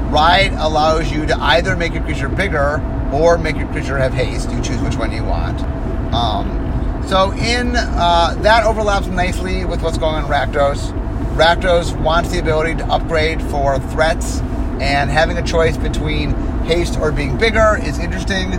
Riot 0.10 0.54
allows 0.54 1.12
you 1.12 1.26
to 1.26 1.38
either 1.38 1.76
make 1.76 1.94
your 1.94 2.04
creature 2.04 2.30
bigger 2.30 2.82
or 3.12 3.38
make 3.38 3.58
your 3.58 3.68
creature 3.68 3.98
have 3.98 4.14
haste. 4.14 4.50
You 4.52 4.62
choose 4.62 4.82
which 4.82 4.96
one 4.96 5.12
you 5.12 5.24
want. 5.24 5.62
Um, 6.14 7.04
so 7.06 7.34
in 7.34 7.76
uh, 7.76 8.36
that 8.40 8.64
overlaps 8.64 9.08
nicely 9.08 9.66
with 9.66 9.82
what's 9.82 9.98
going 9.98 10.16
on 10.16 10.24
in 10.24 10.30
Rakdos. 10.30 10.97
Rakdos 11.38 11.96
wants 12.02 12.32
the 12.32 12.40
ability 12.40 12.74
to 12.78 12.86
upgrade 12.88 13.44
for 13.44 13.78
threats, 13.78 14.40
and 14.82 15.08
having 15.12 15.38
a 15.38 15.44
choice 15.44 15.78
between 15.78 16.32
haste 16.64 16.98
or 17.00 17.12
being 17.12 17.38
bigger 17.38 17.78
is 17.80 18.00
interesting. 18.00 18.54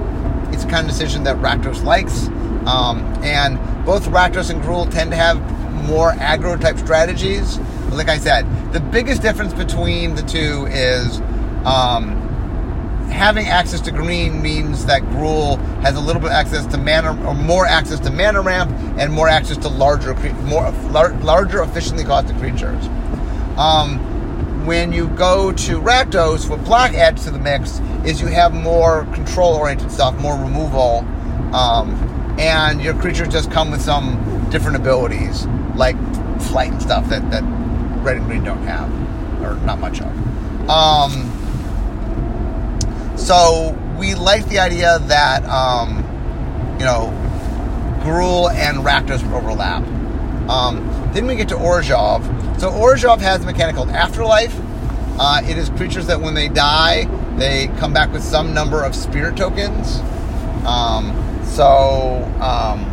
It's 0.54 0.62
a 0.62 0.68
kind 0.68 0.86
of 0.86 0.92
decision 0.92 1.24
that 1.24 1.38
Rakdos 1.38 1.82
likes. 1.82 2.28
Um, 2.68 3.00
and 3.24 3.58
both 3.84 4.06
Rakdos 4.06 4.50
and 4.50 4.62
Gruul 4.62 4.88
tend 4.92 5.10
to 5.10 5.16
have 5.16 5.40
more 5.88 6.12
aggro 6.12 6.60
type 6.60 6.78
strategies. 6.78 7.58
Like 7.90 8.08
I 8.08 8.18
said, 8.18 8.46
the 8.72 8.78
biggest 8.78 9.22
difference 9.22 9.52
between 9.52 10.14
the 10.14 10.22
two 10.22 10.66
is 10.70 11.18
um, 11.64 12.17
having 13.18 13.46
access 13.46 13.80
to 13.82 13.90
green 13.90 14.40
means 14.40 14.86
that 14.86 15.02
Gruul 15.02 15.58
has 15.82 15.96
a 15.96 16.00
little 16.00 16.22
bit 16.22 16.30
access 16.30 16.66
to 16.68 16.78
mana, 16.78 17.10
or 17.26 17.34
more 17.34 17.66
access 17.66 17.98
to 18.00 18.10
mana 18.10 18.40
ramp, 18.40 18.70
and 18.98 19.12
more 19.12 19.28
access 19.28 19.56
to 19.58 19.68
larger, 19.68 20.14
more 20.44 20.70
larger, 20.90 21.62
efficiently 21.62 22.04
costed 22.04 22.38
creatures. 22.38 22.86
Um, 23.58 23.98
when 24.66 24.92
you 24.92 25.08
go 25.08 25.52
to 25.52 25.80
Rakdos, 25.80 26.48
what 26.48 26.64
Black 26.64 26.94
adds 26.94 27.24
to 27.24 27.30
the 27.30 27.38
mix 27.38 27.80
is 28.04 28.20
you 28.20 28.28
have 28.28 28.54
more 28.54 29.04
control-oriented 29.14 29.90
stuff, 29.90 30.14
more 30.20 30.36
removal, 30.36 30.98
um, 31.54 31.94
and 32.38 32.80
your 32.80 32.94
creatures 32.94 33.28
just 33.28 33.50
come 33.50 33.70
with 33.72 33.82
some 33.82 34.46
different 34.50 34.76
abilities, 34.76 35.46
like 35.74 35.96
flight 36.42 36.70
and 36.70 36.80
stuff 36.80 37.08
that, 37.08 37.28
that 37.30 37.42
red 38.04 38.18
and 38.18 38.26
green 38.26 38.44
don't 38.44 38.62
have, 38.62 38.88
or 39.42 39.56
not 39.66 39.80
much 39.80 40.00
of. 40.00 40.70
Um, 40.70 41.32
so 43.18 43.76
we 43.98 44.14
like 44.14 44.48
the 44.48 44.58
idea 44.58 44.98
that, 45.00 45.44
um, 45.44 45.98
you 46.78 46.84
know, 46.84 47.12
Gruul 48.02 48.50
and 48.52 48.78
Rakdos 48.78 49.28
overlap. 49.32 49.82
Um, 50.48 50.88
then 51.12 51.26
we 51.26 51.34
get 51.34 51.48
to 51.48 51.56
Orzhov. 51.56 52.22
So 52.60 52.70
Orzhov 52.70 53.20
has 53.20 53.42
a 53.42 53.46
mechanic 53.46 53.76
called 53.76 53.90
Afterlife. 53.90 54.56
Uh, 55.18 55.42
it 55.44 55.58
is 55.58 55.68
creatures 55.70 56.06
that 56.06 56.20
when 56.20 56.34
they 56.34 56.48
die, 56.48 57.04
they 57.36 57.66
come 57.78 57.92
back 57.92 58.12
with 58.12 58.22
some 58.22 58.54
number 58.54 58.84
of 58.84 58.94
spirit 58.94 59.36
tokens. 59.36 59.98
Um, 60.64 61.12
so, 61.44 62.24
um, 62.40 62.84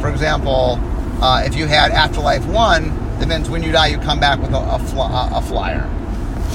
for 0.00 0.08
example, 0.08 0.78
uh, 1.22 1.42
if 1.44 1.56
you 1.56 1.66
had 1.66 1.90
Afterlife 1.90 2.46
1, 2.46 3.18
that 3.18 3.28
means 3.28 3.50
when 3.50 3.62
you 3.62 3.72
die, 3.72 3.88
you 3.88 3.98
come 3.98 4.20
back 4.20 4.40
with 4.40 4.52
a, 4.52 4.58
a, 4.58 4.78
fly, 4.78 5.30
a 5.32 5.42
flyer. 5.42 5.84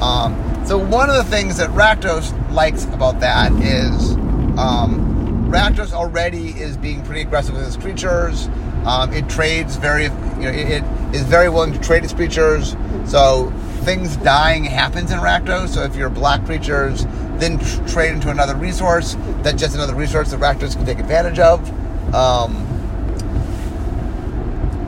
Um, 0.02 0.50
so 0.65 0.78
one 0.78 1.10
of 1.10 1.15
the 1.15 1.24
things 1.24 1.58
that 1.58 1.69
Rakdos 1.71 2.52
likes 2.52 2.86
about 2.86 3.19
that 3.19 3.52
is 3.54 4.12
um, 4.58 5.50
Rakdos 5.52 5.91
already 5.91 6.50
is 6.50 6.78
being 6.78 7.04
pretty 7.04 7.21
aggressive 7.21 7.56
with 7.56 7.67
its 7.67 7.78
creatures. 7.78 8.47
Um, 8.86 9.13
it 9.13 9.28
trades 9.30 9.76
very, 9.76 10.04
you 10.04 10.10
know, 10.10 10.50
it, 10.50 10.82
it 10.82 10.84
is 11.13 11.24
very 11.24 11.50
willing 11.50 11.74
to 11.74 11.80
trade 11.80 12.04
its 12.04 12.13
creatures. 12.13 12.76
So 13.06 13.52
things 13.82 14.15
dying 14.17 14.63
happens 14.63 15.12
in 15.12 15.19
Rakdos. 15.19 15.69
So 15.69 15.84
if 15.84 15.95
you're 15.95 16.10
black 16.10 16.45
creatures, 16.45 17.06
then 17.36 17.60
tr- 17.60 17.88
trade 17.88 18.12
into 18.13 18.30
another 18.30 18.56
resource. 18.56 19.17
That's 19.41 19.60
just 19.60 19.76
another 19.76 19.95
resource 19.95 20.32
that 20.32 20.39
Rakdos 20.39 20.76
can 20.76 20.86
take 20.86 21.00
advantage 21.00 21.39
of. 21.39 21.67
Um, 22.15 22.67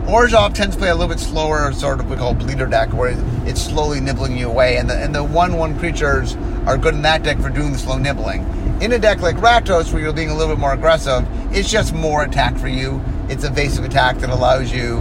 Orzhov 0.06 0.54
tends 0.54 0.76
to 0.76 0.80
play 0.80 0.90
a 0.90 0.96
little 0.96 1.14
bit 1.14 1.20
slower, 1.20 1.72
sort 1.72 2.00
of 2.00 2.10
what 2.10 2.18
we 2.18 2.18
call 2.18 2.34
bleeder 2.34 2.66
deck, 2.66 2.92
where 2.94 3.16
it's 3.48 3.62
slowly 3.62 4.02
nibbling 4.02 4.38
you 4.38 4.50
away, 4.50 4.78
and 4.78 4.90
the 4.90 4.96
and 4.96 5.16
the 5.16 5.24
one 5.24 5.56
one 5.58 5.80
creatures 5.80 6.36
are 6.66 6.78
good 6.78 6.94
in 6.94 7.02
that 7.04 7.24
deck 7.24 7.40
for 7.40 7.50
doing 7.50 7.72
the 7.72 7.78
slow 7.78 7.98
nibbling. 7.98 8.42
In 8.82 8.92
a 8.92 9.00
deck 9.00 9.22
like 9.22 9.38
Rakdos, 9.38 9.94
where 9.94 10.02
you're 10.02 10.12
being 10.14 10.30
a 10.30 10.36
little 10.36 10.54
bit 10.54 10.60
more 10.60 10.74
aggressive, 10.74 11.26
it's 11.56 11.72
just 11.72 11.94
more 11.94 12.24
attack 12.24 12.58
for 12.58 12.68
you. 12.68 13.02
It's 13.30 13.46
evasive 13.46 13.86
attack 13.86 14.18
that 14.18 14.30
allows 14.30 14.74
you 14.74 14.98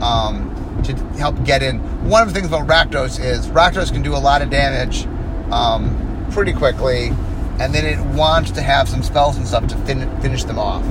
um, 0.00 0.80
to 0.84 0.94
help 1.18 1.42
get 1.44 1.62
in. 1.62 1.78
One 2.08 2.22
of 2.22 2.28
the 2.28 2.34
things 2.34 2.46
about 2.46 2.66
Rakdos 2.66 3.22
is 3.22 3.48
Rakdos 3.48 3.92
can 3.92 4.02
do 4.02 4.16
a 4.16 4.18
lot 4.18 4.40
of 4.40 4.48
damage 4.48 5.04
um, 5.52 6.26
pretty 6.30 6.54
quickly, 6.54 7.08
and 7.60 7.74
then 7.74 7.84
it 7.84 7.98
wants 8.16 8.52
to 8.52 8.62
have 8.62 8.88
some 8.88 9.02
spells 9.02 9.36
and 9.36 9.46
stuff 9.46 9.66
to 9.66 9.76
fin- 9.84 10.20
finish 10.22 10.44
them 10.44 10.58
off. 10.58 10.82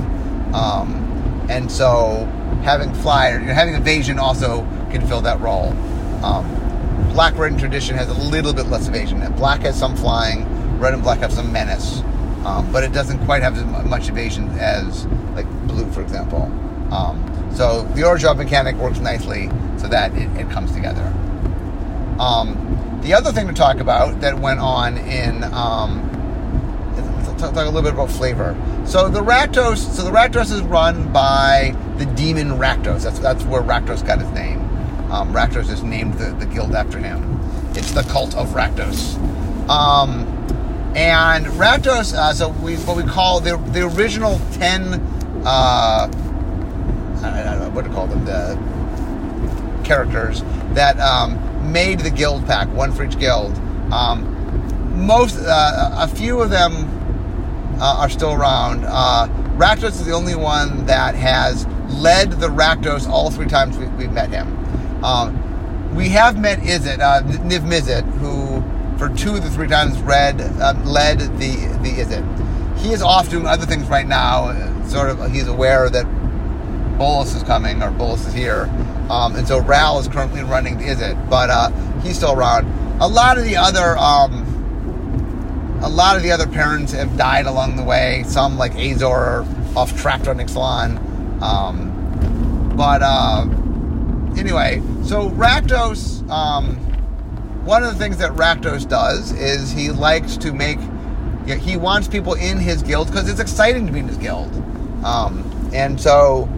Um, 0.54 1.02
and 1.50 1.70
so 1.70 2.28
having 2.66 2.92
flyer, 2.92 3.38
you 3.38 3.46
know, 3.46 3.54
having 3.54 3.74
evasion 3.74 4.18
also 4.18 4.62
can 4.90 5.06
fill 5.06 5.20
that 5.20 5.40
role. 5.40 5.68
Um, 6.24 6.44
black, 7.12 7.38
red, 7.38 7.52
and 7.52 7.60
tradition 7.60 7.96
has 7.96 8.08
a 8.08 8.28
little 8.28 8.52
bit 8.52 8.66
less 8.66 8.88
evasion. 8.88 9.20
Black 9.34 9.60
has 9.60 9.78
some 9.78 9.94
flying, 9.94 10.44
red 10.80 10.92
and 10.92 11.02
black 11.02 11.20
have 11.20 11.32
some 11.32 11.52
menace, 11.52 12.00
um, 12.44 12.68
but 12.72 12.82
it 12.82 12.92
doesn't 12.92 13.24
quite 13.24 13.42
have 13.42 13.56
as 13.56 13.86
much 13.86 14.08
evasion 14.08 14.48
as 14.58 15.06
like 15.36 15.48
blue, 15.68 15.88
for 15.92 16.02
example. 16.02 16.42
Um, 16.92 17.22
so 17.54 17.84
the 17.94 18.02
Orzhov 18.02 18.36
mechanic 18.36 18.74
works 18.76 18.98
nicely 18.98 19.48
so 19.78 19.86
that 19.86 20.12
it, 20.14 20.28
it 20.36 20.50
comes 20.50 20.72
together. 20.72 21.06
Um, 22.18 23.00
the 23.02 23.14
other 23.14 23.30
thing 23.30 23.46
to 23.46 23.52
talk 23.52 23.76
about 23.76 24.20
that 24.22 24.40
went 24.40 24.58
on 24.58 24.98
in 24.98 25.44
um, 25.54 26.02
talk, 27.38 27.54
talk, 27.54 27.62
a 27.62 27.64
little 27.66 27.82
bit 27.82 27.94
about 27.94 28.10
flavor. 28.10 28.56
So 28.86 29.08
the 29.08 29.20
Rakdos, 29.20 29.76
so 29.76 30.02
the 30.02 30.10
Rakdos 30.10 30.50
is 30.50 30.62
run 30.62 31.12
by 31.12 31.76
the 31.98 32.06
demon 32.06 32.50
Rakdos. 32.50 33.02
That's 33.02 33.18
that's 33.18 33.44
where 33.44 33.62
Rakdos 33.62 34.06
got 34.06 34.20
his 34.20 34.30
name. 34.30 34.60
Um, 35.10 35.32
Rakdos 35.32 35.70
is 35.70 35.82
named 35.82 36.14
the, 36.14 36.32
the 36.34 36.46
guild 36.46 36.74
after 36.74 36.98
him. 36.98 37.40
It's 37.74 37.92
the 37.92 38.02
cult 38.02 38.36
of 38.36 38.48
Rakdos. 38.48 39.16
Um, 39.68 40.26
and 40.96 41.46
Rakdos, 41.46 42.14
uh, 42.14 42.32
so 42.32 42.48
we 42.48 42.76
what 42.76 42.96
we 42.96 43.02
call 43.04 43.40
the 43.40 43.56
the 43.56 43.82
original 43.82 44.40
ten. 44.52 44.94
Uh, 45.44 46.10
I 47.22 47.42
don't 47.44 47.60
know 47.60 47.70
what 47.70 47.84
to 47.84 47.90
call 47.90 48.06
them. 48.06 48.24
The 48.24 48.56
characters 49.84 50.42
that 50.72 50.98
um, 50.98 51.72
made 51.72 52.00
the 52.00 52.10
Guildpact, 52.10 52.72
one 52.72 52.92
for 52.92 53.04
each 53.04 53.18
guild. 53.18 53.56
Um, 53.92 54.32
most, 55.06 55.38
uh, 55.38 55.90
a 55.98 56.08
few 56.08 56.40
of 56.40 56.50
them 56.50 56.72
uh, 57.80 57.98
are 58.00 58.10
still 58.10 58.32
around. 58.32 58.84
Uh, 58.84 59.28
Rakdos 59.56 59.90
is 59.90 60.04
the 60.04 60.12
only 60.12 60.34
one 60.34 60.86
that 60.86 61.14
has 61.14 61.66
led 61.88 62.32
the 62.32 62.48
Rakdos 62.48 63.08
all 63.08 63.30
three 63.30 63.46
times 63.46 63.76
we, 63.78 64.04
have 64.04 64.12
met 64.12 64.30
him. 64.30 65.04
Um, 65.04 65.94
we 65.94 66.08
have 66.10 66.38
met 66.38 66.58
Izzet, 66.60 67.00
uh, 67.00 67.22
Niv 67.22 67.60
Mizzet, 67.60 68.04
who 68.18 68.62
for 68.98 69.08
two 69.16 69.36
of 69.36 69.42
the 69.42 69.50
three 69.50 69.68
times 69.68 69.98
read 70.00 70.40
uh, 70.40 70.74
led 70.84 71.18
the 71.38 71.56
the 71.82 71.92
Izzet. 71.92 72.78
he 72.78 72.92
is 72.92 73.02
off 73.02 73.28
doing 73.30 73.46
other 73.46 73.66
things 73.66 73.86
right 73.88 74.06
now. 74.06 74.52
Sort 74.86 75.10
of, 75.10 75.32
he's 75.32 75.48
aware 75.48 75.90
that 75.90 76.04
Bolas 76.98 77.34
is 77.34 77.42
coming 77.42 77.82
or 77.82 77.90
Bolas 77.90 78.26
is 78.26 78.32
here, 78.32 78.70
um, 79.10 79.36
and 79.36 79.46
so 79.46 79.58
Ral 79.58 79.98
is 79.98 80.08
currently 80.08 80.42
running 80.42 80.78
the 80.78 80.84
Izzet, 80.84 81.28
but 81.28 81.50
uh, 81.50 81.70
he's 82.00 82.16
still 82.16 82.32
around. 82.32 82.66
A 83.00 83.08
lot 83.08 83.36
of 83.36 83.44
the 83.44 83.56
other, 83.56 83.96
um, 83.98 85.80
a 85.82 85.88
lot 85.88 86.16
of 86.16 86.22
the 86.22 86.32
other 86.32 86.46
paruns 86.46 86.92
have 86.92 87.16
died 87.16 87.46
along 87.46 87.76
the 87.76 87.82
way. 87.82 88.24
Some 88.26 88.56
like 88.56 88.74
Azor 88.74 89.46
off 89.76 89.96
track 90.00 90.26
on 90.26 90.38
Ixalan, 90.38 91.05
um, 91.40 92.74
but 92.76 93.02
uh, 93.02 93.46
anyway, 94.38 94.82
so 95.04 95.30
Rakdos. 95.30 96.28
Um, 96.30 96.76
one 97.64 97.82
of 97.82 97.92
the 97.92 97.98
things 97.98 98.18
that 98.18 98.30
Rakdos 98.32 98.88
does 98.88 99.32
is 99.32 99.72
he 99.72 99.90
likes 99.90 100.36
to 100.36 100.52
make 100.52 100.78
he 101.54 101.76
wants 101.76 102.08
people 102.08 102.34
in 102.34 102.58
his 102.58 102.82
guild 102.82 103.06
because 103.08 103.28
it's 103.28 103.40
exciting 103.40 103.86
to 103.86 103.92
be 103.92 104.00
in 104.00 104.08
his 104.08 104.16
guild. 104.16 104.52
Um, 105.04 105.70
and 105.72 106.00
so, 106.00 106.48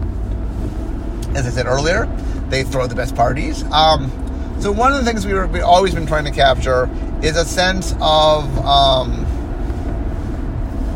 as 1.35 1.45
I 1.45 1.49
said 1.49 1.67
earlier, 1.67 2.05
they 2.49 2.63
throw 2.63 2.87
the 2.87 2.95
best 2.95 3.15
parties. 3.15 3.63
Um, 3.71 4.11
so 4.59 4.71
one 4.71 4.91
of 4.91 4.99
the 4.99 5.05
things 5.05 5.25
we 5.25 5.33
were 5.33 5.47
we 5.47 5.61
always 5.61 5.93
been 5.93 6.07
trying 6.07 6.25
to 6.25 6.31
capture 6.31 6.89
is 7.21 7.37
a 7.37 7.45
sense 7.45 7.93
of 8.01 8.57
um, 8.65 9.25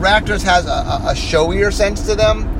has 0.03 0.65
a, 0.65 1.09
a 1.09 1.15
showier 1.15 1.71
sense 1.71 2.05
to 2.07 2.15
them, 2.15 2.52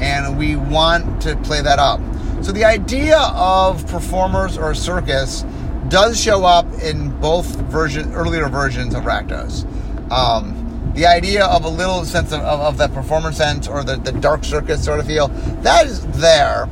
and 0.00 0.38
we 0.38 0.56
want 0.56 1.22
to 1.22 1.36
play 1.38 1.60
that 1.60 1.78
up. 1.78 2.00
So 2.42 2.52
the 2.52 2.64
idea 2.64 3.18
of 3.18 3.86
performers 3.86 4.58
or 4.58 4.74
circus 4.74 5.44
does 5.88 6.20
show 6.20 6.44
up 6.44 6.66
in 6.82 7.10
both 7.20 7.46
version 7.62 8.12
earlier 8.14 8.48
versions 8.48 8.94
of 8.94 9.04
Rakdos. 9.04 9.64
Um, 10.10 10.92
the 10.94 11.06
idea 11.06 11.44
of 11.46 11.64
a 11.64 11.68
little 11.68 12.04
sense 12.04 12.32
of, 12.32 12.40
of, 12.40 12.60
of 12.60 12.78
that 12.78 12.92
performance 12.92 13.36
sense 13.36 13.68
or 13.68 13.82
the, 13.84 13.96
the 13.96 14.12
dark 14.12 14.44
circus 14.44 14.84
sort 14.84 15.00
of 15.00 15.06
feel, 15.06 15.28
that 15.62 15.86
is 15.86 16.04
there. 16.18 16.68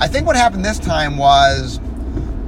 I 0.00 0.08
think 0.08 0.26
what 0.26 0.36
happened 0.36 0.64
this 0.64 0.78
time 0.78 1.16
was 1.16 1.78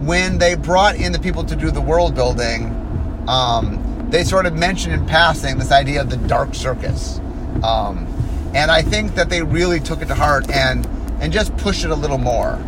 when 0.01 0.39
they 0.39 0.55
brought 0.55 0.97
in 0.97 1.13
the 1.13 1.19
people 1.19 1.45
to 1.45 1.55
do 1.55 1.71
the 1.71 1.81
world 1.81 2.15
building, 2.15 2.67
um, 3.29 4.09
they 4.11 4.25
sort 4.25 4.47
of 4.47 4.55
mentioned 4.55 4.95
in 4.95 5.07
passing 5.07 5.59
this 5.59 5.71
idea 5.71 6.01
of 6.01 6.11
the 6.11 6.17
dark 6.17 6.55
circus. 6.55 7.19
Um, 7.63 8.07
and 8.55 8.71
I 8.71 8.83
think 8.83 9.15
that 9.15 9.29
they 9.29 9.43
really 9.43 9.81
took 9.81 10.03
it 10.03 10.07
to 10.07 10.15
heart 10.15 10.51
and, 10.51 10.87
and 11.21 11.33
just 11.33 11.57
pushed 11.57 11.85
it 11.85 11.91
a 11.91 11.95
little 11.95 12.19
more. 12.19 12.59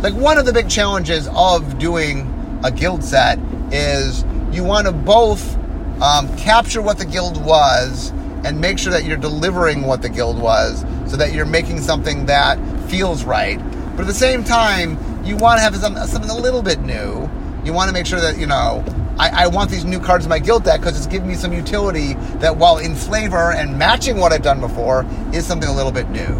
Like 0.00 0.14
one 0.14 0.38
of 0.38 0.46
the 0.46 0.52
big 0.52 0.68
challenges 0.68 1.28
of 1.34 1.78
doing 1.78 2.60
a 2.64 2.70
guild 2.70 3.02
set 3.02 3.38
is 3.72 4.24
you 4.52 4.64
want 4.64 4.86
to 4.86 4.92
both 4.92 5.56
um, 6.02 6.34
capture 6.36 6.82
what 6.82 6.98
the 6.98 7.04
guild 7.04 7.44
was 7.44 8.10
and 8.44 8.60
make 8.60 8.78
sure 8.78 8.92
that 8.92 9.04
you're 9.04 9.16
delivering 9.16 9.82
what 9.82 10.02
the 10.02 10.08
guild 10.08 10.40
was 10.40 10.80
so 11.06 11.16
that 11.16 11.32
you're 11.32 11.46
making 11.46 11.80
something 11.80 12.26
that 12.26 12.58
feels 12.88 13.24
right. 13.24 13.58
But 13.96 14.02
at 14.02 14.06
the 14.06 14.14
same 14.14 14.42
time, 14.42 14.98
you 15.24 15.36
want 15.36 15.58
to 15.58 15.62
have 15.62 15.76
some, 15.76 15.96
something 16.06 16.30
a 16.30 16.36
little 16.36 16.62
bit 16.62 16.80
new. 16.80 17.30
You 17.64 17.72
want 17.72 17.88
to 17.88 17.92
make 17.92 18.06
sure 18.06 18.20
that, 18.20 18.38
you 18.38 18.46
know, 18.46 18.84
I, 19.18 19.44
I 19.44 19.46
want 19.46 19.70
these 19.70 19.84
new 19.84 20.00
cards 20.00 20.24
in 20.24 20.30
my 20.30 20.38
guild 20.38 20.64
deck 20.64 20.80
because 20.80 20.96
it's 20.96 21.06
giving 21.06 21.28
me 21.28 21.34
some 21.34 21.52
utility 21.52 22.14
that, 22.38 22.56
while 22.56 22.78
in 22.78 22.94
flavor 22.94 23.52
and 23.52 23.78
matching 23.78 24.16
what 24.16 24.32
I've 24.32 24.42
done 24.42 24.60
before, 24.60 25.06
is 25.32 25.46
something 25.46 25.68
a 25.68 25.74
little 25.74 25.92
bit 25.92 26.08
new. 26.10 26.34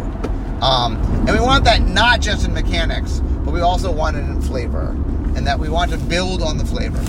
Um, 0.61 0.97
and 1.27 1.31
we 1.31 1.39
want 1.39 1.65
that 1.65 1.81
not 1.81 2.21
just 2.21 2.45
in 2.45 2.53
mechanics, 2.53 3.19
but 3.43 3.53
we 3.53 3.61
also 3.61 3.91
want 3.91 4.15
it 4.15 4.21
in 4.21 4.41
flavor, 4.41 4.89
and 5.35 5.45
that 5.45 5.59
we 5.59 5.69
want 5.69 5.91
to 5.91 5.97
build 5.97 6.41
on 6.41 6.57
the 6.57 6.65
flavor. 6.65 6.99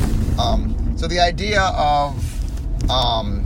Um, 0.41 0.95
so 0.97 1.07
the 1.07 1.21
idea 1.21 1.63
of 1.63 2.91
um, 2.91 3.45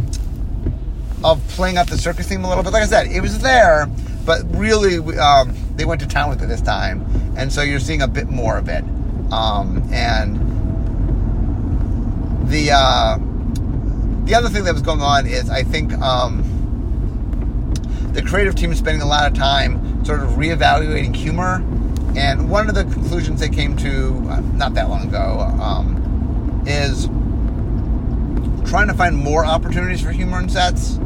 of 1.24 1.46
playing 1.48 1.78
up 1.78 1.88
the 1.88 1.98
circus 1.98 2.28
theme 2.28 2.44
a 2.44 2.48
little 2.48 2.64
bit. 2.64 2.72
Like 2.72 2.82
I 2.82 2.86
said, 2.86 3.08
it 3.08 3.20
was 3.20 3.38
there, 3.40 3.86
but 4.24 4.42
really 4.56 4.96
um, 5.18 5.54
they 5.76 5.84
went 5.84 6.00
to 6.00 6.06
town 6.06 6.30
with 6.30 6.42
it 6.42 6.46
this 6.46 6.62
time, 6.62 7.04
and 7.36 7.52
so 7.52 7.62
you're 7.62 7.80
seeing 7.80 8.02
a 8.02 8.08
bit 8.08 8.28
more 8.28 8.56
of 8.56 8.68
it. 8.68 8.84
Um, 9.30 9.86
and 9.92 10.47
the 12.48 12.70
uh, 12.72 13.18
the 14.24 14.34
other 14.34 14.48
thing 14.48 14.64
that 14.64 14.72
was 14.72 14.82
going 14.82 15.00
on 15.00 15.26
is 15.26 15.48
I 15.50 15.62
think 15.62 15.92
um, 15.94 16.42
the 18.12 18.22
creative 18.22 18.54
team 18.54 18.72
is 18.72 18.78
spending 18.78 19.02
a 19.02 19.06
lot 19.06 19.30
of 19.30 19.36
time 19.36 20.04
sort 20.04 20.20
of 20.20 20.30
reevaluating 20.30 21.14
humor. 21.14 21.64
And 22.16 22.50
one 22.50 22.68
of 22.68 22.74
the 22.74 22.84
conclusions 22.84 23.40
they 23.40 23.48
came 23.48 23.76
to 23.76 24.26
uh, 24.28 24.40
not 24.54 24.74
that 24.74 24.88
long 24.88 25.08
ago 25.08 25.40
um, 25.60 26.64
is 26.66 27.06
trying 28.68 28.88
to 28.88 28.94
find 28.94 29.16
more 29.16 29.44
opportunities 29.44 30.00
for 30.00 30.10
humor 30.10 30.40
in 30.40 30.48
sets. 30.48 30.96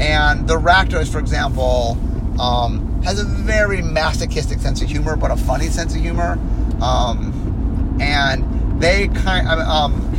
And 0.00 0.48
the 0.48 0.56
Rakdos, 0.56 1.10
for 1.10 1.18
example, 1.18 1.96
um, 2.40 3.02
has 3.02 3.20
a 3.20 3.24
very 3.24 3.80
masochistic 3.80 4.58
sense 4.58 4.82
of 4.82 4.88
humor, 4.88 5.16
but 5.16 5.30
a 5.30 5.36
funny 5.36 5.68
sense 5.68 5.94
of 5.94 6.00
humor. 6.00 6.38
Um, 6.82 7.98
and 8.00 8.80
they 8.80 9.08
kind 9.08 9.48
of, 9.48 9.58
um, 9.60 10.15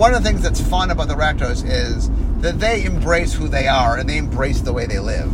one 0.00 0.14
of 0.14 0.22
the 0.22 0.30
things 0.30 0.40
that's 0.40 0.62
fun 0.62 0.90
about 0.90 1.08
the 1.08 1.14
Rakdos 1.14 1.62
is 1.62 2.08
that 2.40 2.58
they 2.58 2.84
embrace 2.84 3.34
who 3.34 3.48
they 3.48 3.68
are 3.68 3.98
and 3.98 4.08
they 4.08 4.16
embrace 4.16 4.62
the 4.62 4.72
way 4.72 4.86
they 4.86 4.98
live. 4.98 5.30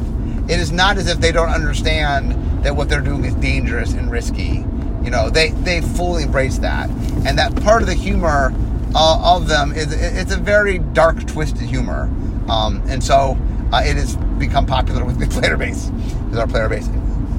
It 0.50 0.58
is 0.58 0.72
not 0.72 0.98
as 0.98 1.06
if 1.06 1.20
they 1.20 1.30
don't 1.30 1.50
understand 1.50 2.64
that 2.64 2.74
what 2.74 2.88
they're 2.88 3.00
doing 3.00 3.24
is 3.24 3.34
dangerous 3.36 3.92
and 3.92 4.10
risky. 4.10 4.64
You 5.04 5.10
know, 5.10 5.30
they, 5.30 5.50
they 5.50 5.82
fully 5.82 6.24
embrace 6.24 6.58
that. 6.58 6.90
And 7.24 7.38
that 7.38 7.54
part 7.62 7.82
of 7.82 7.86
the 7.86 7.94
humor 7.94 8.52
uh, 8.96 9.36
of 9.36 9.46
them 9.46 9.70
is 9.70 9.92
it's 9.92 10.34
a 10.34 10.36
very 10.36 10.80
dark, 10.80 11.24
twisted 11.28 11.62
humor, 11.62 12.12
um, 12.48 12.82
and 12.88 13.04
so 13.04 13.38
uh, 13.72 13.82
it 13.84 13.94
has 13.94 14.16
become 14.36 14.66
popular 14.66 15.04
with 15.04 15.20
the 15.20 15.28
player 15.40 15.56
base. 15.56 15.90
Because 15.90 16.38
our 16.38 16.48
player 16.48 16.68
base, 16.68 16.86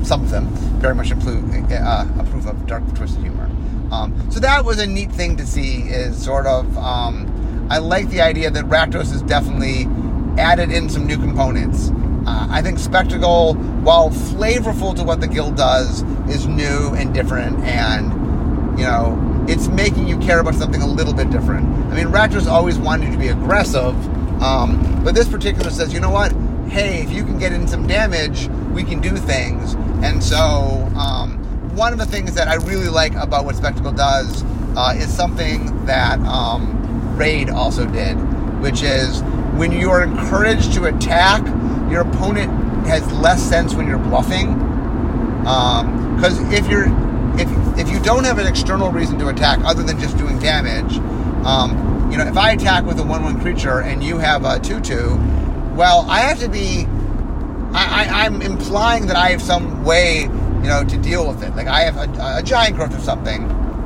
some 0.03 0.23
of 0.23 0.29
them, 0.29 0.47
very 0.79 0.95
much 0.95 1.11
approve, 1.11 1.43
uh, 1.73 2.07
approve 2.19 2.45
of 2.45 2.65
dark, 2.67 2.83
twisted 2.95 3.21
humor. 3.21 3.49
Um, 3.91 4.31
so 4.31 4.39
that 4.39 4.65
was 4.65 4.79
a 4.79 4.87
neat 4.87 5.11
thing 5.11 5.37
to 5.37 5.45
see. 5.45 5.83
Is 5.83 6.21
sort 6.23 6.45
of 6.45 6.77
um, 6.77 7.67
I 7.69 7.79
like 7.79 8.09
the 8.09 8.21
idea 8.21 8.49
that 8.51 8.65
Rakdos 8.65 9.11
has 9.11 9.21
definitely 9.23 9.87
added 10.41 10.71
in 10.71 10.89
some 10.89 11.05
new 11.05 11.17
components. 11.17 11.91
Uh, 12.25 12.47
I 12.49 12.61
think 12.61 12.79
Spectacle, 12.79 13.53
while 13.83 14.09
flavorful 14.09 14.95
to 14.95 15.03
what 15.03 15.21
the 15.21 15.27
guild 15.27 15.55
does, 15.55 16.03
is 16.29 16.45
new 16.47 16.93
and 16.95 17.13
different, 17.13 17.59
and 17.59 18.11
you 18.77 18.85
know 18.85 19.45
it's 19.47 19.67
making 19.69 20.07
you 20.07 20.17
care 20.19 20.39
about 20.39 20.55
something 20.55 20.81
a 20.81 20.87
little 20.87 21.13
bit 21.13 21.29
different. 21.29 21.65
I 21.91 21.95
mean, 21.95 22.07
Rakdos 22.07 22.47
always 22.47 22.77
wanted 22.77 23.11
to 23.13 23.17
be 23.17 23.29
aggressive, 23.29 23.95
um, 24.41 25.01
but 25.03 25.15
this 25.15 25.27
particular 25.27 25.69
says, 25.69 25.93
you 25.93 25.99
know 25.99 26.09
what? 26.09 26.33
Hey, 26.69 27.01
if 27.01 27.11
you 27.11 27.23
can 27.23 27.39
get 27.39 27.53
in 27.53 27.67
some 27.67 27.87
damage, 27.87 28.49
we 28.73 28.83
can 28.83 28.99
do 28.99 29.15
things. 29.15 29.73
And 30.03 30.21
so, 30.21 30.91
um, 30.97 31.41
one 31.77 31.93
of 31.93 31.99
the 31.99 32.05
things 32.07 32.33
that 32.33 32.47
I 32.47 32.55
really 32.55 32.89
like 32.89 33.13
about 33.13 33.45
what 33.45 33.55
Spectacle 33.55 33.91
does 33.91 34.43
uh, 34.75 34.95
is 34.97 35.15
something 35.15 35.85
that 35.85 36.19
um, 36.21 37.15
Raid 37.15 37.51
also 37.51 37.85
did, 37.85 38.15
which 38.61 38.81
is 38.81 39.21
when 39.55 39.71
you're 39.71 40.01
encouraged 40.01 40.73
to 40.73 40.85
attack, 40.85 41.45
your 41.91 42.01
opponent 42.01 42.51
has 42.87 43.09
less 43.13 43.41
sense 43.41 43.75
when 43.75 43.87
you're 43.87 43.99
bluffing. 43.99 44.53
Because 45.43 46.39
um, 46.39 46.51
if 46.51 46.67
you're 46.67 46.87
if 47.39 47.47
if 47.77 47.89
you 47.91 47.99
don't 47.99 48.23
have 48.23 48.39
an 48.39 48.47
external 48.47 48.91
reason 48.91 49.19
to 49.19 49.27
attack 49.27 49.59
other 49.63 49.83
than 49.83 49.99
just 49.99 50.17
doing 50.17 50.39
damage, 50.39 50.97
um, 51.45 52.09
you 52.11 52.17
know, 52.17 52.25
if 52.25 52.37
I 52.37 52.51
attack 52.51 52.85
with 52.85 52.99
a 52.99 53.03
one-one 53.03 53.39
creature 53.39 53.81
and 53.81 54.03
you 54.03 54.17
have 54.17 54.45
a 54.45 54.59
two-two, 54.59 55.15
well, 55.75 56.05
I 56.09 56.21
have 56.21 56.39
to 56.39 56.49
be. 56.49 56.87
I, 57.73 58.25
am 58.25 58.41
implying 58.41 59.07
that 59.07 59.17
I 59.17 59.29
have 59.29 59.41
some 59.41 59.83
way, 59.83 60.29
you 60.67 60.73
know, 60.73 60.83
to 60.83 60.97
deal 60.97 61.25
with 61.25 61.43
it. 61.43 61.55
Like 61.55 61.67
I 61.67 61.83
have 61.83 61.95
a, 61.95 62.39
a 62.39 62.43
giant 62.43 62.75
growth 62.75 62.93
or 62.93 62.99
something. 62.99 63.43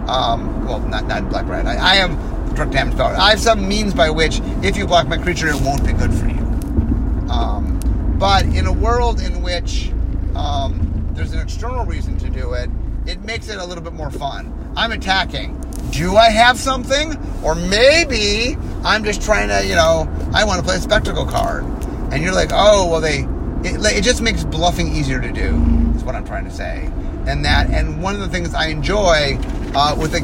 Um, 0.10 0.66
well, 0.66 0.80
not 0.80 1.06
not 1.06 1.30
black 1.30 1.48
red. 1.48 1.68
I, 1.68 1.76
I 1.76 1.96
am 1.98 2.16
direct 2.56 2.72
damage 2.72 2.98
power. 2.98 3.16
I 3.16 3.30
have 3.30 3.40
some 3.40 3.68
means 3.68 3.94
by 3.94 4.10
which, 4.10 4.42
if 4.64 4.76
you 4.76 4.88
block 4.88 5.08
my 5.08 5.18
creature, 5.18 5.48
it 5.48 5.62
won't 5.62 5.86
be 5.86 5.94
good 5.94 6.12
for 6.12 6.26
you. 6.26 6.42
Um, 7.30 7.80
but 8.18 8.46
in 8.46 8.66
a 8.66 8.74
world 8.74 9.22
in 9.22 9.44
which 9.44 9.92
um, 10.36 11.08
there's 11.14 11.34
an 11.34 11.40
external 11.40 11.86
reason 11.86 12.18
to 12.18 12.30
do 12.32 12.54
it, 12.54 12.68
it 13.06 13.22
makes 13.22 13.48
it 13.48 13.60
a 13.60 13.66
little 13.66 13.84
bit 13.84 13.94
more 13.94 14.10
fun. 14.10 14.52
I'm 14.76 14.92
attacking. 14.92 15.60
Do 15.92 16.16
I 16.16 16.32
have 16.32 16.58
something? 16.58 17.16
Or 17.44 17.54
maybe 17.54 18.58
I'm 18.84 19.04
just 19.04 19.22
trying 19.22 19.50
to, 19.50 19.64
you 19.68 19.76
know, 19.76 20.10
I 20.34 20.46
want 20.46 20.60
to 20.60 20.66
play 20.66 20.78
a 20.78 20.80
spectacle 20.80 21.28
card. 21.28 21.64
And 22.12 22.24
you're 22.24 22.34
like, 22.34 22.50
oh, 22.52 22.90
well, 22.90 23.02
they, 23.02 23.28
it, 23.70 23.98
it 23.98 24.04
just 24.04 24.22
makes 24.24 24.44
bluffing 24.44 24.94
easier 24.94 25.22
to 25.22 25.32
do, 25.32 25.52
is 26.02 26.06
what 26.06 26.16
I'm 26.16 26.26
trying 26.26 26.46
to 26.46 26.52
say. 26.52 26.90
And 27.28 27.46
that, 27.46 27.70
and 27.70 28.02
one 28.02 28.16
of 28.16 28.22
the 28.22 28.28
things 28.28 28.54
I 28.54 28.68
enjoy 28.68 29.38
uh, 29.76 29.96
with 29.98 30.16
a 30.16 30.20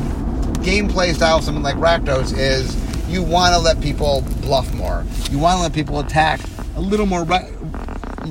gameplay 0.63 1.13
style 1.13 1.41
something 1.41 1.63
like 1.63 1.75
Rakdos 1.75 2.37
is 2.37 2.75
you 3.09 3.23
want 3.23 3.53
to 3.53 3.59
let 3.59 3.79
people 3.81 4.23
bluff 4.41 4.73
more. 4.73 5.05
You 5.29 5.39
want 5.39 5.57
to 5.57 5.63
let 5.63 5.73
people 5.73 5.99
attack 5.99 6.41
a 6.75 6.81
little 6.81 7.05
more 7.05 7.23
re- 7.23 7.49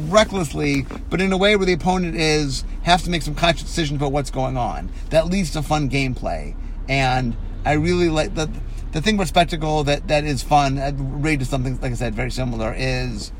recklessly, 0.08 0.86
but 1.08 1.20
in 1.20 1.32
a 1.32 1.36
way 1.36 1.56
where 1.56 1.66
the 1.66 1.72
opponent 1.72 2.16
is 2.16 2.64
has 2.82 3.02
to 3.04 3.10
make 3.10 3.22
some 3.22 3.34
conscious 3.34 3.64
decisions 3.64 3.98
about 3.98 4.12
what's 4.12 4.30
going 4.30 4.56
on. 4.56 4.90
That 5.10 5.26
leads 5.26 5.52
to 5.52 5.62
fun 5.62 5.88
gameplay, 5.88 6.54
and 6.88 7.36
I 7.64 7.72
really 7.72 8.08
like 8.08 8.34
the 8.34 8.50
the 8.92 9.00
thing 9.00 9.14
about 9.14 9.28
spectacle 9.28 9.84
that 9.84 10.08
that 10.08 10.24
is 10.24 10.42
fun. 10.42 11.22
Raid 11.22 11.40
to 11.40 11.46
something 11.46 11.80
like 11.80 11.92
I 11.92 11.94
said, 11.94 12.14
very 12.14 12.30
similar. 12.30 12.74
Is 12.76 13.32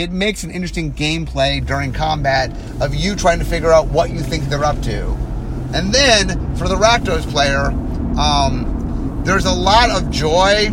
it 0.00 0.10
makes 0.10 0.44
an 0.44 0.50
interesting 0.50 0.94
gameplay 0.94 1.64
during 1.64 1.92
combat 1.92 2.50
of 2.80 2.94
you 2.94 3.14
trying 3.14 3.38
to 3.38 3.44
figure 3.44 3.70
out 3.70 3.86
what 3.88 4.08
you 4.08 4.20
think 4.20 4.44
they're 4.44 4.64
up 4.64 4.80
to. 4.80 5.08
And 5.74 5.92
then 5.92 6.56
for 6.56 6.68
the 6.68 6.74
Rakdos 6.74 7.30
player, 7.30 7.66
um, 8.18 9.20
there's 9.26 9.44
a 9.44 9.52
lot 9.52 9.90
of 9.90 10.10
joy 10.10 10.70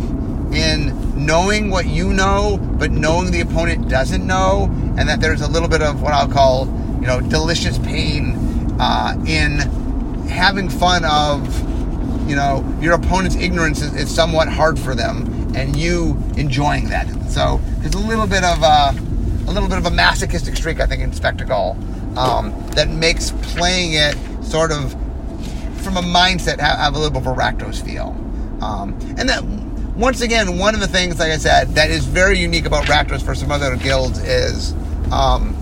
in 0.50 1.26
knowing 1.26 1.68
what 1.68 1.84
you 1.84 2.14
know, 2.14 2.56
but 2.78 2.90
knowing 2.90 3.30
the 3.30 3.42
opponent 3.42 3.90
doesn't 3.90 4.26
know, 4.26 4.70
and 4.96 5.06
that 5.10 5.20
there's 5.20 5.42
a 5.42 5.48
little 5.48 5.68
bit 5.68 5.82
of 5.82 6.00
what 6.00 6.14
I'll 6.14 6.26
call, 6.26 6.64
you 6.98 7.06
know, 7.06 7.20
delicious 7.20 7.76
pain 7.76 8.34
uh, 8.80 9.14
in 9.26 9.58
having 10.26 10.70
fun 10.70 11.04
of, 11.04 11.46
you 12.26 12.34
know, 12.34 12.64
your 12.80 12.94
opponent's 12.94 13.36
ignorance 13.36 13.82
is, 13.82 13.94
is, 13.94 14.14
somewhat 14.14 14.48
hard 14.48 14.78
for 14.78 14.94
them, 14.94 15.54
and 15.54 15.76
you 15.76 16.16
enjoying 16.38 16.88
that. 16.88 17.06
So 17.30 17.60
there's 17.80 17.94
a 17.94 17.98
little 17.98 18.26
bit 18.26 18.42
of 18.42 18.62
a, 18.62 19.07
a 19.48 19.52
little 19.52 19.68
bit 19.68 19.78
of 19.78 19.86
a 19.86 19.90
masochistic 19.90 20.56
streak, 20.56 20.80
I 20.80 20.86
think, 20.86 21.02
in 21.02 21.12
Spectacle 21.12 21.76
um, 22.16 22.54
that 22.72 22.88
makes 22.88 23.30
playing 23.42 23.94
it 23.94 24.16
sort 24.44 24.70
of 24.72 24.92
from 25.82 25.96
a 25.96 26.02
mindset 26.02 26.60
have, 26.60 26.78
have 26.78 26.94
a 26.94 26.98
little 26.98 27.18
bit 27.18 27.26
of 27.26 27.38
a 27.38 27.40
Rakdos 27.40 27.82
feel. 27.82 28.08
Um, 28.62 28.98
and 29.16 29.28
that 29.28 29.42
once 29.96 30.20
again, 30.20 30.58
one 30.58 30.74
of 30.74 30.80
the 30.80 30.86
things, 30.86 31.18
like 31.18 31.32
I 31.32 31.38
said, 31.38 31.70
that 31.74 31.90
is 31.90 32.04
very 32.04 32.38
unique 32.38 32.66
about 32.66 32.84
Rakdos 32.84 33.24
for 33.24 33.34
some 33.34 33.50
other 33.50 33.74
guilds 33.76 34.18
is 34.18 34.72
um, 35.10 35.56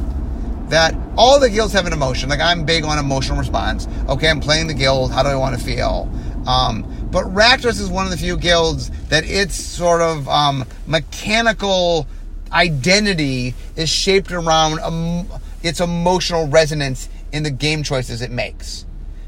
that 0.68 0.94
all 1.16 1.38
the 1.38 1.48
guilds 1.48 1.72
have 1.72 1.86
an 1.86 1.92
emotion. 1.92 2.28
Like 2.28 2.40
I'm 2.40 2.64
big 2.64 2.84
on 2.84 2.98
emotional 2.98 3.38
response. 3.38 3.86
Okay, 4.08 4.28
I'm 4.28 4.40
playing 4.40 4.66
the 4.66 4.74
guild. 4.74 5.12
How 5.12 5.22
do 5.22 5.28
I 5.28 5.36
want 5.36 5.58
to 5.58 5.64
feel? 5.64 6.10
Um, 6.46 7.08
but 7.10 7.24
Rakdos 7.26 7.80
is 7.80 7.88
one 7.88 8.04
of 8.04 8.10
the 8.10 8.18
few 8.18 8.36
guilds 8.36 8.90
that 9.08 9.24
its 9.24 9.54
sort 9.54 10.02
of 10.02 10.28
um, 10.28 10.64
mechanical 10.86 12.06
identity 12.52 13.54
is 13.76 13.88
shaped 13.88 14.32
around 14.32 14.80
um, 14.80 15.28
its 15.62 15.80
emotional 15.80 16.46
resonance 16.48 17.08
in 17.32 17.42
the 17.42 17.50
game 17.50 17.82
choices 17.82 18.22
it 18.22 18.30
makes. 18.30 18.84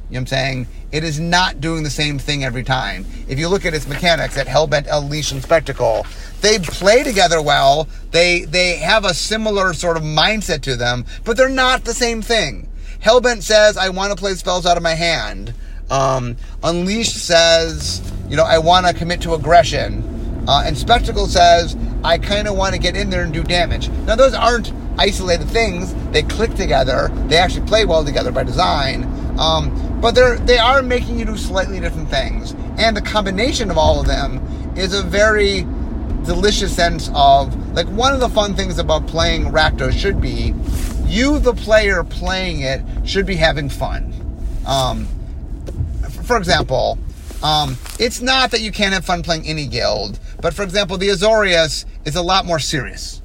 You 0.08 0.14
know 0.14 0.20
what 0.20 0.20
I'm 0.20 0.26
saying? 0.26 0.66
It 0.90 1.04
is 1.04 1.20
not 1.20 1.60
doing 1.60 1.82
the 1.82 1.90
same 1.90 2.18
thing 2.18 2.42
every 2.42 2.62
time. 2.62 3.04
If 3.28 3.38
you 3.38 3.48
look 3.48 3.66
at 3.66 3.74
its 3.74 3.86
mechanics 3.86 4.38
at 4.38 4.46
Hellbent, 4.46 4.88
Unleash, 4.90 5.32
and 5.32 5.42
Spectacle, 5.42 6.06
they 6.40 6.58
play 6.58 7.02
together 7.02 7.42
well. 7.42 7.88
They 8.10 8.42
they 8.46 8.76
have 8.76 9.04
a 9.04 9.12
similar 9.12 9.74
sort 9.74 9.98
of 9.98 10.02
mindset 10.02 10.62
to 10.62 10.76
them, 10.76 11.04
but 11.24 11.36
they're 11.36 11.50
not 11.50 11.84
the 11.84 11.92
same 11.92 12.22
thing. 12.22 12.68
Hellbent 13.04 13.42
says, 13.42 13.76
"I 13.76 13.90
want 13.90 14.10
to 14.10 14.16
play 14.16 14.34
spells 14.34 14.64
out 14.64 14.78
of 14.78 14.82
my 14.82 14.94
hand." 14.94 15.52
Um, 15.90 16.36
Unleashed 16.62 17.16
says, 17.16 18.00
"You 18.30 18.36
know, 18.36 18.44
I 18.44 18.58
want 18.58 18.86
to 18.86 18.94
commit 18.94 19.20
to 19.22 19.34
aggression," 19.34 20.17
uh, 20.48 20.64
and 20.66 20.76
Spectacle 20.76 21.28
says, 21.28 21.76
"I 22.02 22.18
kind 22.18 22.48
of 22.48 22.56
want 22.56 22.74
to 22.74 22.80
get 22.80 22.96
in 22.96 23.10
there 23.10 23.22
and 23.22 23.32
do 23.32 23.44
damage." 23.44 23.88
Now, 24.06 24.16
those 24.16 24.34
aren't 24.34 24.72
isolated 24.98 25.48
things. 25.48 25.94
They 26.10 26.22
click 26.22 26.54
together. 26.54 27.12
They 27.28 27.36
actually 27.36 27.66
play 27.66 27.84
well 27.84 28.04
together 28.04 28.32
by 28.32 28.42
design. 28.42 29.04
Um, 29.38 30.00
but 30.00 30.14
they're 30.14 30.38
they 30.38 30.58
are 30.58 30.82
making 30.82 31.18
you 31.18 31.24
do 31.24 31.36
slightly 31.36 31.78
different 31.78 32.08
things, 32.08 32.54
and 32.78 32.96
the 32.96 33.02
combination 33.02 33.70
of 33.70 33.78
all 33.78 34.00
of 34.00 34.06
them 34.06 34.40
is 34.76 34.92
a 34.92 35.02
very 35.02 35.66
delicious 36.24 36.74
sense 36.74 37.10
of 37.14 37.54
like 37.74 37.86
one 37.88 38.12
of 38.12 38.20
the 38.20 38.28
fun 38.28 38.54
things 38.54 38.78
about 38.78 39.06
playing 39.06 39.44
Rakdos 39.46 39.92
should 39.92 40.20
be 40.20 40.54
you, 41.06 41.38
the 41.38 41.54
player 41.54 42.04
playing 42.04 42.60
it, 42.60 42.82
should 43.04 43.26
be 43.26 43.36
having 43.36 43.68
fun. 43.68 44.12
Um, 44.66 45.08
for 46.24 46.36
example, 46.36 46.98
um, 47.42 47.76
it's 47.98 48.20
not 48.20 48.50
that 48.50 48.60
you 48.60 48.70
can't 48.70 48.92
have 48.92 49.04
fun 49.04 49.22
playing 49.22 49.46
any 49.46 49.66
guild, 49.66 50.18
but 50.40 50.54
for 50.54 50.62
example, 50.62 50.96
the 50.96 51.08
Azorius 51.08 51.84
is 52.04 52.16
a 52.16 52.22
lot 52.22 52.46
more 52.46 52.58
serious. 52.58 53.22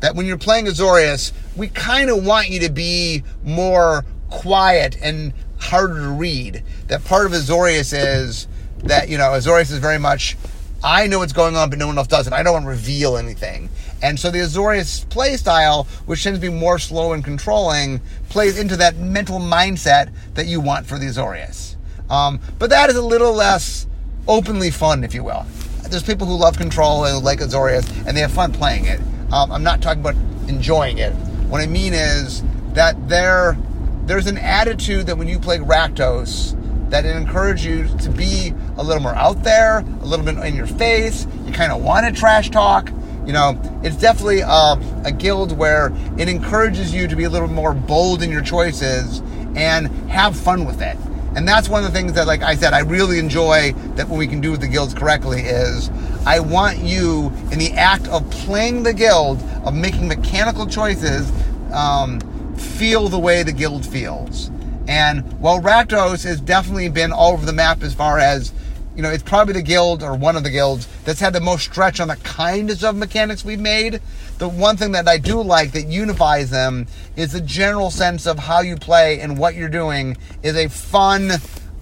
That 0.00 0.14
when 0.14 0.26
you're 0.26 0.38
playing 0.38 0.66
Azorius, 0.66 1.32
we 1.56 1.68
kind 1.68 2.10
of 2.10 2.24
want 2.24 2.48
you 2.48 2.60
to 2.60 2.70
be 2.70 3.24
more 3.44 4.04
quiet 4.30 4.96
and 5.02 5.32
harder 5.58 6.00
to 6.02 6.08
read. 6.08 6.62
That 6.86 7.04
part 7.04 7.26
of 7.26 7.32
Azorius 7.32 7.92
is 7.92 8.46
that, 8.84 9.08
you 9.08 9.18
know, 9.18 9.30
Azorius 9.30 9.72
is 9.72 9.78
very 9.78 9.98
much, 9.98 10.36
I 10.84 11.08
know 11.08 11.18
what's 11.18 11.32
going 11.32 11.56
on, 11.56 11.70
but 11.70 11.78
no 11.78 11.88
one 11.88 11.98
else 11.98 12.06
doesn't. 12.06 12.32
I 12.32 12.42
don't 12.42 12.52
want 12.52 12.64
to 12.64 12.70
reveal 12.70 13.16
anything. 13.16 13.68
And 14.00 14.18
so 14.18 14.30
the 14.30 14.38
Azorius 14.38 15.08
play 15.08 15.36
style, 15.36 15.84
which 16.06 16.22
tends 16.22 16.38
to 16.38 16.40
be 16.40 16.52
more 16.52 16.78
slow 16.78 17.12
and 17.12 17.24
controlling, 17.24 18.00
plays 18.28 18.58
into 18.58 18.76
that 18.76 18.96
mental 18.96 19.40
mindset 19.40 20.12
that 20.34 20.46
you 20.46 20.60
want 20.60 20.86
for 20.86 20.98
the 20.98 21.06
Azorius. 21.06 21.74
Um, 22.08 22.40
but 22.58 22.70
that 22.70 22.90
is 22.90 22.96
a 22.96 23.02
little 23.02 23.32
less 23.32 23.86
openly 24.28 24.70
fun, 24.70 25.02
if 25.02 25.14
you 25.14 25.24
will. 25.24 25.44
There's 25.90 26.02
people 26.02 26.26
who 26.26 26.36
love 26.36 26.58
control 26.58 27.04
and 27.04 27.24
like 27.24 27.40
Azorius, 27.40 28.06
and 28.06 28.16
they 28.16 28.20
have 28.20 28.32
fun 28.32 28.52
playing 28.52 28.84
it. 28.84 29.00
Um, 29.32 29.50
I'm 29.50 29.62
not 29.62 29.80
talking 29.80 30.00
about 30.00 30.16
enjoying 30.48 30.98
it. 30.98 31.12
What 31.48 31.60
I 31.60 31.66
mean 31.66 31.94
is 31.94 32.42
that 32.74 33.08
they're 33.08 33.56
there's 34.04 34.26
an 34.26 34.38
attitude 34.38 35.06
that 35.06 35.18
when 35.18 35.28
you 35.28 35.38
play 35.38 35.58
Rakdos, 35.58 36.54
that 36.90 37.04
it 37.04 37.14
encourages 37.14 37.64
you 37.64 37.98
to 37.98 38.10
be 38.10 38.54
a 38.76 38.82
little 38.82 39.02
more 39.02 39.14
out 39.14 39.42
there, 39.42 39.78
a 39.78 40.04
little 40.04 40.24
bit 40.24 40.36
in 40.38 40.54
your 40.54 40.66
face. 40.66 41.26
You 41.44 41.52
kind 41.52 41.72
of 41.72 41.82
want 41.82 42.06
to 42.06 42.18
trash 42.18 42.50
talk. 42.50 42.90
You 43.26 43.34
know, 43.34 43.60
it's 43.82 43.96
definitely 43.96 44.40
a, 44.40 44.78
a 45.04 45.12
guild 45.12 45.56
where 45.56 45.92
it 46.16 46.28
encourages 46.30 46.94
you 46.94 47.06
to 47.08 47.16
be 47.16 47.24
a 47.24 47.30
little 47.30 47.48
more 47.48 47.74
bold 47.74 48.22
in 48.22 48.30
your 48.30 48.40
choices 48.40 49.20
and 49.54 49.88
have 50.08 50.34
fun 50.34 50.64
with 50.64 50.80
it. 50.80 50.96
And 51.36 51.46
that's 51.46 51.68
one 51.68 51.84
of 51.84 51.92
the 51.92 51.96
things 51.96 52.14
that, 52.14 52.26
like 52.26 52.42
I 52.42 52.54
said, 52.54 52.72
I 52.72 52.80
really 52.80 53.18
enjoy 53.18 53.72
that 53.94 54.08
when 54.08 54.18
we 54.18 54.26
can 54.26 54.40
do 54.40 54.50
with 54.50 54.60
the 54.60 54.68
guilds 54.68 54.94
correctly 54.94 55.42
is 55.42 55.90
I 56.26 56.40
want 56.40 56.78
you 56.78 57.32
in 57.52 57.58
the 57.58 57.72
act 57.72 58.08
of 58.08 58.28
playing 58.30 58.82
the 58.82 58.94
guild, 58.94 59.42
of 59.64 59.74
making 59.74 60.08
mechanical 60.08 60.66
choices, 60.66 61.30
um, 61.72 62.20
feel 62.56 63.08
the 63.08 63.18
way 63.18 63.42
the 63.42 63.52
guild 63.52 63.86
feels. 63.86 64.50
And 64.88 65.38
while 65.40 65.60
Rakdos 65.60 66.24
has 66.24 66.40
definitely 66.40 66.88
been 66.88 67.12
all 67.12 67.34
over 67.34 67.44
the 67.44 67.52
map 67.52 67.82
as 67.82 67.94
far 67.94 68.18
as, 68.18 68.52
you 68.96 69.02
know, 69.02 69.10
it's 69.10 69.22
probably 69.22 69.54
the 69.54 69.62
guild 69.62 70.02
or 70.02 70.16
one 70.16 70.34
of 70.34 70.42
the 70.44 70.50
guilds 70.50 70.88
that's 71.04 71.20
had 71.20 71.34
the 71.34 71.40
most 71.40 71.64
stretch 71.64 72.00
on 72.00 72.08
the 72.08 72.16
kinds 72.16 72.82
of 72.82 72.96
mechanics 72.96 73.44
we've 73.44 73.60
made. 73.60 74.00
The 74.38 74.48
one 74.48 74.76
thing 74.76 74.92
that 74.92 75.08
I 75.08 75.18
do 75.18 75.42
like 75.42 75.72
that 75.72 75.86
unifies 75.86 76.50
them 76.50 76.86
is 77.16 77.32
the 77.32 77.40
general 77.40 77.90
sense 77.90 78.26
of 78.26 78.38
how 78.38 78.60
you 78.60 78.76
play 78.76 79.20
and 79.20 79.36
what 79.36 79.56
you're 79.56 79.68
doing 79.68 80.16
is 80.44 80.56
a 80.56 80.68
fun, 80.68 81.32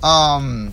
um, 0.03 0.73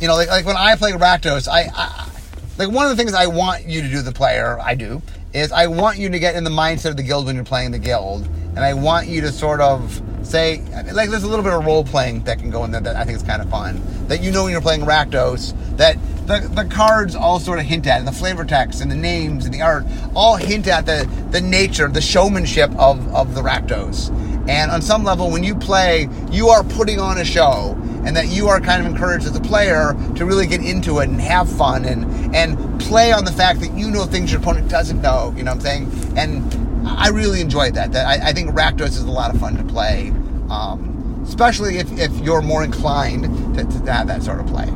you 0.00 0.06
know, 0.06 0.14
like, 0.14 0.28
like 0.28 0.46
when 0.46 0.56
I 0.56 0.76
play 0.76 0.92
Rakdos, 0.92 1.48
I, 1.48 1.68
I, 1.74 2.08
like 2.56 2.70
one 2.70 2.86
of 2.86 2.96
the 2.96 2.96
things 2.96 3.14
I 3.14 3.26
want 3.26 3.66
you 3.66 3.82
to 3.82 3.88
do, 3.88 4.00
the 4.00 4.12
player, 4.12 4.58
I 4.60 4.76
do, 4.76 5.02
is 5.34 5.50
I 5.50 5.66
want 5.66 5.98
you 5.98 6.08
to 6.08 6.18
get 6.18 6.36
in 6.36 6.44
the 6.44 6.50
mindset 6.50 6.90
of 6.90 6.96
the 6.96 7.02
guild 7.02 7.26
when 7.26 7.34
you're 7.34 7.44
playing 7.44 7.72
the 7.72 7.78
guild, 7.78 8.26
and 8.50 8.60
I 8.60 8.74
want 8.74 9.08
you 9.08 9.20
to 9.22 9.32
sort 9.32 9.60
of 9.60 10.00
say, 10.22 10.62
like, 10.92 11.10
there's 11.10 11.24
a 11.24 11.28
little 11.28 11.44
bit 11.44 11.52
of 11.52 11.64
role 11.66 11.84
playing 11.84 12.24
that 12.24 12.38
can 12.38 12.50
go 12.50 12.64
in 12.64 12.70
there 12.70 12.80
that 12.80 12.96
I 12.96 13.04
think 13.04 13.16
is 13.16 13.22
kind 13.22 13.42
of 13.42 13.50
fun. 13.50 13.82
That 14.08 14.22
you 14.22 14.30
know 14.30 14.44
when 14.44 14.52
you're 14.52 14.62
playing 14.62 14.82
Rakdos, 14.82 15.76
that 15.76 15.96
the, 16.26 16.48
the 16.54 16.64
cards 16.64 17.14
all 17.14 17.38
sort 17.38 17.58
of 17.58 17.64
hint 17.64 17.86
at, 17.86 17.98
and 17.98 18.08
the 18.08 18.12
flavor 18.12 18.44
text, 18.44 18.80
and 18.80 18.90
the 18.90 18.96
names, 18.96 19.44
and 19.44 19.54
the 19.54 19.62
art, 19.62 19.84
all 20.14 20.36
hint 20.36 20.66
at 20.66 20.86
the, 20.86 21.08
the 21.30 21.40
nature, 21.40 21.88
the 21.88 22.00
showmanship 22.00 22.70
of, 22.78 23.14
of 23.14 23.34
the 23.34 23.42
Rakdos. 23.42 24.10
And 24.48 24.70
on 24.70 24.82
some 24.82 25.04
level, 25.04 25.30
when 25.30 25.42
you 25.42 25.54
play, 25.54 26.08
you 26.30 26.48
are 26.48 26.62
putting 26.62 27.00
on 27.00 27.18
a 27.18 27.24
show, 27.24 27.76
and 28.04 28.16
that 28.16 28.28
you 28.28 28.46
are 28.46 28.60
kind 28.60 28.84
of 28.84 28.90
encouraged 28.90 29.26
as 29.26 29.34
a 29.34 29.40
player 29.40 29.96
to 30.14 30.24
really 30.24 30.46
get 30.46 30.60
into 30.60 31.00
it 31.00 31.08
and 31.08 31.20
have 31.20 31.50
fun 31.50 31.84
and 31.84 32.36
and 32.36 32.80
play 32.80 33.10
on 33.12 33.24
the 33.24 33.32
fact 33.32 33.58
that 33.60 33.76
you 33.76 33.90
know 33.90 34.04
things 34.04 34.30
your 34.30 34.40
opponent 34.40 34.70
doesn't 34.70 35.02
know. 35.02 35.34
You 35.36 35.42
know 35.42 35.52
what 35.52 35.66
I'm 35.66 35.88
saying? 35.88 36.16
And 36.16 36.88
I 36.88 37.08
really 37.08 37.40
enjoyed 37.40 37.74
that. 37.74 37.90
That 37.92 38.06
I, 38.06 38.28
I 38.28 38.32
think 38.32 38.50
Rakdos 38.50 38.90
is 38.90 39.02
a 39.02 39.10
lot 39.10 39.34
of 39.34 39.40
fun 39.40 39.56
to 39.56 39.64
play, 39.64 40.10
um, 40.50 41.24
especially 41.26 41.78
if, 41.78 41.90
if 41.98 42.12
you're 42.20 42.42
more 42.42 42.62
inclined 42.62 43.24
to, 43.56 43.64
to 43.64 43.92
have 43.92 44.06
that 44.06 44.22
sort 44.22 44.38
of 44.38 44.46
play. 44.46 44.72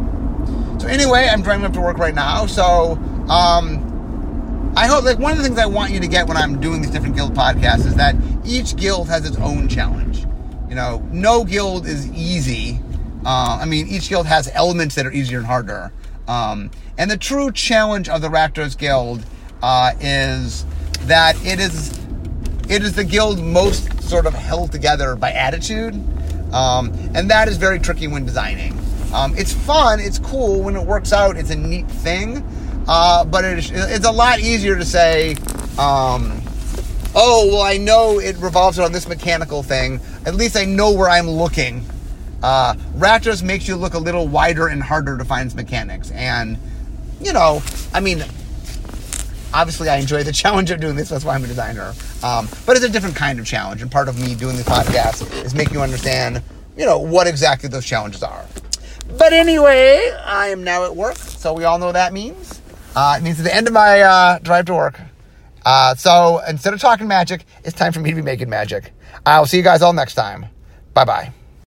So 0.81 0.89
anyway, 0.89 1.29
I'm 1.31 1.43
driving 1.43 1.67
up 1.67 1.73
to 1.75 1.81
work 1.81 1.99
right 1.99 2.15
now, 2.15 2.47
so. 2.47 2.93
Um, 3.29 3.87
I 4.77 4.87
hope 4.87 5.05
like 5.05 5.19
one 5.19 5.33
of 5.33 5.39
the 5.39 5.45
things 5.45 5.59
I 5.59 5.67
want 5.67 5.93
you 5.93 6.01
to 6.01 6.07
get 6.07 6.29
when 6.29 6.37
I'm 6.37 6.61
doing 6.61 6.81
these 6.81 6.93
different 6.93 7.17
guild 7.17 7.35
podcasts 7.35 7.87
is 7.87 7.97
that 7.97 8.15
each 8.45 8.77
guild 8.77 9.09
has 9.09 9.27
its 9.27 9.37
own 9.39 9.69
challenge. 9.69 10.25
You 10.69 10.77
know, 10.77 11.07
no 11.11 11.45
guild 11.45 11.87
is 11.87 12.11
easy. 12.13 12.81
Uh, 13.27 13.59
I 13.61 13.65
mean, 13.65 13.89
each 13.89 14.09
guild 14.09 14.27
has 14.27 14.49
elements 14.55 14.95
that 14.95 15.07
are 15.07 15.13
easier 15.13 15.39
and 15.39 15.47
harder. 15.47 15.93
Um, 16.29 16.71
and 16.97 17.11
the 17.11 17.17
true 17.17 17.51
challenge 17.51 18.09
of 18.09 18.23
the 18.23 18.29
Rakdos 18.29 18.79
Guild 18.79 19.25
uh, 19.63 19.93
is 20.01 20.65
that 21.07 21.35
it 21.45 21.59
is 21.59 21.99
it 22.69 22.83
is 22.85 22.95
the 22.95 23.05
guild 23.05 23.41
most 23.41 24.01
sort 24.03 24.27
of 24.27 24.35
held 24.35 24.71
together 24.71 25.17
by 25.17 25.33
attitude, 25.33 25.95
um, 26.55 26.93
and 27.15 27.29
that 27.29 27.49
is 27.49 27.57
very 27.57 27.81
tricky 27.81 28.07
when 28.07 28.25
designing. 28.25 28.79
Um, 29.13 29.35
it's 29.37 29.53
fun, 29.53 30.01
it's 30.01 30.19
cool 30.19 30.63
when 30.63 30.77
it 30.77 30.83
works 30.83 31.13
out. 31.13 31.37
It's 31.37 31.51
a 31.51 31.57
neat 31.57 31.89
thing, 31.89 32.45
uh, 32.89 33.25
but 33.25 33.45
it 33.45 33.59
is, 33.59 33.71
it's 33.71 34.07
a 34.07 34.13
lot 34.13 34.41
easier 34.41 34.77
to 34.77 34.85
say. 34.85 35.33
Um, 35.79 36.43
oh 37.15 37.49
well, 37.53 37.63
I 37.63 37.77
know 37.77 38.19
it 38.21 38.37
revolves 38.37 38.79
around 38.79 38.93
this 38.93 39.09
mechanical 39.09 39.63
thing. 39.63 40.01
At 40.27 40.35
least 40.35 40.57
I 40.57 40.65
know 40.65 40.93
where 40.93 41.09
I'm 41.09 41.29
looking 41.29 41.85
uh, 42.43 42.75
makes 43.43 43.69
you 43.69 43.77
look 43.77 43.95
a 43.95 43.99
little 43.99 44.29
wider 44.29 44.69
and 44.69 44.83
harder 44.83 45.19
to 45.19 45.25
find 45.25 45.55
mechanics. 45.55 46.11
And, 46.11 46.59
you 47.21 47.33
know, 47.33 47.63
I 47.93 48.01
mean, 48.01 48.25
obviously 49.53 49.89
I 49.89 49.97
enjoy 49.97 50.23
the 50.23 50.33
challenge 50.33 50.71
of 50.71 50.81
doing 50.81 50.97
this. 50.97 51.09
That's 51.09 51.25
why 51.25 51.35
I'm 51.35 51.45
a 51.45 51.49
designer. 51.49 51.93
Um, 52.23 52.49
but 52.67 52.77
it's 52.77 52.85
a 52.85 52.89
different 52.89 53.17
kind 53.17 53.39
of 53.39 53.47
challenge, 53.47 53.83
and 53.83 53.91
part 53.91 54.09
of 54.09 54.21
me 54.21 54.35
doing 54.35 54.57
the 54.57 54.63
podcast 54.63 55.45
is 55.45 55.55
making 55.55 55.75
you 55.75 55.81
understand, 55.81 56.43
you 56.77 56.85
know, 56.85 56.99
what 56.99 57.27
exactly 57.27 57.69
those 57.69 57.85
challenges 57.85 58.23
are. 58.23 58.45
But 59.19 59.33
anyway, 59.33 60.11
I 60.25 60.49
am 60.49 60.65
now 60.65 60.85
at 60.85 60.97
work, 60.97 61.17
so 61.17 61.53
we 61.53 61.65
all 61.65 61.79
know 61.79 61.87
what 61.87 61.93
that 61.93 62.13
means. 62.13 62.61
Uh, 62.95 63.17
it 63.19 63.23
means 63.23 63.39
at 63.39 63.45
the 63.45 63.55
end 63.55 63.67
of 63.67 63.73
my 63.73 64.01
uh, 64.01 64.39
drive 64.41 64.67
to 64.67 64.75
work. 64.75 65.01
Uh, 65.65 65.95
so 65.95 66.41
instead 66.49 66.75
of 66.75 66.81
talking 66.81 67.07
magic, 67.07 67.45
it's 67.65 67.77
time 67.77 67.93
for 67.93 68.01
me 68.01 68.11
to 68.11 68.17
be 68.17 68.23
making 68.23 68.49
magic. 68.49 68.93
I'll 69.27 69.47
see 69.47 69.59
you 69.59 69.63
guys 69.63 69.83
all 69.83 69.93
next 69.93 70.15
time. 70.15 70.47
Bye 70.95 71.05
bye. 71.05 71.33